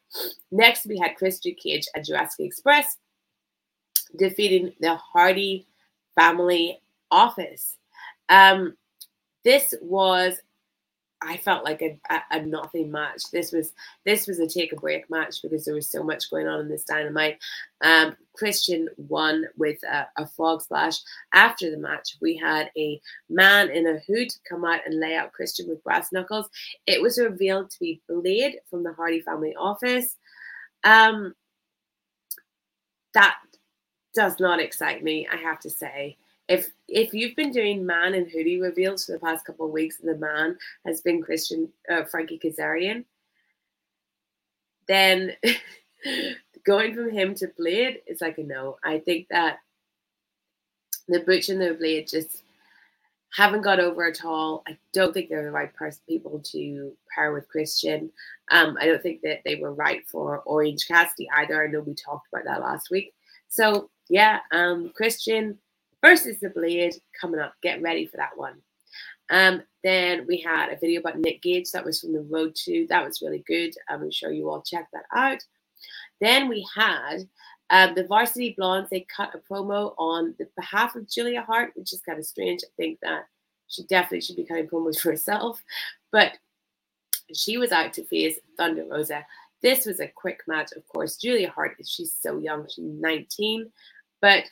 Next, 0.51 0.87
we 0.87 0.99
had 0.99 1.17
Christian 1.17 1.55
Cage 1.55 1.87
and 1.95 2.05
Jurassic 2.05 2.47
Express 2.47 2.99
defeating 4.17 4.73
the 4.81 4.97
Hardy 4.97 5.67
family 6.15 6.81
office. 7.11 7.79
Um, 8.29 8.77
this 9.45 9.75
was 9.81 10.41
I 11.25 11.37
felt 11.37 11.65
like 11.65 11.83
a, 11.83 11.99
a, 12.11 12.39
a, 12.39 12.43
nothing 12.43 12.91
match. 12.91 13.23
This 13.31 13.53
was 13.53 13.73
this 14.05 14.27
was 14.27 14.39
a 14.39 14.47
take 14.47 14.73
a 14.73 14.77
break 14.77 15.09
match 15.11 15.43
because 15.43 15.65
there 15.65 15.75
was 15.75 15.91
so 15.91 16.03
much 16.03 16.31
going 16.31 16.47
on 16.47 16.61
in 16.61 16.69
this 16.69 16.85
dynamite. 16.85 17.39
Um, 17.83 18.17
Christian 18.35 18.89
won 18.97 19.45
with 19.57 19.83
a, 19.85 20.07
a 20.17 20.27
frog 20.27 20.63
splash. 20.63 20.99
After 21.33 21.71
the 21.71 21.77
match, 21.77 22.17
we 22.21 22.37
had 22.37 22.71
a 22.77 23.01
man 23.29 23.71
in 23.71 23.87
a 23.87 24.01
hood 24.01 24.29
come 24.49 24.65
out 24.65 24.81
and 24.87 25.01
lay 25.01 25.15
out 25.15 25.33
Christian 25.33 25.69
with 25.69 25.85
brass 25.85 26.13
knuckles. 26.13 26.49
It 26.87 27.01
was 27.01 27.19
revealed 27.19 27.71
to 27.71 27.79
be 27.79 28.03
Blade 28.09 28.57
from 28.69 28.83
the 28.83 28.93
Hardy 28.93 29.21
family 29.21 29.55
office. 29.55 30.17
Um, 30.85 31.35
that 33.15 33.37
does 34.15 34.41
not 34.41 34.61
excite 34.61 35.03
me, 35.03 35.27
I 35.31 35.37
have 35.37 35.61
to 35.61 35.71
say 35.71 36.17
if 36.49 36.71
if 36.89 37.15
you've 37.15 37.37
been 37.37 37.53
doing 37.53 37.87
man 37.87 38.15
and 38.15 38.31
hoodie 38.31 38.61
reveals 38.61 39.07
for 39.07 39.13
the 39.13 39.19
past 39.19 39.45
couple 39.45 39.67
of 39.67 39.73
weeks, 39.73 39.99
the 39.99 40.17
man 40.17 40.57
has 40.87 41.01
been 41.01 41.23
Christian 41.23 41.69
uh, 41.91 42.05
Frankie 42.05 42.41
Kazarian, 42.43 43.05
then 44.89 45.33
going 46.65 46.95
from 46.95 47.11
him 47.11 47.35
to 47.37 47.49
Blade 47.57 48.01
is 48.07 48.21
like 48.21 48.39
a 48.39 48.43
no. 48.43 48.77
I 48.85 48.99
think 48.99 49.29
that 49.31 49.59
the 51.09 51.21
Butch 51.21 51.49
and 51.49 51.61
the 51.61 51.75
Blade 51.75 52.09
just 52.09 52.43
haven't 53.35 53.63
got 53.63 53.81
over 53.81 54.07
at 54.07 54.25
all. 54.25 54.63
I 54.69 54.77
don't 54.93 55.15
think 55.15 55.29
they're 55.29 55.45
the 55.45 55.51
right 55.51 55.75
person 55.75 56.03
people 56.07 56.41
to 56.53 56.93
pair 57.15 57.33
with 57.33 57.49
Christian. 57.49 58.11
Um, 58.51 58.77
I 58.79 58.87
don't 58.87 59.03
think 59.03 59.23
that 59.23 59.41
they 59.45 59.57
were 59.57 59.73
right 59.73 60.07
for 60.07 60.41
Orange 60.41 60.87
Cassidy 60.87 61.29
either. 61.37 61.63
I 61.63 61.69
know 61.69 61.81
we 61.81 61.95
talked 61.95 62.29
about 62.33 62.45
that 62.45 62.61
last 62.61 62.91
week. 62.91 63.15
So 63.49 63.91
yeah, 64.09 64.41
um, 64.53 64.93
Christian 64.95 65.59
versus 66.03 66.39
the 66.41 66.51
Blade 66.51 66.95
coming 67.19 67.41
up. 67.41 67.55
Get 67.63 67.81
ready 67.81 68.07
for 68.07 68.19
that 68.19 68.37
one. 68.37 68.55
Um, 69.31 69.63
then 69.83 70.27
we 70.27 70.39
had 70.39 70.71
a 70.71 70.79
video 70.79 71.01
about 71.01 71.19
Nick 71.19 71.43
Gage 71.43 71.71
that 71.73 71.85
was 71.85 72.01
from 72.01 72.13
the 72.13 72.21
Road 72.21 72.55
to. 72.65 72.87
That 72.89 73.05
was 73.05 73.23
really 73.23 73.43
good. 73.47 73.75
I'm 73.89 74.11
sure 74.11 74.33
you 74.33 74.51
all 74.51 74.63
check 74.63 74.89
that 74.93 75.05
out. 75.15 75.43
Then 76.21 76.49
we 76.49 76.67
had 76.75 77.29
um, 77.71 77.95
the 77.95 78.05
Varsity 78.05 78.55
Blondes. 78.57 78.91
They 78.91 79.07
cut 79.15 79.35
a 79.35 79.39
promo 79.39 79.95
on 79.97 80.35
the 80.39 80.47
behalf 80.57 80.95
of 80.95 81.09
Julia 81.09 81.43
Hart, 81.43 81.73
which 81.75 81.93
is 81.93 82.03
kind 82.03 82.19
of 82.19 82.27
strange. 82.27 82.61
I 82.63 82.71
think 82.77 83.01
that 83.01 83.27
she 83.69 83.85
definitely 83.85 84.21
should 84.21 84.37
be 84.37 84.45
cutting 84.45 84.69
promos 84.69 85.01
for 85.01 85.11
herself, 85.11 85.63
but 86.11 86.33
she 87.35 87.57
was 87.57 87.73
out 87.73 87.95
to 87.95 88.05
face 88.05 88.39
Thunder 88.59 88.85
Rosa. 88.85 89.25
This 89.63 89.87
was 89.87 90.01
a 90.01 90.09
quick 90.09 90.41
match, 90.47 90.73
of 90.77 90.87
course. 90.89 91.17
Julia 91.17 91.51
Hart, 91.51 91.77
she's 91.87 92.15
so 92.15 92.39
young, 92.39 92.67
she's 92.69 92.85
19, 92.85 93.71
but 94.21 94.45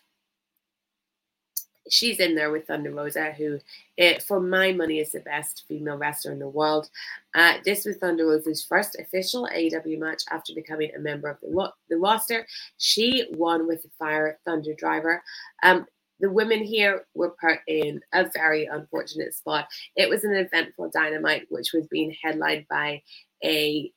she's 1.91 2.21
in 2.21 2.35
there 2.35 2.51
with 2.51 2.67
Thunder 2.67 2.93
Rosa, 2.93 3.33
who, 3.33 3.59
it, 3.97 4.23
for 4.23 4.41
my 4.41 4.73
money, 4.73 4.99
is 4.99 5.13
the 5.13 5.21
best 5.21 5.65
female 5.69 5.99
wrestler 5.99 6.33
in 6.33 6.39
the 6.39 6.49
world. 6.49 6.89
Uh, 7.35 7.55
this 7.65 7.85
was 7.85 7.97
Thunder 7.97 8.27
Rosa's 8.27 8.65
first 8.65 8.97
official 8.99 9.49
AEW 9.53 9.99
match 9.99 10.23
after 10.31 10.55
becoming 10.55 10.91
a 10.95 10.99
member 10.99 11.29
of 11.29 11.39
the, 11.41 11.73
the 11.89 11.97
roster. 11.97 12.47
She 12.79 13.27
won 13.33 13.67
with 13.67 13.83
the 13.83 13.91
Fire 13.99 14.39
Thunder 14.45 14.75
Driver. 14.75 15.23
Um, 15.63 15.87
the 16.21 16.31
women 16.31 16.63
here 16.63 17.07
were 17.15 17.35
put 17.41 17.59
in 17.67 18.01
a 18.13 18.31
very 18.31 18.67
unfortunate 18.67 19.35
spot. 19.35 19.69
It 19.97 20.09
was 20.09 20.25
an 20.25 20.35
eventful 20.35 20.91
dynamite, 20.91 21.47
which 21.49 21.73
was 21.73 21.87
being 21.89 22.15
headlined 22.23 22.67
by 22.69 23.03
a 23.43 23.91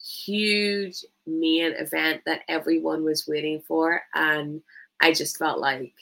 huge 0.00 1.04
main 1.26 1.72
event 1.72 2.22
that 2.26 2.42
everyone 2.48 3.04
was 3.04 3.26
waiting 3.26 3.60
for. 3.66 4.02
And 4.14 4.62
I 5.00 5.12
just 5.12 5.38
felt 5.38 5.58
like 5.58 5.94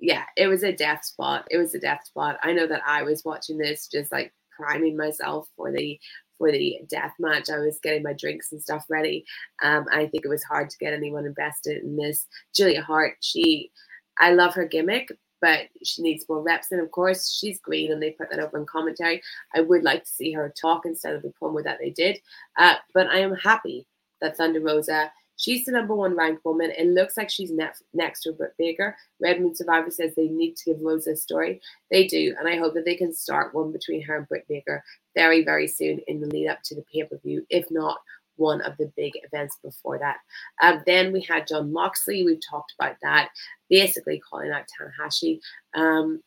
yeah, 0.00 0.24
it 0.36 0.48
was 0.48 0.62
a 0.62 0.72
death 0.72 1.04
spot. 1.04 1.46
It 1.50 1.58
was 1.58 1.74
a 1.74 1.80
death 1.80 2.04
spot. 2.04 2.38
I 2.42 2.52
know 2.52 2.66
that 2.66 2.82
I 2.86 3.02
was 3.02 3.24
watching 3.24 3.58
this 3.58 3.86
just 3.86 4.10
like 4.10 4.32
priming 4.50 4.96
myself 4.96 5.48
for 5.56 5.70
the 5.70 5.98
for 6.38 6.50
the 6.50 6.78
death 6.88 7.12
match. 7.18 7.50
I 7.50 7.58
was 7.58 7.78
getting 7.82 8.02
my 8.02 8.14
drinks 8.14 8.50
and 8.50 8.62
stuff 8.62 8.86
ready. 8.88 9.24
Um, 9.62 9.84
I 9.92 10.06
think 10.06 10.24
it 10.24 10.30
was 10.30 10.42
hard 10.42 10.70
to 10.70 10.78
get 10.78 10.94
anyone 10.94 11.26
invested 11.26 11.82
in 11.82 11.96
this. 11.96 12.26
Julia 12.54 12.80
Hart, 12.80 13.18
she, 13.20 13.70
I 14.18 14.32
love 14.32 14.54
her 14.54 14.64
gimmick, 14.64 15.12
but 15.42 15.68
she 15.84 16.00
needs 16.00 16.24
more 16.28 16.40
reps. 16.40 16.72
And 16.72 16.80
of 16.80 16.90
course, 16.92 17.30
she's 17.30 17.60
green, 17.60 17.92
and 17.92 18.02
they 18.02 18.12
put 18.12 18.30
that 18.30 18.40
over 18.40 18.58
in 18.58 18.64
commentary. 18.64 19.20
I 19.54 19.60
would 19.60 19.82
like 19.82 20.04
to 20.04 20.10
see 20.10 20.32
her 20.32 20.52
talk 20.58 20.86
instead 20.86 21.14
of 21.14 21.20
the 21.20 21.32
promo 21.40 21.62
that 21.62 21.78
they 21.78 21.90
did. 21.90 22.18
Uh, 22.58 22.76
but 22.94 23.06
I 23.08 23.18
am 23.18 23.34
happy 23.34 23.86
that 24.22 24.38
Thunder 24.38 24.60
Rosa 24.60 25.12
She's 25.40 25.64
the 25.64 25.72
number 25.72 25.94
one 25.94 26.14
ranked 26.14 26.44
woman. 26.44 26.70
It 26.76 26.88
looks 26.88 27.16
like 27.16 27.30
she's 27.30 27.50
next, 27.50 27.82
next 27.94 28.20
to 28.24 28.32
Britt 28.32 28.52
Baker. 28.58 28.94
Redmond 29.22 29.56
Survivor 29.56 29.90
says 29.90 30.14
they 30.14 30.28
need 30.28 30.54
to 30.56 30.74
give 30.74 30.82
Rosa 30.82 31.12
a 31.12 31.16
story. 31.16 31.62
They 31.90 32.06
do. 32.06 32.34
And 32.38 32.46
I 32.46 32.58
hope 32.58 32.74
that 32.74 32.84
they 32.84 32.94
can 32.94 33.14
start 33.14 33.54
one 33.54 33.72
between 33.72 34.02
her 34.02 34.18
and 34.18 34.28
Britt 34.28 34.46
Baker 34.48 34.84
very, 35.14 35.42
very 35.42 35.66
soon 35.66 36.00
in 36.08 36.20
the 36.20 36.26
lead 36.26 36.48
up 36.48 36.58
to 36.64 36.74
the 36.74 36.84
pay 36.92 37.04
per 37.04 37.16
view, 37.16 37.46
if 37.48 37.70
not 37.70 38.00
one 38.36 38.60
of 38.60 38.76
the 38.76 38.92
big 38.98 39.14
events 39.24 39.56
before 39.64 39.98
that. 39.98 40.18
Um, 40.62 40.82
then 40.84 41.10
we 41.10 41.22
had 41.22 41.46
Jon 41.46 41.72
Moxley. 41.72 42.22
We've 42.22 42.38
talked 42.46 42.74
about 42.78 42.96
that, 43.00 43.30
basically 43.70 44.20
calling 44.20 44.50
out 44.50 44.66
Tanahashi. 44.68 45.40
Um, 45.72 46.22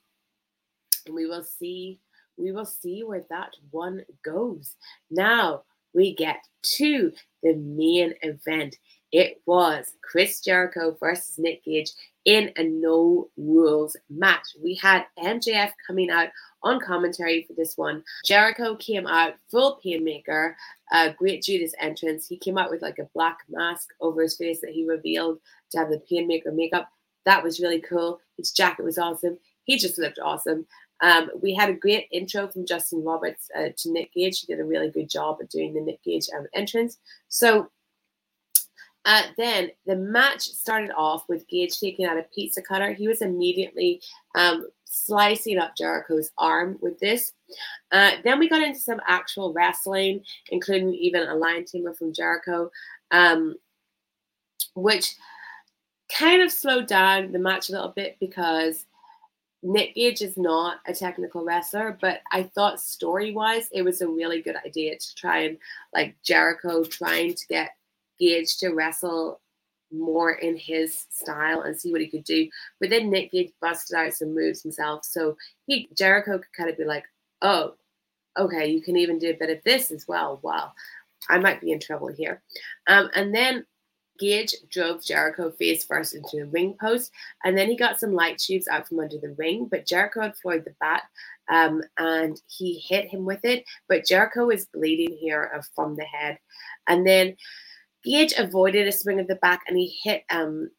and 1.06 1.14
we 1.14 1.28
will 1.28 1.44
see. 1.44 2.00
We 2.36 2.52
will 2.52 2.66
see 2.66 3.04
where 3.04 3.24
that 3.30 3.52
one 3.70 4.04
goes. 4.26 4.76
Now 5.12 5.66
we 5.94 6.16
get 6.16 6.38
to 6.78 7.12
the 7.44 7.54
main 7.54 8.16
event. 8.24 8.76
It 9.14 9.42
was 9.46 9.94
Chris 10.02 10.42
Jericho 10.42 10.98
versus 11.00 11.38
Nick 11.38 11.64
Gage 11.64 11.92
in 12.26 12.52
a 12.58 12.64
no 12.64 13.30
rules 13.38 13.96
match. 14.10 14.48
We 14.62 14.74
had 14.74 15.06
MJF 15.20 15.72
coming 15.86 16.10
out 16.10 16.30
on 16.64 16.80
commentary 16.80 17.44
for 17.44 17.54
this 17.54 17.78
one. 17.78 18.04
Jericho 18.26 18.76
came 18.76 19.06
out 19.06 19.36
full 19.52 19.80
painmaker, 19.86 20.56
great 21.18 21.44
Judas 21.44 21.76
entrance. 21.80 22.28
He 22.28 22.38
came 22.38 22.58
out 22.58 22.72
with 22.72 22.82
like 22.82 22.98
a 22.98 23.10
black 23.14 23.38
mask 23.50 23.90
over 24.02 24.24
his 24.24 24.36
face 24.36 24.62
that 24.62 24.72
he 24.72 24.88
revealed 24.88 25.38
to 25.72 25.78
have 25.78 25.90
the 25.90 26.02
painmaker 26.12 26.52
makeup. 26.52 26.90
That 27.26 27.44
was 27.44 27.60
really 27.60 27.82
cool. 27.82 28.20
His 28.38 28.52
jacket 28.52 28.84
was 28.84 28.98
awesome. 28.98 29.38
He 29.66 29.78
just 29.78 30.00
looked 30.00 30.20
awesome. 30.20 30.66
Um, 31.02 31.30
we 31.40 31.54
had 31.54 31.70
a 31.70 31.74
great 31.74 32.08
intro 32.12 32.48
from 32.48 32.66
Justin 32.66 33.04
Roberts 33.04 33.50
uh, 33.56 33.70
to 33.78 33.92
Nick 33.92 34.12
Gage. 34.14 34.40
He 34.40 34.48
did 34.48 34.60
a 34.60 34.66
really 34.66 34.90
good 34.90 35.10
job 35.10 35.38
at 35.40 35.50
doing 35.50 35.74
the 35.74 35.82
Nick 35.82 36.02
Gage 36.02 36.28
um, 36.36 36.48
entrance. 36.54 36.98
So 37.28 37.70
uh, 39.06 39.24
then 39.38 39.70
the 39.86 39.96
match 39.96 40.42
started 40.42 40.92
off 40.96 41.28
with 41.28 41.48
Gage 41.48 41.80
taking 41.80 42.06
out 42.06 42.18
a 42.18 42.26
pizza 42.34 42.62
cutter. 42.62 42.94
He 42.94 43.08
was 43.08 43.22
immediately 43.22 44.02
um, 44.36 44.68
slicing 44.86 45.58
up 45.58 45.76
Jericho's 45.76 46.32
arm 46.38 46.78
with 46.82 47.00
this. 47.00 47.34
Uh, 47.92 48.12
then 48.24 48.40
we 48.40 48.48
got 48.48 48.62
into 48.62 48.80
some 48.80 49.02
actual 49.06 49.52
wrestling, 49.52 50.22
including 50.50 50.94
even 50.94 51.28
a 51.28 51.36
lion 51.36 51.66
tamer 51.66 51.94
from 51.94 52.14
Jericho, 52.14 52.72
um, 53.12 53.56
which 54.76 55.16
kind 56.18 56.42
of 56.42 56.52
slowed 56.52 56.88
down 56.88 57.32
the 57.32 57.40
match 57.40 57.70
a 57.70 57.74
little 57.74 57.94
bit 57.96 58.16
because 58.20 58.86
Nick 59.64 59.96
Gage 59.96 60.22
is 60.22 60.38
not 60.38 60.80
a 60.88 60.94
technical 60.94 61.44
wrestler, 61.44 61.98
but 62.00 62.22
I 62.32 62.44
thought 62.44 62.80
story 62.82 63.32
wise, 63.32 63.70
it 63.72 63.82
was 63.82 64.02
a 64.02 64.08
really 64.08 64.42
good 64.42 64.58
idea 64.66 64.98
to 64.98 65.16
try 65.16 65.40
and 65.40 65.58
like 65.94 66.16
Jericho 66.24 66.84
trying 66.84 67.34
to 67.34 67.48
get 67.48 67.72
Gage 68.24 68.58
to 68.58 68.70
wrestle 68.70 69.42
more 69.92 70.32
in 70.32 70.58
his 70.58 71.06
style 71.10 71.62
and 71.62 71.80
see 71.80 71.92
what 71.92 72.02
he 72.02 72.08
could 72.08 72.24
do. 72.24 72.50
But 72.80 72.90
then 72.90 73.10
Nick 73.10 73.32
Gage 73.32 73.52
busted 73.62 73.96
out 73.96 74.14
some 74.14 74.34
moves 74.34 74.64
himself. 74.64 75.06
So 75.06 75.38
he 75.68 75.90
Jericho 75.98 76.38
could 76.38 76.54
kind 76.58 76.70
of 76.70 76.78
be 76.78 76.86
like, 76.86 77.04
oh, 77.42 77.76
okay, 78.38 78.68
you 78.68 78.82
can 78.82 78.98
even 78.98 79.20
do 79.20 79.30
a 79.30 79.38
bit 79.38 79.50
of 79.50 79.64
this 79.64 79.92
as 79.92 80.08
well. 80.08 80.40
Wow, 80.42 80.72
I 81.30 81.38
might 81.38 81.62
be 81.62 81.72
in 81.72 81.80
trouble 81.80 82.08
here. 82.08 82.42
Um, 82.88 83.10
and 83.14 83.34
then 83.34 83.66
Gage 84.20 84.56
drove 84.70 85.04
Jericho 85.04 85.52
face 85.52 85.84
first 85.84 86.16
into 86.16 86.38
the 86.38 86.46
ring 86.46 86.76
post, 86.80 87.12
and 87.44 87.58
then 87.58 87.68
he 87.68 87.76
got 87.76 88.00
some 88.00 88.14
light 88.14 88.38
tubes 88.38 88.68
out 88.68 88.88
from 88.88 89.00
under 89.00 89.18
the 89.18 89.36
ring. 89.38 89.68
But 89.70 89.86
Jericho 89.88 90.22
had 90.22 90.38
Floyd 90.38 90.64
the 90.66 90.76
bat, 90.80 91.04
um, 91.50 91.82
and 91.98 92.40
he 92.48 92.80
hit 92.80 93.10
him 93.10 93.26
with 93.26 93.44
it. 93.44 93.66
But 93.88 94.06
Jericho 94.06 94.50
is 94.50 94.66
bleeding 94.66 95.18
here 95.20 95.52
uh, 95.56 95.62
from 95.76 95.96
the 95.96 96.06
head, 96.06 96.40
and 96.88 97.06
then 97.06 97.36
Gage 98.04 98.34
avoided 98.38 98.88
a 98.88 98.92
swing 98.92 99.20
of 99.20 99.28
the 99.28 99.36
back 99.36 99.62
and 99.68 99.78
he 99.78 99.98
hit 100.04 100.24
um 100.30 100.70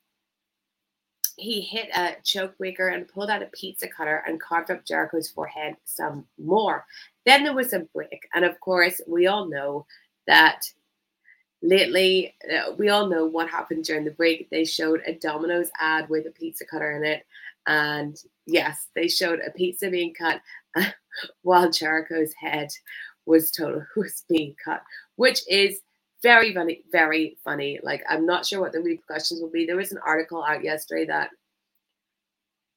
he 1.36 1.60
hit 1.60 1.88
a 1.94 2.16
choke 2.22 2.56
breaker 2.58 2.88
and 2.88 3.08
pulled 3.08 3.30
out 3.30 3.42
a 3.42 3.46
pizza 3.46 3.88
cutter 3.88 4.22
and 4.26 4.40
carved 4.40 4.70
up 4.70 4.84
Jericho's 4.84 5.28
forehead 5.28 5.76
some 5.84 6.26
more. 6.38 6.86
Then 7.26 7.42
there 7.42 7.54
was 7.54 7.72
a 7.72 7.86
break, 7.94 8.28
and 8.34 8.44
of 8.44 8.58
course, 8.60 9.00
we 9.06 9.26
all 9.26 9.48
know 9.48 9.86
that 10.26 10.62
lately, 11.62 12.34
uh, 12.52 12.72
we 12.78 12.88
all 12.90 13.08
know 13.08 13.26
what 13.26 13.48
happened 13.48 13.84
during 13.84 14.04
the 14.04 14.10
break. 14.10 14.48
They 14.50 14.64
showed 14.64 15.02
a 15.06 15.14
Domino's 15.14 15.70
ad 15.80 16.08
with 16.08 16.26
a 16.26 16.30
pizza 16.30 16.64
cutter 16.64 16.92
in 16.92 17.04
it, 17.04 17.26
and 17.66 18.16
yes, 18.46 18.88
they 18.94 19.08
showed 19.08 19.40
a 19.40 19.50
pizza 19.50 19.90
being 19.90 20.14
cut 20.14 20.40
while 21.42 21.70
Jericho's 21.70 22.32
head 22.34 22.70
was 23.26 23.50
total 23.50 23.84
was 23.96 24.24
being 24.28 24.54
cut, 24.62 24.82
which 25.16 25.40
is 25.48 25.80
very 26.24 26.54
funny, 26.54 26.80
very 26.90 27.36
funny. 27.44 27.78
Like 27.82 28.02
I'm 28.08 28.24
not 28.24 28.46
sure 28.46 28.60
what 28.60 28.72
the 28.72 28.80
repercussions 28.80 29.40
will 29.42 29.50
be. 29.50 29.66
There 29.66 29.76
was 29.76 29.92
an 29.92 29.98
article 30.04 30.42
out 30.42 30.64
yesterday 30.64 31.04
that 31.04 31.28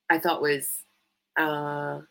I 0.09 0.19
thought 0.19 0.41
was 0.41 0.83
uh, 1.37 2.01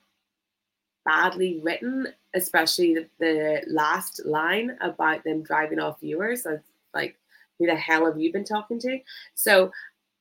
badly 1.05 1.61
written, 1.63 2.09
especially 2.35 2.95
the, 2.95 3.07
the, 3.19 3.63
last 3.69 4.25
line 4.25 4.79
about 4.81 5.25
them 5.25 5.43
driving 5.43 5.79
off 5.79 6.01
viewers. 6.01 6.47
I 6.47 6.59
like, 6.95 7.19
who 7.59 7.67
the 7.67 7.77
hell 7.77 8.07
have 8.07 8.19
you 8.19 8.33
been 8.33 8.45
talking 8.45 8.79
to? 8.81 8.99
So 9.35 9.71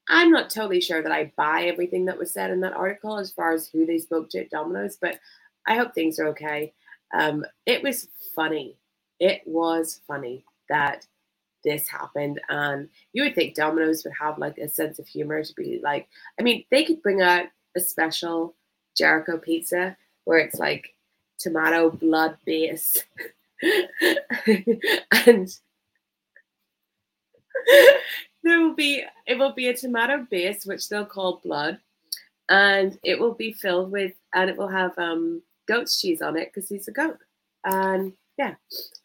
I'm 0.09 0.31
not 0.31 0.49
totally 0.49 0.81
sure 0.81 1.01
that 1.01 1.13
I 1.13 1.31
buy 1.37 1.63
everything 1.63 2.03
that 2.05 2.17
was 2.17 2.31
said 2.31 2.51
in 2.51 2.59
that 2.59 2.73
article 2.73 3.17
as 3.17 3.31
far 3.31 3.53
as 3.53 3.69
who 3.69 3.85
they 3.85 3.99
spoke 3.99 4.29
to 4.31 4.39
at 4.39 4.49
Domino's, 4.49 4.97
but 4.99 5.19
I 5.65 5.75
hope 5.77 5.93
things 5.93 6.19
are 6.19 6.27
okay. 6.27 6.73
Um, 7.17 7.45
it 7.65 7.81
was 7.81 8.09
funny. 8.35 8.75
It 9.21 9.41
was 9.45 10.01
funny 10.05 10.43
that 10.69 11.05
this 11.63 11.87
happened. 11.87 12.41
And 12.49 12.89
you 13.13 13.23
would 13.23 13.35
think 13.35 13.55
Domino's 13.55 14.03
would 14.03 14.13
have 14.19 14.37
like 14.37 14.57
a 14.57 14.69
sense 14.69 14.99
of 14.99 15.07
humor 15.07 15.43
to 15.43 15.53
be 15.55 15.79
like, 15.83 16.07
I 16.39 16.43
mean, 16.43 16.65
they 16.71 16.83
could 16.83 17.01
bring 17.01 17.21
out 17.21 17.47
a 17.75 17.79
special 17.79 18.55
Jericho 18.95 19.37
pizza 19.37 19.97
where 20.25 20.39
it's 20.39 20.59
like 20.59 20.95
tomato 21.39 21.89
blood 21.89 22.37
base. 22.45 23.03
and 25.25 25.49
there 28.43 28.59
will 28.59 28.75
be 28.75 29.03
it 29.25 29.39
will 29.39 29.53
be 29.53 29.69
a 29.69 29.75
tomato 29.75 30.27
base 30.29 30.65
which 30.65 30.87
they'll 30.87 31.05
call 31.05 31.41
blood 31.43 31.79
and 32.49 32.97
it 33.03 33.19
will 33.19 33.33
be 33.33 33.53
filled 33.53 33.91
with, 33.91 34.13
and 34.33 34.49
it 34.49 34.57
will 34.57 34.67
have 34.67 34.97
um, 34.97 35.41
goat's 35.67 35.99
cheese 35.99 36.21
on 36.21 36.37
it 36.37 36.51
because 36.53 36.69
he's 36.69 36.87
a 36.87 36.91
goat. 36.91 37.17
And 37.63 38.13
yeah, 38.37 38.55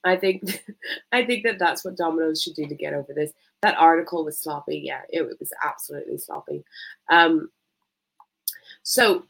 I 0.05 0.17
think 0.17 0.63
I 1.13 1.25
think 1.25 1.45
that 1.45 1.59
that's 1.59 1.85
what 1.85 1.97
Domino's 1.97 2.43
should 2.43 2.55
do 2.55 2.67
to 2.67 2.75
get 2.75 2.95
over 2.95 3.13
this. 3.15 3.33
That 3.63 3.79
article 3.79 4.25
was 4.25 4.39
sloppy. 4.39 4.79
Yeah, 4.85 5.03
it, 5.09 5.23
it 5.23 5.37
was 5.39 5.53
absolutely 5.65 6.19
sloppy. 6.19 6.65
Um, 7.11 7.51
so 8.83 9.25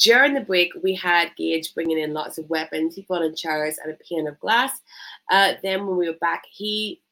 during 0.00 0.32
the 0.32 0.40
break, 0.40 0.72
we 0.82 0.94
had 0.94 1.36
Gage 1.36 1.74
bringing 1.74 1.98
in 1.98 2.14
lots 2.14 2.38
of 2.38 2.48
weapons. 2.48 2.94
He 2.94 3.02
brought 3.02 3.22
in 3.22 3.34
chairs 3.34 3.78
and 3.82 3.92
a 3.92 3.96
pane 4.08 4.26
of 4.26 4.40
glass. 4.40 4.72
Uh, 5.30 5.54
then 5.62 5.86
when 5.86 5.96
we 5.96 6.08
were 6.08 6.16
back, 6.20 6.44
he 6.50 7.02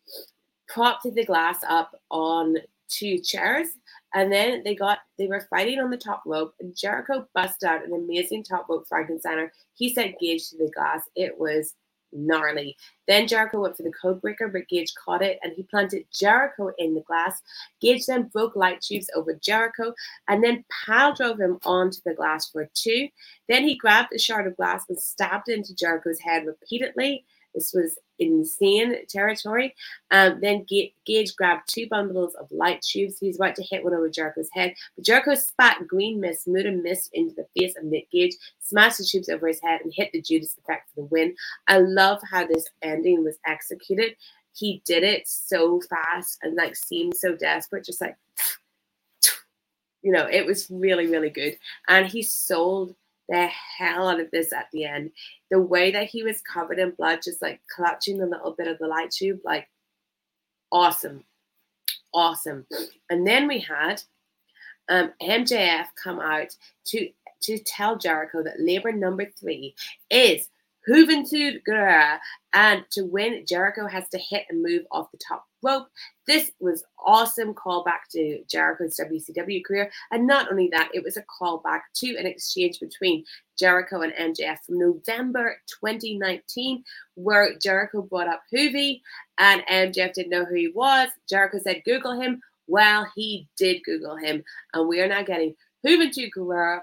propped 0.69 1.03
the 1.03 1.25
glass 1.25 1.59
up 1.69 2.01
on 2.11 2.57
two 2.89 3.19
chairs 3.19 3.69
and 4.15 4.33
then 4.33 4.63
they 4.65 4.75
got 4.75 4.99
they 5.19 5.27
were 5.27 5.47
fighting 5.49 5.79
on 5.79 5.91
the 5.91 5.97
top 5.97 6.23
rope, 6.27 6.55
and 6.61 6.77
Jericho 6.77 7.27
busted 7.35 7.69
out 7.69 7.85
an 7.85 7.95
amazing 7.95 8.45
top 8.45 8.69
rope 8.69 8.87
Frankensteiner. 8.91 9.49
He 9.75 9.93
sent 9.93 10.19
Gage 10.19 10.51
to 10.51 10.59
the 10.59 10.71
glass. 10.75 11.03
It 11.15 11.39
was 11.39 11.75
gnarly. 12.13 12.77
Then 13.09 13.27
Jericho 13.27 13.61
went 13.61 13.77
for 13.77 13.83
the 13.83 13.93
code 13.93 14.21
breaker, 14.21 14.49
but 14.49 14.69
Gage 14.69 14.95
caught 14.95 15.23
it 15.23 15.39
and 15.43 15.53
he 15.53 15.63
planted 15.65 16.07
Jericho 16.13 16.71
in 16.79 16.95
the 16.95 17.01
glass. 17.03 17.41
Gage 17.81 18.07
then 18.07 18.25
broke 18.25 18.57
light 18.57 18.81
tubes 18.81 19.11
over 19.15 19.35
Jericho 19.35 19.95
and 20.29 20.43
then 20.43 20.65
pile 20.87 21.15
drove 21.15 21.41
him 21.41 21.59
onto 21.65 22.01
the 22.05 22.15
glass 22.15 22.49
for 22.49 22.69
two. 22.75 23.09
Then 23.49 23.65
he 23.65 23.77
grabbed 23.77 24.13
a 24.15 24.19
shard 24.19 24.47
of 24.47 24.57
glass 24.57 24.85
and 24.89 24.99
stabbed 24.99 25.49
into 25.49 25.75
Jericho's 25.75 26.21
head 26.21 26.47
repeatedly. 26.47 27.25
This 27.55 27.73
was 27.75 27.99
insane 28.29 29.07
territory. 29.09 29.75
Um, 30.11 30.41
then 30.41 30.67
Gage 31.07 31.37
grabbed 31.37 31.69
two 31.69 31.89
bundles 31.89 32.35
of 32.35 32.51
light 32.51 32.83
tubes. 32.83 33.19
He 33.19 33.27
was 33.27 33.37
about 33.37 33.57
to 33.57 33.63
hit 33.63 33.85
one 33.85 33.95
over 33.95 34.09
Jericho's 34.09 34.51
head, 34.53 34.75
but 34.97 35.05
Jericho 35.05 35.35
spat 35.35 35.87
green 35.87 36.21
mist, 36.21 36.47
Muda 36.47 36.73
mist 36.73 37.11
into 37.13 37.35
the 37.35 37.47
face 37.59 37.77
of 37.77 37.85
Nick 37.85 38.11
Gage, 38.11 38.35
smashed 38.61 38.99
the 38.99 39.05
tubes 39.05 39.29
over 39.29 39.49
his 39.49 39.61
head, 39.63 39.81
and 39.83 39.93
hit 39.95 40.11
the 40.13 40.23
Judas 40.23 40.57
effect 40.59 40.89
for 40.91 41.03
the 41.03 41.07
win. 41.07 41.35
I 41.67 41.79
love 41.79 42.21
how 42.31 42.47
this 42.47 42.69
ending 42.83 43.25
was 43.25 43.39
executed. 43.47 44.17
He 44.55 44.83
did 44.85 45.03
it 45.03 45.27
so 45.27 45.81
fast 45.81 46.39
and 46.43 46.57
like 46.57 46.77
seemed 46.77 47.17
so 47.17 47.35
desperate, 47.35 47.85
just 47.85 48.01
like 48.01 48.17
you 50.03 50.13
know, 50.13 50.27
it 50.31 50.45
was 50.45 50.71
really, 50.71 51.07
really 51.07 51.31
good. 51.31 51.57
And 51.89 52.07
he 52.07 52.23
sold 52.23 52.95
the 53.29 53.47
hell 53.47 54.09
out 54.09 54.21
of 54.21 54.31
this 54.31 54.53
at 54.53 54.67
the 54.73 54.85
end. 54.85 55.11
The 55.51 55.61
way 55.61 55.91
that 55.91 56.09
he 56.09 56.23
was 56.23 56.43
covered 56.43 56.79
in 56.79 56.91
blood, 56.91 57.21
just 57.23 57.43
like 57.43 57.61
clutching 57.75 58.21
a 58.21 58.27
little 58.27 58.53
bit 58.53 58.69
of 58.69 58.79
the 58.79 58.87
light 58.87 59.11
tube, 59.11 59.41
like 59.45 59.69
awesome. 60.71 61.25
Awesome. 62.15 62.67
And 63.11 63.27
then 63.27 63.49
we 63.49 63.59
had 63.61 64.03
um, 64.89 65.13
MJF 65.23 65.87
come 66.03 66.21
out 66.21 66.57
to 66.87 67.09
to 67.43 67.59
tell 67.59 67.97
Jericho 67.97 68.43
that 68.43 68.61
labor 68.61 68.93
number 68.93 69.27
three 69.39 69.75
is 70.11 70.49
Juventud 70.89 71.61
Guerrera. 71.69 72.19
And 72.53 72.85
to 72.91 73.03
win, 73.03 73.45
Jericho 73.47 73.87
has 73.87 74.09
to 74.11 74.19
hit 74.19 74.45
and 74.51 74.63
move 74.63 74.83
off 74.91 75.11
the 75.11 75.19
top 75.19 75.47
rope. 75.63 75.89
This 76.27 76.51
was 76.61 76.85
awesome 77.05 77.55
callback 77.55 78.09
to 78.13 78.43
Jericho's 78.49 78.97
WCW 78.97 79.65
career. 79.65 79.91
And 80.11 80.27
not 80.27 80.51
only 80.51 80.69
that, 80.73 80.91
it 80.93 81.03
was 81.03 81.17
a 81.17 81.25
callback 81.25 81.81
to 81.97 82.17
an 82.17 82.27
exchange 82.27 82.81
between 82.81 83.25
Jericho 83.59 84.03
and 84.03 84.13
MJF 84.13 84.59
from 84.67 84.79
November 84.79 85.57
2019, 85.83 86.83
where 87.15 87.57
Jericho 87.59 88.03
brought 88.03 88.29
up 88.29 88.43
Juvi 88.53 89.01
and 89.39 89.63
MJF 89.71 90.15
didn't 90.15 90.31
know 90.31 90.45
who 90.45 90.55
he 90.55 90.69
was. 90.69 91.09
Jericho 91.29 91.59
said, 91.59 91.83
Google 91.85 92.21
him. 92.21 92.41
Well, 92.67 93.07
he 93.15 93.49
did 93.57 93.83
Google 93.85 94.17
him. 94.17 94.43
And 94.75 94.89
we 94.89 95.01
are 95.01 95.09
now 95.09 95.23
getting 95.23 95.55
Juventud 95.85 96.31
Guerrera 96.37 96.81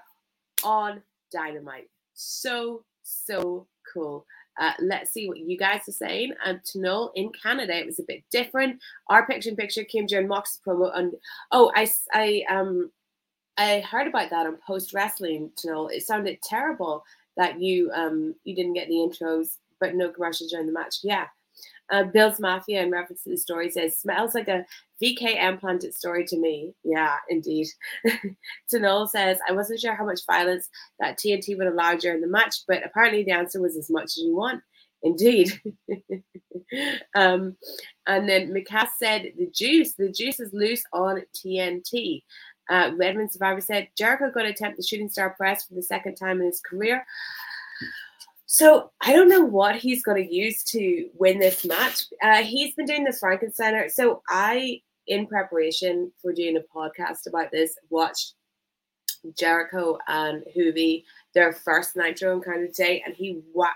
on 0.63 1.01
Dynamite. 1.31 1.89
So, 2.13 2.83
so 3.01 3.67
cool. 3.93 4.25
Uh, 4.59 4.73
let's 4.81 5.11
see 5.11 5.27
what 5.27 5.37
you 5.37 5.57
guys 5.57 5.87
are 5.87 5.93
saying. 5.93 6.33
And 6.45 6.63
to 6.65 6.79
know 6.79 7.11
in 7.15 7.31
Canada, 7.31 7.77
it 7.77 7.85
was 7.85 7.99
a 7.99 8.03
bit 8.03 8.23
different. 8.29 8.81
Our 9.07 9.25
picture 9.25 9.49
in 9.49 9.55
picture 9.55 9.85
came 9.85 10.05
during 10.05 10.27
Mox 10.27 10.59
promo. 10.65 10.91
And 10.97 11.13
oh, 11.51 11.71
I, 11.75 11.89
I, 12.13 12.43
um, 12.49 12.91
I 13.57 13.79
heard 13.79 14.07
about 14.07 14.29
that 14.31 14.47
on 14.47 14.57
post 14.65 14.93
wrestling. 14.93 15.51
To 15.57 15.67
know 15.67 15.87
it 15.87 16.03
sounded 16.03 16.41
terrible 16.41 17.03
that 17.37 17.61
you, 17.61 17.89
um, 17.93 18.35
you 18.43 18.53
didn't 18.53 18.73
get 18.73 18.89
the 18.89 18.95
intros, 18.95 19.57
but 19.79 19.95
no 19.95 20.09
commercials 20.09 20.51
during 20.51 20.65
the 20.65 20.73
match. 20.73 20.97
Yeah. 21.03 21.27
Uh, 21.91 22.03
Bill's 22.03 22.39
Mafia, 22.39 22.83
in 22.83 22.91
reference 22.91 23.23
to 23.23 23.31
the 23.31 23.37
story, 23.37 23.69
says 23.69 23.97
smells 23.97 24.35
like 24.35 24.47
a 24.47 24.65
VK 25.01 25.43
implanted 25.43 25.93
story 25.93 26.25
to 26.25 26.37
me. 26.37 26.73
Yeah, 26.83 27.15
indeed. 27.29 27.67
Tanol 28.73 29.09
says, 29.09 29.39
I 29.47 29.53
wasn't 29.53 29.79
sure 29.79 29.95
how 29.95 30.05
much 30.05 30.25
violence 30.25 30.69
that 30.99 31.17
TNT 31.17 31.57
would 31.57 31.67
allow 31.67 31.95
during 31.95 32.21
the 32.21 32.27
match, 32.27 32.63
but 32.67 32.85
apparently 32.85 33.23
the 33.23 33.31
answer 33.31 33.61
was 33.61 33.75
as 33.75 33.89
much 33.89 34.05
as 34.05 34.17
you 34.17 34.35
want. 34.35 34.61
Indeed. 35.01 35.51
um, 37.15 37.55
and 38.05 38.27
then 38.27 38.53
McCass 38.53 38.89
said, 38.97 39.31
the 39.37 39.49
juice, 39.53 39.93
the 39.93 40.11
juice 40.11 40.39
is 40.39 40.53
loose 40.53 40.83
on 40.93 41.21
TNT. 41.33 42.23
Uh, 42.69 42.91
Redmond 42.97 43.31
Survivor 43.31 43.61
said, 43.61 43.87
Jericho 43.97 44.29
going 44.31 44.45
to 44.45 44.51
attempt 44.51 44.77
the 44.77 44.83
shooting 44.83 45.09
star 45.09 45.31
press 45.31 45.65
for 45.65 45.73
the 45.73 45.81
second 45.81 46.15
time 46.15 46.39
in 46.39 46.47
his 46.47 46.61
career. 46.61 47.05
So 48.51 48.89
I 48.99 49.13
don't 49.13 49.29
know 49.29 49.45
what 49.45 49.75
he's 49.75 50.01
going 50.01 50.25
to 50.25 50.33
use 50.33 50.63
to 50.63 51.07
win 51.13 51.37
this 51.37 51.63
match. 51.63 52.05
Uh, 52.19 52.41
he's 52.41 52.73
been 52.73 52.87
doing 52.87 53.03
the 53.03 53.11
Frankensteiner. 53.11 53.91
So 53.91 54.23
I 54.27 54.81
in 55.05 55.27
preparation 55.27 56.11
for 56.19 56.33
doing 56.33 56.57
a 56.57 56.75
podcast 56.75 57.27
about 57.27 57.51
this, 57.51 57.77
watched 57.91 58.33
Jericho 59.37 59.99
and 60.07 60.43
Juvi 60.57 61.03
their 61.35 61.53
first 61.53 61.95
Nitro 61.95 62.35
encounter 62.35 62.65
today, 62.65 63.03
and 63.05 63.13
he 63.13 63.39
wa- 63.53 63.69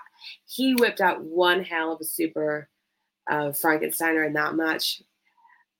he 0.47 0.73
whipped 0.73 1.01
out 1.01 1.23
one 1.23 1.63
hell 1.63 1.91
of 1.91 2.01
a 2.01 2.05
super 2.05 2.67
uh, 3.29 3.49
Frankensteiner 3.49 4.25
in 4.25 4.33
that 4.33 4.55
match. 4.55 5.03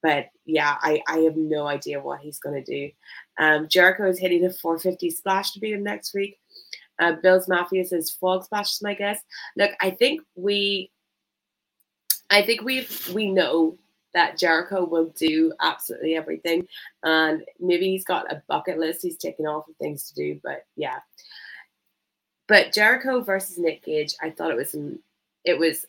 But 0.04 0.28
yeah, 0.46 0.78
I, 0.80 1.02
I 1.08 1.20
have 1.20 1.36
no 1.36 1.66
idea 1.66 2.00
what 2.00 2.20
he's 2.20 2.38
going 2.38 2.64
to 2.64 2.72
do. 2.72 2.92
Um, 3.40 3.68
Jericho 3.70 4.08
is 4.08 4.20
hitting 4.20 4.46
a 4.46 4.54
450 4.54 5.10
splash 5.10 5.52
to 5.54 5.60
beat 5.60 5.74
him 5.74 5.84
next 5.84 6.14
week. 6.14 6.38
Uh, 7.00 7.14
Bill's 7.22 7.48
Mafia 7.48 7.86
says 7.86 8.12
frog 8.12 8.44
splash 8.44 8.74
is 8.74 8.82
my 8.82 8.94
guess. 8.94 9.22
Look, 9.58 9.72
I 9.82 9.90
think 9.92 10.22
we, 10.36 10.92
I 12.30 12.42
think 12.44 12.62
we 12.62 12.88
we 13.14 13.32
know 13.32 13.78
that 14.14 14.38
Jericho 14.38 14.86
will 14.86 15.08
do 15.18 15.54
absolutely 15.60 16.16
everything. 16.16 16.68
And 17.04 17.44
maybe 17.60 17.90
he's 17.90 18.06
got 18.06 18.32
a 18.32 18.42
bucket 18.48 18.78
list 18.78 19.02
he's 19.02 19.18
taking 19.18 19.48
off 19.48 19.68
of 19.68 19.76
things 19.78 20.10
to 20.10 20.16
do, 20.16 20.40
but 20.44 20.66
yeah. 20.76 21.00
But 22.48 22.74
Jericho 22.74 23.22
versus 23.22 23.58
Nick 23.58 23.84
Gage, 23.84 24.16
I 24.22 24.30
thought 24.30 24.52
it 24.52 24.58
was 24.58 24.76
it 25.44 25.58
was 25.58 25.86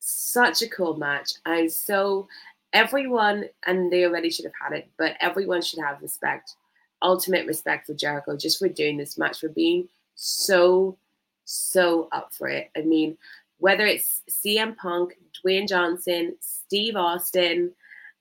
such 0.00 0.62
a 0.62 0.68
cool 0.68 0.96
match. 0.96 1.32
I'm 1.44 1.68
so 1.68 2.28
everyone 2.72 3.44
and 3.66 3.92
they 3.92 4.04
already 4.04 4.30
should 4.30 4.46
have 4.46 4.54
had 4.60 4.76
it, 4.78 4.88
but 4.96 5.16
everyone 5.20 5.62
should 5.62 5.80
have 5.80 6.00
respect, 6.02 6.54
ultimate 7.02 7.46
respect 7.46 7.86
for 7.86 7.94
Jericho 7.94 8.36
just 8.36 8.58
for 8.58 8.68
doing 8.68 8.96
this 8.96 9.18
match, 9.18 9.40
for 9.40 9.48
being 9.48 9.88
so, 10.14 10.98
so 11.44 12.08
up 12.12 12.32
for 12.34 12.48
it. 12.48 12.70
I 12.76 12.82
mean, 12.82 13.16
whether 13.58 13.86
it's 13.86 14.22
CM 14.30 14.76
Punk, 14.76 15.14
Dwayne 15.44 15.68
Johnson, 15.68 16.36
Steve 16.40 16.96
Austin, 16.96 17.72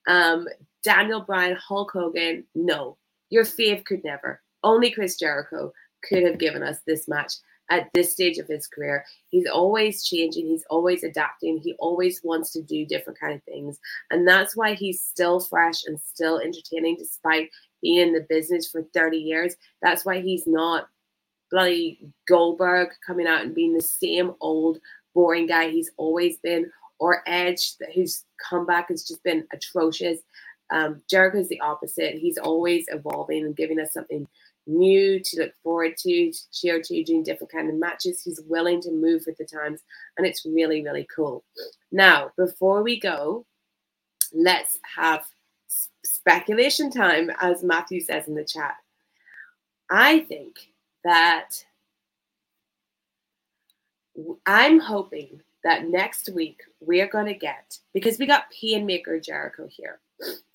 um, 0.07 0.47
Daniel 0.83 1.21
Bryan, 1.21 1.55
Hulk 1.55 1.91
Hogan. 1.91 2.43
No, 2.55 2.97
your 3.29 3.43
fave 3.43 3.85
could 3.85 4.03
never. 4.03 4.41
Only 4.63 4.91
Chris 4.91 5.17
Jericho 5.17 5.71
could 6.03 6.23
have 6.23 6.39
given 6.39 6.63
us 6.63 6.79
this 6.85 7.07
match 7.07 7.33
at 7.69 7.89
this 7.93 8.11
stage 8.11 8.37
of 8.37 8.47
his 8.47 8.67
career. 8.67 9.05
He's 9.29 9.47
always 9.47 10.03
changing, 10.03 10.47
he's 10.47 10.65
always 10.69 11.03
adapting, 11.03 11.57
he 11.57 11.73
always 11.79 12.21
wants 12.23 12.51
to 12.53 12.61
do 12.61 12.85
different 12.85 13.19
kind 13.19 13.33
of 13.33 13.43
things. 13.43 13.79
And 14.09 14.27
that's 14.27 14.55
why 14.55 14.73
he's 14.73 15.01
still 15.01 15.39
fresh 15.39 15.85
and 15.85 15.99
still 15.99 16.39
entertaining 16.39 16.97
despite 16.97 17.49
being 17.81 18.09
in 18.09 18.13
the 18.13 18.25
business 18.29 18.69
for 18.69 18.83
30 18.93 19.17
years. 19.17 19.55
That's 19.81 20.05
why 20.05 20.19
he's 20.19 20.45
not 20.45 20.87
bloody 21.51 21.99
Goldberg 22.27 22.89
coming 23.05 23.27
out 23.27 23.41
and 23.41 23.53
being 23.53 23.73
the 23.73 23.81
same 23.81 24.33
old 24.39 24.79
boring 25.13 25.47
guy 25.47 25.69
he's 25.69 25.91
always 25.97 26.37
been 26.37 26.71
or 26.99 27.23
Edge, 27.25 27.73
whose 27.95 28.25
comeback 28.49 28.89
has 28.89 29.03
just 29.03 29.23
been 29.23 29.45
atrocious. 29.51 30.19
Um, 30.69 31.01
Jericho's 31.09 31.49
the 31.49 31.59
opposite. 31.59 32.15
He's 32.15 32.37
always 32.37 32.85
evolving 32.89 33.43
and 33.43 33.55
giving 33.55 33.79
us 33.79 33.91
something 33.91 34.27
new 34.67 35.19
to 35.19 35.41
look 35.41 35.53
forward 35.63 35.97
to, 35.97 36.31
to 36.31 36.51
cheer 36.51 36.79
to, 36.79 37.03
doing 37.03 37.23
different 37.23 37.51
kind 37.51 37.69
of 37.69 37.75
matches. 37.75 38.21
He's 38.21 38.39
willing 38.47 38.81
to 38.83 38.91
move 38.91 39.23
with 39.25 39.37
the 39.37 39.45
times, 39.45 39.81
and 40.17 40.27
it's 40.27 40.45
really, 40.45 40.83
really 40.83 41.07
cool. 41.13 41.43
Now, 41.91 42.31
before 42.37 42.83
we 42.83 42.99
go, 42.99 43.45
let's 44.31 44.79
have 44.95 45.25
speculation 46.05 46.91
time, 46.91 47.31
as 47.41 47.63
Matthew 47.63 47.99
says 47.99 48.27
in 48.27 48.35
the 48.35 48.45
chat. 48.45 48.75
I 49.89 50.19
think 50.19 50.70
that 51.03 51.49
I'm 54.45 54.79
hoping 54.79 55.41
that 55.63 55.87
next 55.87 56.29
week 56.33 56.61
we're 56.79 57.07
going 57.07 57.27
to 57.27 57.33
get 57.33 57.77
because 57.93 58.17
we 58.17 58.25
got 58.25 58.51
Painmaker 58.51 59.23
Jericho 59.23 59.67
here. 59.69 59.99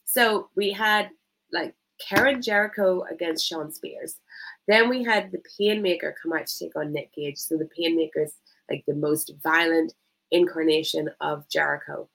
So 0.04 0.48
we 0.56 0.72
had 0.72 1.10
like 1.52 1.74
Karen 2.00 2.42
Jericho 2.42 3.04
against 3.10 3.46
Shawn 3.46 3.72
Spears. 3.72 4.16
Then 4.68 4.88
we 4.88 5.02
had 5.04 5.30
the 5.30 5.42
Painmaker 5.58 6.12
come 6.20 6.32
out 6.32 6.46
to 6.46 6.58
take 6.58 6.76
on 6.76 6.92
Nick 6.92 7.14
Gage. 7.14 7.38
So 7.38 7.56
the 7.56 7.68
Painmaker 7.78 8.24
is 8.24 8.34
like 8.70 8.84
the 8.86 8.94
most 8.94 9.32
violent 9.42 9.94
incarnation 10.30 11.08
of 11.20 11.48
Jericho. 11.48 12.08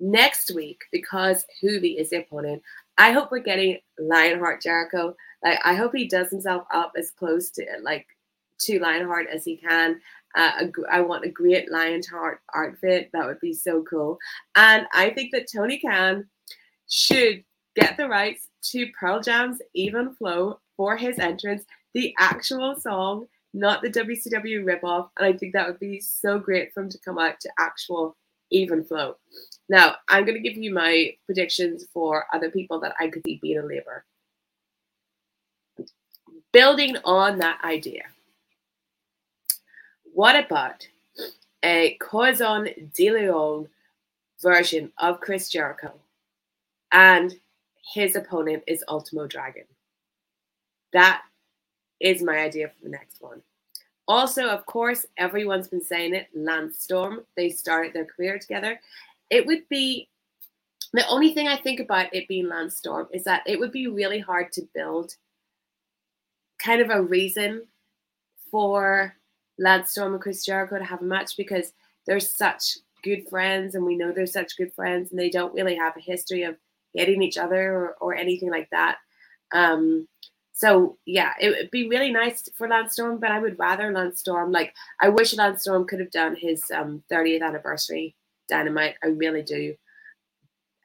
Next 0.00 0.52
week, 0.54 0.82
because 0.92 1.44
Juvi 1.62 1.98
is 1.98 2.10
the 2.10 2.18
opponent, 2.18 2.62
I 2.98 3.12
hope 3.12 3.30
we're 3.30 3.40
getting 3.40 3.78
Lionheart 3.98 4.62
Jericho. 4.62 5.16
Like 5.44 5.60
I 5.64 5.74
hope 5.74 5.94
he 5.94 6.08
does 6.08 6.30
himself 6.30 6.64
up 6.72 6.92
as 6.96 7.10
close 7.10 7.50
to 7.50 7.64
like 7.82 8.06
to 8.60 8.80
Lionheart 8.80 9.28
as 9.32 9.44
he 9.44 9.56
can. 9.56 10.00
Uh, 10.34 10.66
I 10.90 11.00
want 11.00 11.24
a 11.24 11.30
great 11.30 11.70
Lionheart 11.70 12.40
outfit. 12.54 13.10
That 13.12 13.26
would 13.26 13.40
be 13.40 13.54
so 13.54 13.82
cool. 13.82 14.18
And 14.56 14.86
I 14.92 15.10
think 15.10 15.32
that 15.32 15.50
Tony 15.50 15.80
Khan 15.80 16.26
should 16.88 17.44
get 17.74 17.96
the 17.96 18.08
rights 18.08 18.48
to 18.70 18.90
Pearl 18.98 19.20
Jam's 19.20 19.60
Even 19.74 20.14
Flow 20.14 20.60
for 20.76 20.96
his 20.96 21.18
entrance, 21.18 21.64
the 21.94 22.14
actual 22.18 22.76
song, 22.76 23.26
not 23.54 23.82
the 23.82 23.90
WCW 23.90 24.64
ripoff. 24.64 25.08
And 25.16 25.26
I 25.26 25.32
think 25.36 25.52
that 25.54 25.66
would 25.66 25.80
be 25.80 26.00
so 26.00 26.38
great 26.38 26.72
for 26.72 26.82
him 26.82 26.88
to 26.90 26.98
come 26.98 27.18
out 27.18 27.40
to 27.40 27.50
actual 27.58 28.16
Even 28.50 28.84
Flow. 28.84 29.16
Now, 29.68 29.96
I'm 30.08 30.24
going 30.24 30.40
to 30.40 30.48
give 30.48 30.58
you 30.58 30.72
my 30.72 31.12
predictions 31.26 31.86
for 31.92 32.26
other 32.32 32.50
people 32.50 32.80
that 32.80 32.94
I 33.00 33.08
could 33.08 33.22
see 33.24 33.38
being 33.42 33.58
a 33.58 33.64
labor. 33.64 34.04
Building 36.52 36.96
on 37.04 37.38
that 37.38 37.60
idea, 37.62 38.04
what 40.14 40.34
about 40.34 40.86
a 41.62 41.96
Corazon 42.00 42.68
de 42.94 43.10
Leon 43.10 43.68
version 44.40 44.90
of 44.98 45.20
Chris 45.20 45.50
Jericho? 45.50 45.92
And 46.92 47.38
his 47.92 48.16
opponent 48.16 48.62
is 48.66 48.82
Ultimo 48.88 49.26
Dragon. 49.26 49.64
That 50.92 51.22
is 52.00 52.22
my 52.22 52.38
idea 52.38 52.68
for 52.68 52.84
the 52.84 52.90
next 52.90 53.20
one. 53.20 53.42
Also, 54.06 54.48
of 54.48 54.64
course, 54.64 55.04
everyone's 55.18 55.68
been 55.68 55.84
saying 55.84 56.14
it 56.14 56.28
Lance 56.34 56.78
Storm. 56.78 57.26
They 57.36 57.50
started 57.50 57.92
their 57.92 58.06
career 58.06 58.38
together. 58.38 58.80
It 59.28 59.44
would 59.46 59.68
be 59.68 60.08
the 60.94 61.06
only 61.08 61.34
thing 61.34 61.46
I 61.46 61.58
think 61.58 61.80
about 61.80 62.14
it 62.14 62.26
being 62.26 62.48
Lance 62.48 62.76
Storm 62.76 63.08
is 63.12 63.24
that 63.24 63.42
it 63.46 63.60
would 63.60 63.72
be 63.72 63.86
really 63.86 64.18
hard 64.18 64.50
to 64.52 64.66
build 64.74 65.14
kind 66.58 66.80
of 66.80 66.90
a 66.90 67.02
reason 67.02 67.62
for 68.50 69.14
Lance 69.58 69.90
Storm 69.92 70.14
and 70.14 70.22
Chris 70.22 70.44
Jericho 70.44 70.78
to 70.78 70.84
have 70.84 71.02
a 71.02 71.04
match 71.04 71.36
because 71.36 71.72
they're 72.06 72.20
such 72.20 72.78
good 73.02 73.28
friends 73.28 73.74
and 73.74 73.84
we 73.84 73.96
know 73.96 74.12
they're 74.12 74.26
such 74.26 74.56
good 74.56 74.72
friends 74.74 75.10
and 75.10 75.18
they 75.18 75.30
don't 75.30 75.54
really 75.54 75.76
have 75.76 75.96
a 75.96 76.00
history 76.00 76.42
of 76.42 76.56
hitting 76.94 77.22
each 77.22 77.38
other 77.38 77.72
or, 77.72 77.96
or 78.00 78.14
anything 78.14 78.50
like 78.50 78.68
that. 78.70 78.96
Um, 79.52 80.08
so 80.52 80.98
yeah, 81.06 81.34
it 81.40 81.50
would 81.50 81.70
be 81.70 81.88
really 81.88 82.10
nice 82.10 82.48
for 82.56 82.68
Lance 82.68 82.94
Storm, 82.94 83.18
but 83.18 83.30
I 83.30 83.38
would 83.38 83.58
rather 83.58 83.92
Lance 83.92 84.20
Storm. 84.20 84.50
Like 84.50 84.74
I 85.00 85.08
wish 85.08 85.36
Lance 85.36 85.62
Storm 85.62 85.86
could 85.86 86.00
have 86.00 86.10
done 86.10 86.34
his 86.34 86.64
um, 86.74 87.02
30th 87.10 87.42
anniversary 87.42 88.16
Dynamite. 88.48 88.96
I 89.02 89.08
really 89.08 89.42
do. 89.42 89.74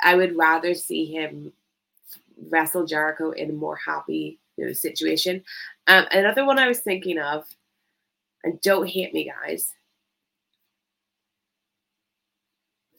I 0.01 0.15
would 0.15 0.37
rather 0.37 0.73
see 0.73 1.05
him 1.05 1.53
wrestle 2.49 2.85
Jericho 2.85 3.31
in 3.31 3.49
a 3.51 3.53
more 3.53 3.77
happy 3.77 4.39
you 4.57 4.65
know 4.65 4.73
situation. 4.73 5.43
Um, 5.87 6.05
another 6.11 6.45
one 6.45 6.59
I 6.59 6.67
was 6.67 6.79
thinking 6.79 7.19
of, 7.19 7.45
and 8.43 8.59
don't 8.61 8.87
hate 8.87 9.13
me, 9.13 9.29
guys. 9.29 9.73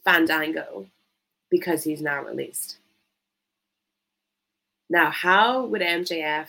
Fandango, 0.04 0.86
because 1.50 1.82
he's 1.82 2.02
now 2.02 2.22
released. 2.22 2.78
Now, 4.90 5.10
how 5.10 5.64
would 5.64 5.80
MJF 5.80 6.48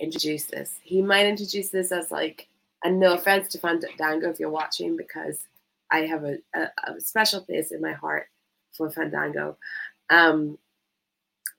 introduce 0.00 0.44
this? 0.44 0.80
He 0.82 1.02
might 1.02 1.26
introduce 1.26 1.68
this 1.68 1.92
as 1.92 2.10
like, 2.10 2.48
and 2.82 2.98
no 2.98 3.12
offense 3.12 3.48
to 3.48 3.58
Fandango 3.58 4.30
if 4.30 4.40
you're 4.40 4.48
watching, 4.48 4.96
because 4.96 5.46
I 5.90 6.00
have 6.06 6.24
a, 6.24 6.38
a, 6.54 6.68
a 6.86 7.00
special 7.00 7.42
place 7.42 7.72
in 7.72 7.82
my 7.82 7.92
heart 7.92 8.28
for 8.72 8.90
Fandango. 8.90 9.58
Um, 10.08 10.56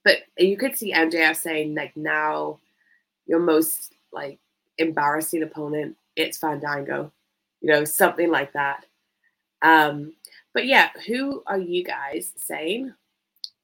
but 0.04 0.18
you 0.38 0.58
could 0.58 0.76
see 0.76 0.93
MJF 0.93 1.36
saying 1.36 1.76
like, 1.76 1.95
now 1.95 2.60
your 3.28 3.39
most 3.39 3.93
like 4.12 4.39
embarrassing 4.78 5.43
opponent, 5.43 5.95
it's 6.16 6.38
Fandango, 6.38 7.12
you 7.62 7.72
know, 7.72 7.86
something 7.86 8.30
like 8.30 8.54
that. 8.54 8.86
Um, 9.62 10.14
but 10.54 10.66
yeah, 10.66 10.89
who 11.08 11.43
are 11.47 11.60
you 11.60 11.84
guys 11.84 12.34
saying 12.36 12.93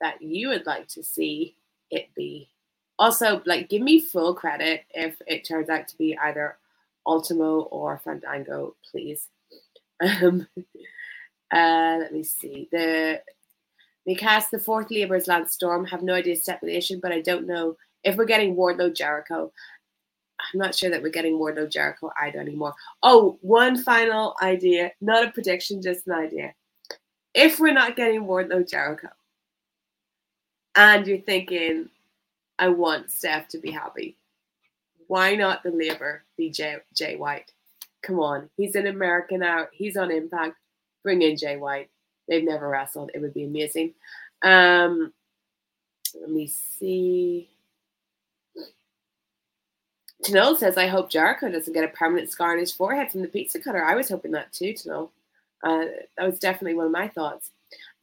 that 0.02 0.22
you 0.22 0.50
would 0.50 0.66
like 0.66 0.88
to 0.90 1.04
see 1.04 1.56
it 1.92 2.10
be. 2.16 2.50
Also, 3.00 3.42
like, 3.46 3.70
give 3.70 3.82
me 3.82 4.00
full 4.00 4.34
credit 4.34 4.86
if 4.94 5.22
it 5.28 5.46
turns 5.46 5.70
out 5.70 5.88
to 5.88 5.98
be 5.98 6.18
either 6.18 6.58
Ultimo 7.06 7.62
or 7.62 8.00
Fandango, 8.04 8.76
please. 8.92 9.28
Um, 10.00 10.48
uh, 11.52 11.98
let 12.00 12.14
me 12.14 12.22
see. 12.22 12.70
The 12.72 13.20
they 14.08 14.16
cast 14.16 14.52
the 14.52 14.60
fourth 14.60 14.90
Labor's 14.90 15.28
Lance 15.28 15.54
Storm. 15.54 15.86
Have 15.86 16.02
no 16.02 16.14
idea 16.14 16.38
stipulation, 16.38 17.02
but 17.02 17.12
I 17.12 17.20
don't 17.20 17.46
know 17.46 17.76
if 18.06 18.16
we're 18.16 18.26
getting 18.26 18.56
Wardlow 18.56 18.96
Jericho. 18.96 19.52
I'm 20.40 20.60
not 20.60 20.74
sure 20.74 20.90
that 20.90 21.04
we're 21.04 21.10
getting 21.10 21.34
Wardlow 21.34 21.70
Jericho 21.70 22.10
either 22.22 22.40
anymore. 22.40 22.74
Oh, 23.04 23.38
one 23.42 23.76
final 23.84 24.36
idea, 24.42 24.94
not 25.02 25.28
a 25.28 25.32
prediction, 25.32 25.82
just 25.82 26.08
an 26.08 26.14
idea. 26.14 26.54
If 27.34 27.60
we're 27.60 27.74
not 27.74 27.98
getting 27.98 28.24
Wardlow 28.24 28.68
Jericho, 28.68 29.10
and 30.76 31.06
you're 31.06 31.18
thinking, 31.18 31.90
I 32.58 32.70
want 32.70 33.12
Steph 33.12 33.50
to 33.50 33.58
be 33.58 33.72
happy. 33.72 34.16
Why 35.08 35.36
not 35.36 35.64
the 35.64 35.72
labor 35.72 36.24
be 36.38 36.50
Jay, 36.50 36.78
Jay 36.96 37.18
White? 37.18 37.52
Come 38.04 38.20
on, 38.20 38.50
he's 38.56 38.76
an 38.76 38.88
American 38.88 39.44
out. 39.44 39.70
He's 39.74 39.98
on 39.98 40.12
Impact. 40.12 40.56
Bring 41.04 41.24
in 41.24 41.36
Jay 41.36 41.58
White. 41.58 41.90
They've 42.28 42.44
never 42.44 42.68
wrestled. 42.68 43.12
It 43.14 43.22
would 43.22 43.34
be 43.34 43.46
amazing. 43.46 43.94
Um, 44.42 45.14
let 46.20 46.30
me 46.30 46.48
see. 46.48 47.50
Tanol 50.24 50.58
says, 50.58 50.78
I 50.78 50.88
hope 50.88 51.10
Jericho 51.10 51.50
doesn't 51.50 51.74
get 51.74 51.84
a 51.84 51.90
permanent 51.90 52.30
scar 52.30 52.52
on 52.52 52.60
his 52.60 52.72
forehead 52.72 53.12
from 53.12 53.22
the 53.22 53.28
pizza 53.28 53.60
cutter. 53.60 53.84
I 53.84 53.96
was 53.96 54.10
hoping 54.10 54.32
that 54.32 54.52
too, 54.52 54.74
Tanol. 54.74 55.10
Uh, 55.64 55.86
that 56.18 56.26
was 56.26 56.40
definitely 56.40 56.76
one 56.76 56.88
of 56.88 56.92
my 56.92 57.08
thoughts. 57.08 57.52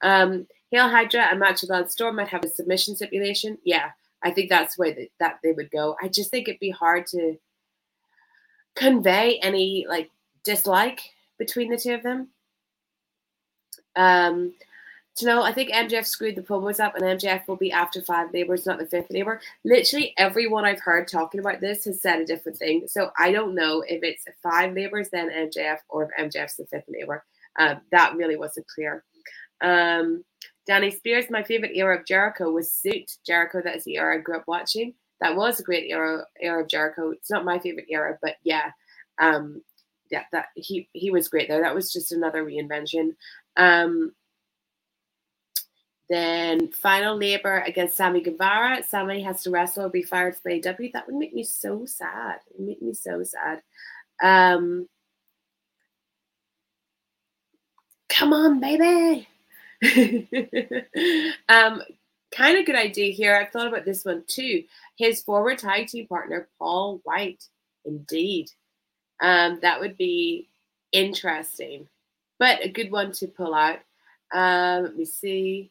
Um, 0.00 0.46
Hail 0.70 0.88
Hydra, 0.88 1.28
a 1.32 1.36
match 1.36 1.62
with 1.62 1.70
Lance 1.70 1.92
Storm 1.92 2.16
might 2.16 2.28
have 2.28 2.44
a 2.44 2.48
submission 2.48 2.96
stipulation. 2.96 3.58
Yeah, 3.64 3.90
I 4.22 4.30
think 4.30 4.48
that's 4.48 4.76
the 4.76 4.82
way 4.82 4.92
that, 4.92 5.08
that 5.20 5.38
they 5.42 5.52
would 5.52 5.70
go. 5.70 5.96
I 6.02 6.08
just 6.08 6.30
think 6.30 6.48
it'd 6.48 6.60
be 6.60 6.70
hard 6.70 7.06
to 7.08 7.36
convey 8.74 9.38
any 9.40 9.86
like 9.88 10.10
dislike 10.42 11.00
between 11.38 11.70
the 11.70 11.78
two 11.78 11.94
of 11.94 12.02
them. 12.02 12.28
Um, 13.96 14.54
to 15.16 15.26
know, 15.26 15.42
I 15.42 15.52
think 15.52 15.70
MJF 15.70 16.06
screwed 16.06 16.34
the 16.34 16.42
promos 16.42 16.80
up, 16.80 16.96
and 16.96 17.04
MJF 17.04 17.46
will 17.46 17.56
be 17.56 17.70
after 17.70 18.02
five 18.02 18.32
labors, 18.32 18.66
not 18.66 18.78
the 18.78 18.86
fifth 18.86 19.10
labor. 19.10 19.40
Literally, 19.64 20.12
everyone 20.16 20.64
I've 20.64 20.80
heard 20.80 21.06
talking 21.06 21.38
about 21.38 21.60
this 21.60 21.84
has 21.84 22.00
said 22.02 22.20
a 22.20 22.26
different 22.26 22.58
thing. 22.58 22.88
So 22.88 23.10
I 23.16 23.30
don't 23.30 23.54
know 23.54 23.84
if 23.86 24.02
it's 24.02 24.24
five 24.42 24.74
labors, 24.74 25.10
then 25.10 25.30
MJF, 25.30 25.78
or 25.88 26.04
if 26.04 26.32
MJF's 26.32 26.56
the 26.56 26.66
fifth 26.66 26.88
labor. 26.88 27.24
Uh, 27.56 27.76
that 27.92 28.16
really 28.16 28.36
wasn't 28.36 28.66
clear. 28.66 29.04
Um, 29.60 30.24
Danny 30.66 30.90
Spears, 30.90 31.30
my 31.30 31.44
favorite 31.44 31.76
era 31.76 31.98
of 31.98 32.06
Jericho 32.06 32.50
was 32.50 32.72
Suit. 32.72 33.12
Jericho, 33.24 33.62
that 33.62 33.76
is 33.76 33.84
the 33.84 33.98
era 33.98 34.16
I 34.16 34.20
grew 34.20 34.36
up 34.36 34.48
watching. 34.48 34.94
That 35.20 35.36
was 35.36 35.60
a 35.60 35.64
great 35.64 35.90
era 35.90 36.24
era 36.40 36.62
of 36.62 36.68
Jericho. 36.68 37.10
It's 37.10 37.30
not 37.30 37.44
my 37.44 37.60
favorite 37.60 37.86
era, 37.88 38.18
but 38.20 38.36
yeah, 38.42 38.70
um, 39.20 39.62
yeah, 40.14 40.22
that 40.30 40.46
he 40.54 40.88
he 40.92 41.10
was 41.10 41.26
great 41.28 41.48
there. 41.48 41.62
That 41.62 41.74
was 41.74 41.92
just 41.92 42.12
another 42.12 42.44
reinvention. 42.44 43.16
Um, 43.56 44.12
then 46.08 46.70
final 46.70 47.16
labor 47.16 47.64
against 47.66 47.96
Sammy 47.96 48.20
Guevara. 48.20 48.84
Sammy 48.84 49.22
has 49.22 49.42
to 49.42 49.50
wrestle 49.50 49.86
or 49.86 49.88
be 49.88 50.02
fired 50.02 50.36
from 50.36 50.52
AEW. 50.52 50.92
That 50.92 51.06
would 51.06 51.16
make 51.16 51.34
me 51.34 51.42
so 51.42 51.84
sad. 51.84 52.36
It 52.46 52.58
would 52.58 52.68
make 52.68 52.82
me 52.82 52.94
so 52.94 53.24
sad. 53.24 53.60
Um, 54.22 54.88
come 58.08 58.32
on, 58.32 58.60
baby. 58.60 59.26
um, 61.48 61.82
kind 62.30 62.58
of 62.58 62.66
good 62.66 62.76
idea 62.76 63.12
here. 63.12 63.34
I've 63.34 63.50
thought 63.50 63.66
about 63.66 63.84
this 63.84 64.04
one 64.04 64.22
too. 64.28 64.62
His 64.96 65.22
former 65.22 65.56
tag 65.56 65.88
team 65.88 66.06
partner, 66.06 66.48
Paul 66.60 67.00
Wight. 67.04 67.42
Indeed. 67.84 68.50
Um, 69.20 69.58
that 69.62 69.80
would 69.80 69.96
be 69.96 70.48
interesting, 70.92 71.88
but 72.38 72.64
a 72.64 72.68
good 72.68 72.90
one 72.90 73.12
to 73.12 73.26
pull 73.26 73.54
out. 73.54 73.78
Um, 74.32 74.84
let 74.84 74.96
me 74.96 75.04
see. 75.04 75.70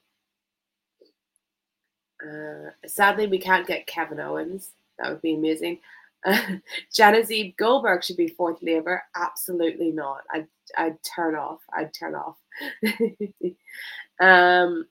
Uh, 2.24 2.70
sadly, 2.86 3.28
we 3.28 3.38
can't 3.38 3.68
get 3.68 3.88
Kevin 3.88 4.20
Owens. 4.20 4.72
That 4.98 5.10
would 5.10 5.22
be 5.22 5.36
amazing. 5.36 5.80
Uh, 6.26 6.39
Genevieve 6.94 7.58
Goldberg 7.58 8.04
should 8.04 8.18
be 8.18 8.28
fourth 8.28 8.62
labor. 8.62 9.04
Absolutely 9.16 9.91
not. 9.91 10.22
I'd, 10.32 10.48
I'd 10.78 10.98
turn 11.04 11.36
off. 11.36 11.60
I'd 11.74 11.94
turn 11.94 12.16
off. 12.16 12.38
um, 14.22 14.88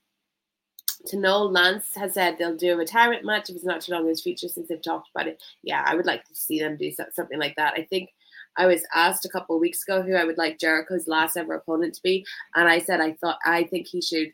to 1.06 1.16
know 1.16 1.42
Lance 1.42 1.94
has 1.96 2.14
said 2.14 2.36
they'll 2.38 2.56
do 2.56 2.74
a 2.74 2.76
retirement 2.76 3.24
match 3.24 3.50
if 3.50 3.56
it's 3.56 3.64
not 3.64 3.80
too 3.80 3.92
long 3.92 4.02
in 4.02 4.08
his 4.08 4.22
future 4.22 4.48
since 4.48 4.68
they've 4.68 4.82
talked 4.82 5.08
about 5.14 5.26
it. 5.26 5.42
Yeah, 5.62 5.82
I 5.86 5.94
would 5.94 6.06
like 6.06 6.24
to 6.28 6.34
see 6.34 6.60
them 6.60 6.76
do 6.76 6.92
something 7.12 7.38
like 7.38 7.56
that. 7.56 7.74
I 7.76 7.82
think 7.82 8.10
I 8.56 8.66
was 8.66 8.84
asked 8.94 9.24
a 9.24 9.28
couple 9.28 9.56
of 9.56 9.60
weeks 9.60 9.82
ago 9.82 10.02
who 10.02 10.14
I 10.14 10.24
would 10.24 10.38
like 10.38 10.58
Jericho's 10.58 11.08
last 11.08 11.36
ever 11.36 11.54
opponent 11.54 11.94
to 11.94 12.02
be, 12.02 12.26
and 12.54 12.68
I 12.68 12.78
said 12.78 13.00
I 13.00 13.12
thought 13.14 13.38
I 13.44 13.64
think 13.64 13.86
he 13.86 14.02
should 14.02 14.32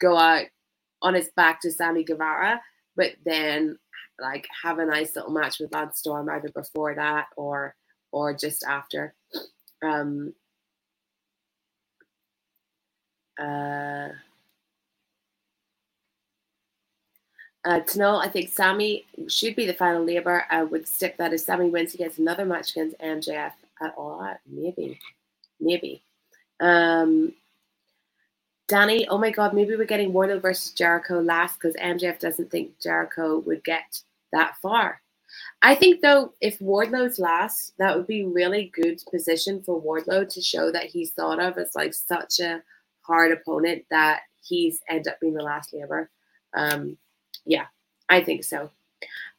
go 0.00 0.16
out 0.16 0.46
on 1.02 1.14
his 1.14 1.30
back 1.36 1.60
to 1.60 1.70
Sammy 1.70 2.04
Guevara, 2.04 2.60
but 2.96 3.12
then 3.24 3.78
like 4.18 4.46
have 4.62 4.78
a 4.78 4.86
nice 4.86 5.14
little 5.14 5.30
match 5.30 5.60
with 5.60 5.72
Lance 5.72 5.98
Storm 5.98 6.28
either 6.28 6.48
before 6.50 6.94
that 6.94 7.26
or 7.36 7.74
or 8.10 8.34
just 8.34 8.64
after. 8.64 9.14
Um, 9.82 10.32
uh, 13.38 14.08
uh, 17.64 17.80
to 17.80 17.98
know, 17.98 18.16
I 18.16 18.28
think 18.28 18.50
Sammy 18.50 19.04
should 19.28 19.54
be 19.54 19.66
the 19.66 19.74
final 19.74 20.04
labor. 20.04 20.44
I 20.50 20.62
would 20.62 20.88
stick 20.88 21.16
that 21.18 21.32
if 21.32 21.40
Sammy 21.40 21.70
wins, 21.70 21.92
he 21.92 21.98
gets 21.98 22.18
another 22.18 22.44
match 22.44 22.72
against 22.72 22.98
MJF 22.98 23.52
at 23.82 23.94
all. 23.96 24.34
Maybe, 24.46 24.98
maybe. 25.60 26.02
Um, 26.60 27.34
Danny, 28.68 29.08
oh 29.08 29.18
my 29.18 29.30
God, 29.30 29.54
maybe 29.54 29.76
we're 29.76 29.86
getting 29.86 30.12
Wardlow 30.12 30.42
versus 30.42 30.72
Jericho 30.72 31.20
last 31.20 31.54
because 31.54 31.74
MJF 31.76 32.18
doesn't 32.18 32.50
think 32.50 32.78
Jericho 32.80 33.38
would 33.38 33.64
get 33.64 34.00
that 34.32 34.56
far. 34.60 35.00
I 35.62 35.74
think 35.74 36.00
though, 36.00 36.32
if 36.40 36.58
Wardlow's 36.58 37.18
last, 37.18 37.72
that 37.78 37.96
would 37.96 38.06
be 38.06 38.24
really 38.24 38.70
good 38.74 39.02
position 39.10 39.62
for 39.62 39.80
Wardlow 39.80 40.28
to 40.32 40.40
show 40.40 40.70
that 40.70 40.84
he's 40.84 41.10
thought 41.10 41.40
of 41.40 41.56
as 41.58 41.74
like 41.74 41.94
such 41.94 42.40
a 42.40 42.62
hard 43.02 43.32
opponent 43.32 43.84
that 43.90 44.20
he's 44.42 44.80
end 44.88 45.08
up 45.08 45.18
being 45.20 45.34
the 45.34 45.42
last 45.42 45.72
labor. 45.72 46.10
Um, 46.54 46.98
yeah, 47.44 47.66
I 48.08 48.22
think 48.22 48.44
so. 48.44 48.70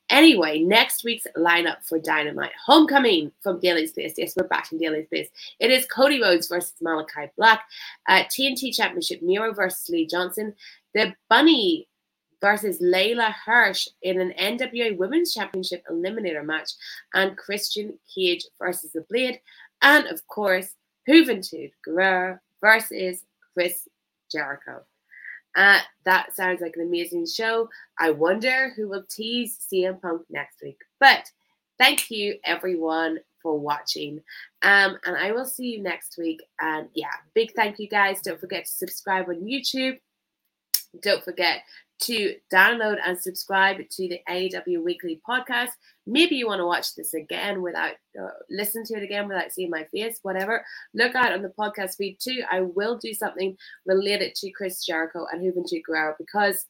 Anyway, 0.10 0.60
next 0.60 1.04
week's 1.04 1.28
lineup 1.38 1.84
for 1.84 2.00
Dynamite 2.00 2.52
Homecoming 2.66 3.32
from 3.42 3.60
Daily's 3.60 3.92
Place. 3.92 4.16
Yes, 4.18 4.34
we're 4.36 4.48
back 4.48 4.72
in 4.72 4.80
Daily's 4.80 5.08
Place. 5.08 5.30
It 5.60 5.70
is 5.70 5.86
Cody 5.86 6.22
Rhodes 6.22 6.48
versus 6.48 6.74
Malachi 6.82 7.32
Black, 7.38 7.62
uh, 8.08 8.24
TNT 8.24 8.76
Championship 8.76 9.22
Miro 9.22 9.54
versus 9.54 9.88
Lee 9.90 10.08
Johnson, 10.08 10.56
the 10.96 11.14
Bunny 11.30 11.88
versus 12.42 12.80
Leyla 12.82 13.34
Hirsch 13.46 13.88
in 14.02 14.20
an 14.20 14.34
NWA 14.40 14.98
Women's 14.98 15.34
Championship 15.34 15.84
Eliminator 15.92 16.44
match, 16.44 16.72
and 17.14 17.38
Christian 17.38 18.00
Cage 18.14 18.46
versus 18.58 18.92
The 18.92 19.02
Blade, 19.10 19.40
and 19.84 20.08
of 20.08 20.26
course, 20.28 20.76
Juventud 21.08 21.72
Guerrera 21.88 22.40
versus 22.62 23.24
Chris 23.54 23.88
Jericho. 24.32 24.84
Uh, 25.60 25.80
that 26.06 26.34
sounds 26.34 26.62
like 26.62 26.78
an 26.78 26.88
amazing 26.88 27.26
show. 27.26 27.68
I 28.00 28.12
wonder 28.12 28.72
who 28.78 28.88
will 28.88 29.04
tease 29.10 29.60
CM 29.70 30.02
Punk 30.02 30.22
next 30.30 30.62
week. 30.64 30.78
But 31.02 31.30
thank 31.78 32.10
you, 32.10 32.38
everyone, 32.46 33.20
for 33.42 33.60
watching. 33.60 34.22
Um, 34.62 34.98
and 35.06 35.18
I 35.18 35.34
will 35.34 35.46
see 35.46 35.66
you 35.66 35.84
next 35.84 36.18
week. 36.18 36.40
And 36.62 36.88
yeah, 36.94 37.12
big 37.34 37.52
thank 37.58 37.78
you, 37.78 37.90
guys. 37.90 38.22
Don't 38.22 38.40
forget 38.40 38.68
to 38.68 38.72
subscribe 38.72 39.28
on 39.28 39.42
YouTube. 39.42 40.00
Don't 41.02 41.26
forget 41.26 41.64
to 42.02 42.36
download 42.52 42.98
and 43.06 43.20
subscribe 43.20 43.78
to 43.90 44.08
the 44.08 44.22
AW 44.28 44.82
Weekly 44.82 45.22
podcast. 45.28 45.72
Maybe 46.08 46.36
you 46.36 46.48
want 46.48 46.60
to 46.60 46.66
watch 46.66 46.96
this 46.96 47.14
again 47.14 47.62
without, 47.62 47.94
uh, 48.20 48.30
listen 48.50 48.84
to 48.86 48.96
it 48.96 49.04
again 49.04 49.28
without 49.28 49.52
seeing 49.52 49.70
my 49.70 49.84
face, 49.86 50.20
whatever. 50.22 50.64
Look 50.94 51.16
out 51.16 51.34
on 51.34 51.42
the 51.42 51.54
podcast 51.60 51.98
feed 51.98 52.18
too. 52.20 52.44
I 52.50 52.62
will 52.62 52.98
do 52.98 53.14
something 53.14 53.58
related 53.86 54.36
to 54.36 54.52
Chris 54.52 54.86
Jericho 54.86 55.26
and 55.32 55.42
Juventud 55.42 55.82
Guerrera 55.88 56.14
because 56.18 56.66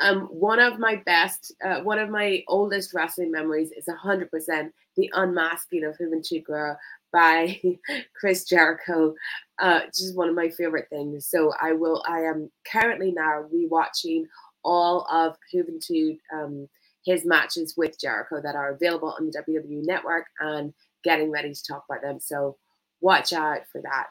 um, 0.00 0.22
one 0.22 0.58
of 0.58 0.78
my 0.78 0.96
best, 1.06 1.54
uh, 1.64 1.80
one 1.80 1.98
of 1.98 2.10
my 2.10 2.42
oldest 2.48 2.92
wrestling 2.92 3.30
memories 3.30 3.70
is 3.72 3.86
100% 3.86 4.70
the 4.96 5.10
unmasking 5.14 5.84
of 5.84 5.96
Juventud 5.96 6.44
Guerrera 6.44 6.76
by 7.12 7.60
Chris 8.14 8.44
Jericho. 8.44 9.14
Uh, 9.62 9.82
just 9.86 10.16
one 10.16 10.28
of 10.28 10.34
my 10.34 10.50
favorite 10.50 10.88
things. 10.90 11.26
So 11.26 11.52
I 11.62 11.72
will. 11.72 12.04
I 12.08 12.22
am 12.22 12.50
currently 12.70 13.12
now 13.12 13.44
rewatching 13.54 14.24
all 14.64 15.06
of 15.10 15.36
Juventud, 15.54 16.18
um, 16.34 16.68
his 17.06 17.24
matches 17.24 17.74
with 17.76 17.98
Jericho 17.98 18.42
that 18.42 18.56
are 18.56 18.72
available 18.72 19.14
on 19.18 19.26
the 19.26 19.38
WWE 19.38 19.86
Network, 19.86 20.26
and 20.40 20.74
getting 21.04 21.30
ready 21.30 21.54
to 21.54 21.64
talk 21.64 21.84
about 21.88 22.02
them. 22.02 22.18
So 22.18 22.56
watch 23.00 23.32
out 23.32 23.60
for 23.70 23.80
that. 23.82 24.08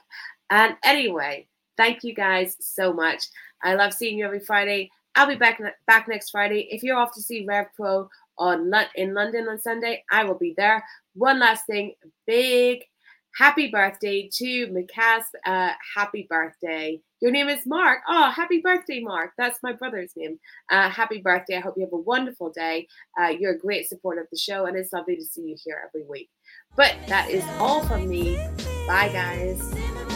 And 0.50 0.78
anyway, 0.84 1.48
thank 1.76 2.06
you 2.06 2.16
guys 2.16 2.56
so 2.62 2.94
much. 2.94 3.26
I 3.62 3.76
love 3.76 3.94
seeing 3.94 4.18
you 4.18 4.26
every 4.26 4.40
Friday. 4.40 4.90
I'll 5.16 5.28
be 5.28 5.36
back 5.36 5.62
back 5.86 6.08
next 6.08 6.30
Friday. 6.30 6.70
If 6.72 6.82
you're 6.82 6.98
off 6.98 7.14
to 7.16 7.22
see 7.22 7.46
Rev 7.46 7.68
Pro 7.76 8.10
on 8.38 8.72
in 8.96 9.14
London 9.14 9.50
on 9.50 9.60
Sunday, 9.60 10.04
I 10.10 10.24
will 10.24 10.38
be 10.38 10.54
there. 10.56 10.84
One 11.14 11.40
last 11.40 11.66
thing, 11.66 11.94
big 12.26 12.86
happy 13.38 13.70
birthday 13.70 14.30
to 14.34 14.68
Mikaz. 14.68 15.24
Uh, 15.46 15.72
happy 15.96 16.28
birthday. 16.30 17.00
Your 17.22 17.32
name 17.32 17.50
is 17.50 17.66
Mark. 17.66 18.00
Oh, 18.08 18.32
happy 18.32 18.62
birthday, 18.62 19.00
Mark. 19.00 19.32
That's 19.38 19.60
my 19.62 19.74
brother's 19.74 20.14
name. 20.16 20.40
Uh, 20.70 20.90
happy 20.90 21.22
birthday. 21.22 21.58
I 21.58 21.60
hope 21.60 21.76
you 21.78 21.84
have 21.84 21.94
a 21.94 21.98
wonderful 21.98 22.52
day. 22.52 22.88
Uh, 23.20 23.28
you're 23.28 23.54
a 23.54 23.60
great 23.60 23.88
supporter 23.88 24.22
of 24.22 24.28
the 24.32 24.38
show, 24.38 24.66
and 24.66 24.76
it's 24.76 24.92
lovely 24.92 25.16
to 25.16 25.24
see 25.24 25.42
you 25.42 25.56
here 25.64 25.82
every 25.88 26.06
week. 26.08 26.30
But 26.76 26.96
that 27.08 27.30
is 27.30 27.44
all 27.60 27.86
from 27.86 28.10
me. 28.10 28.38
Bye, 28.88 29.10
guys. 29.14 30.11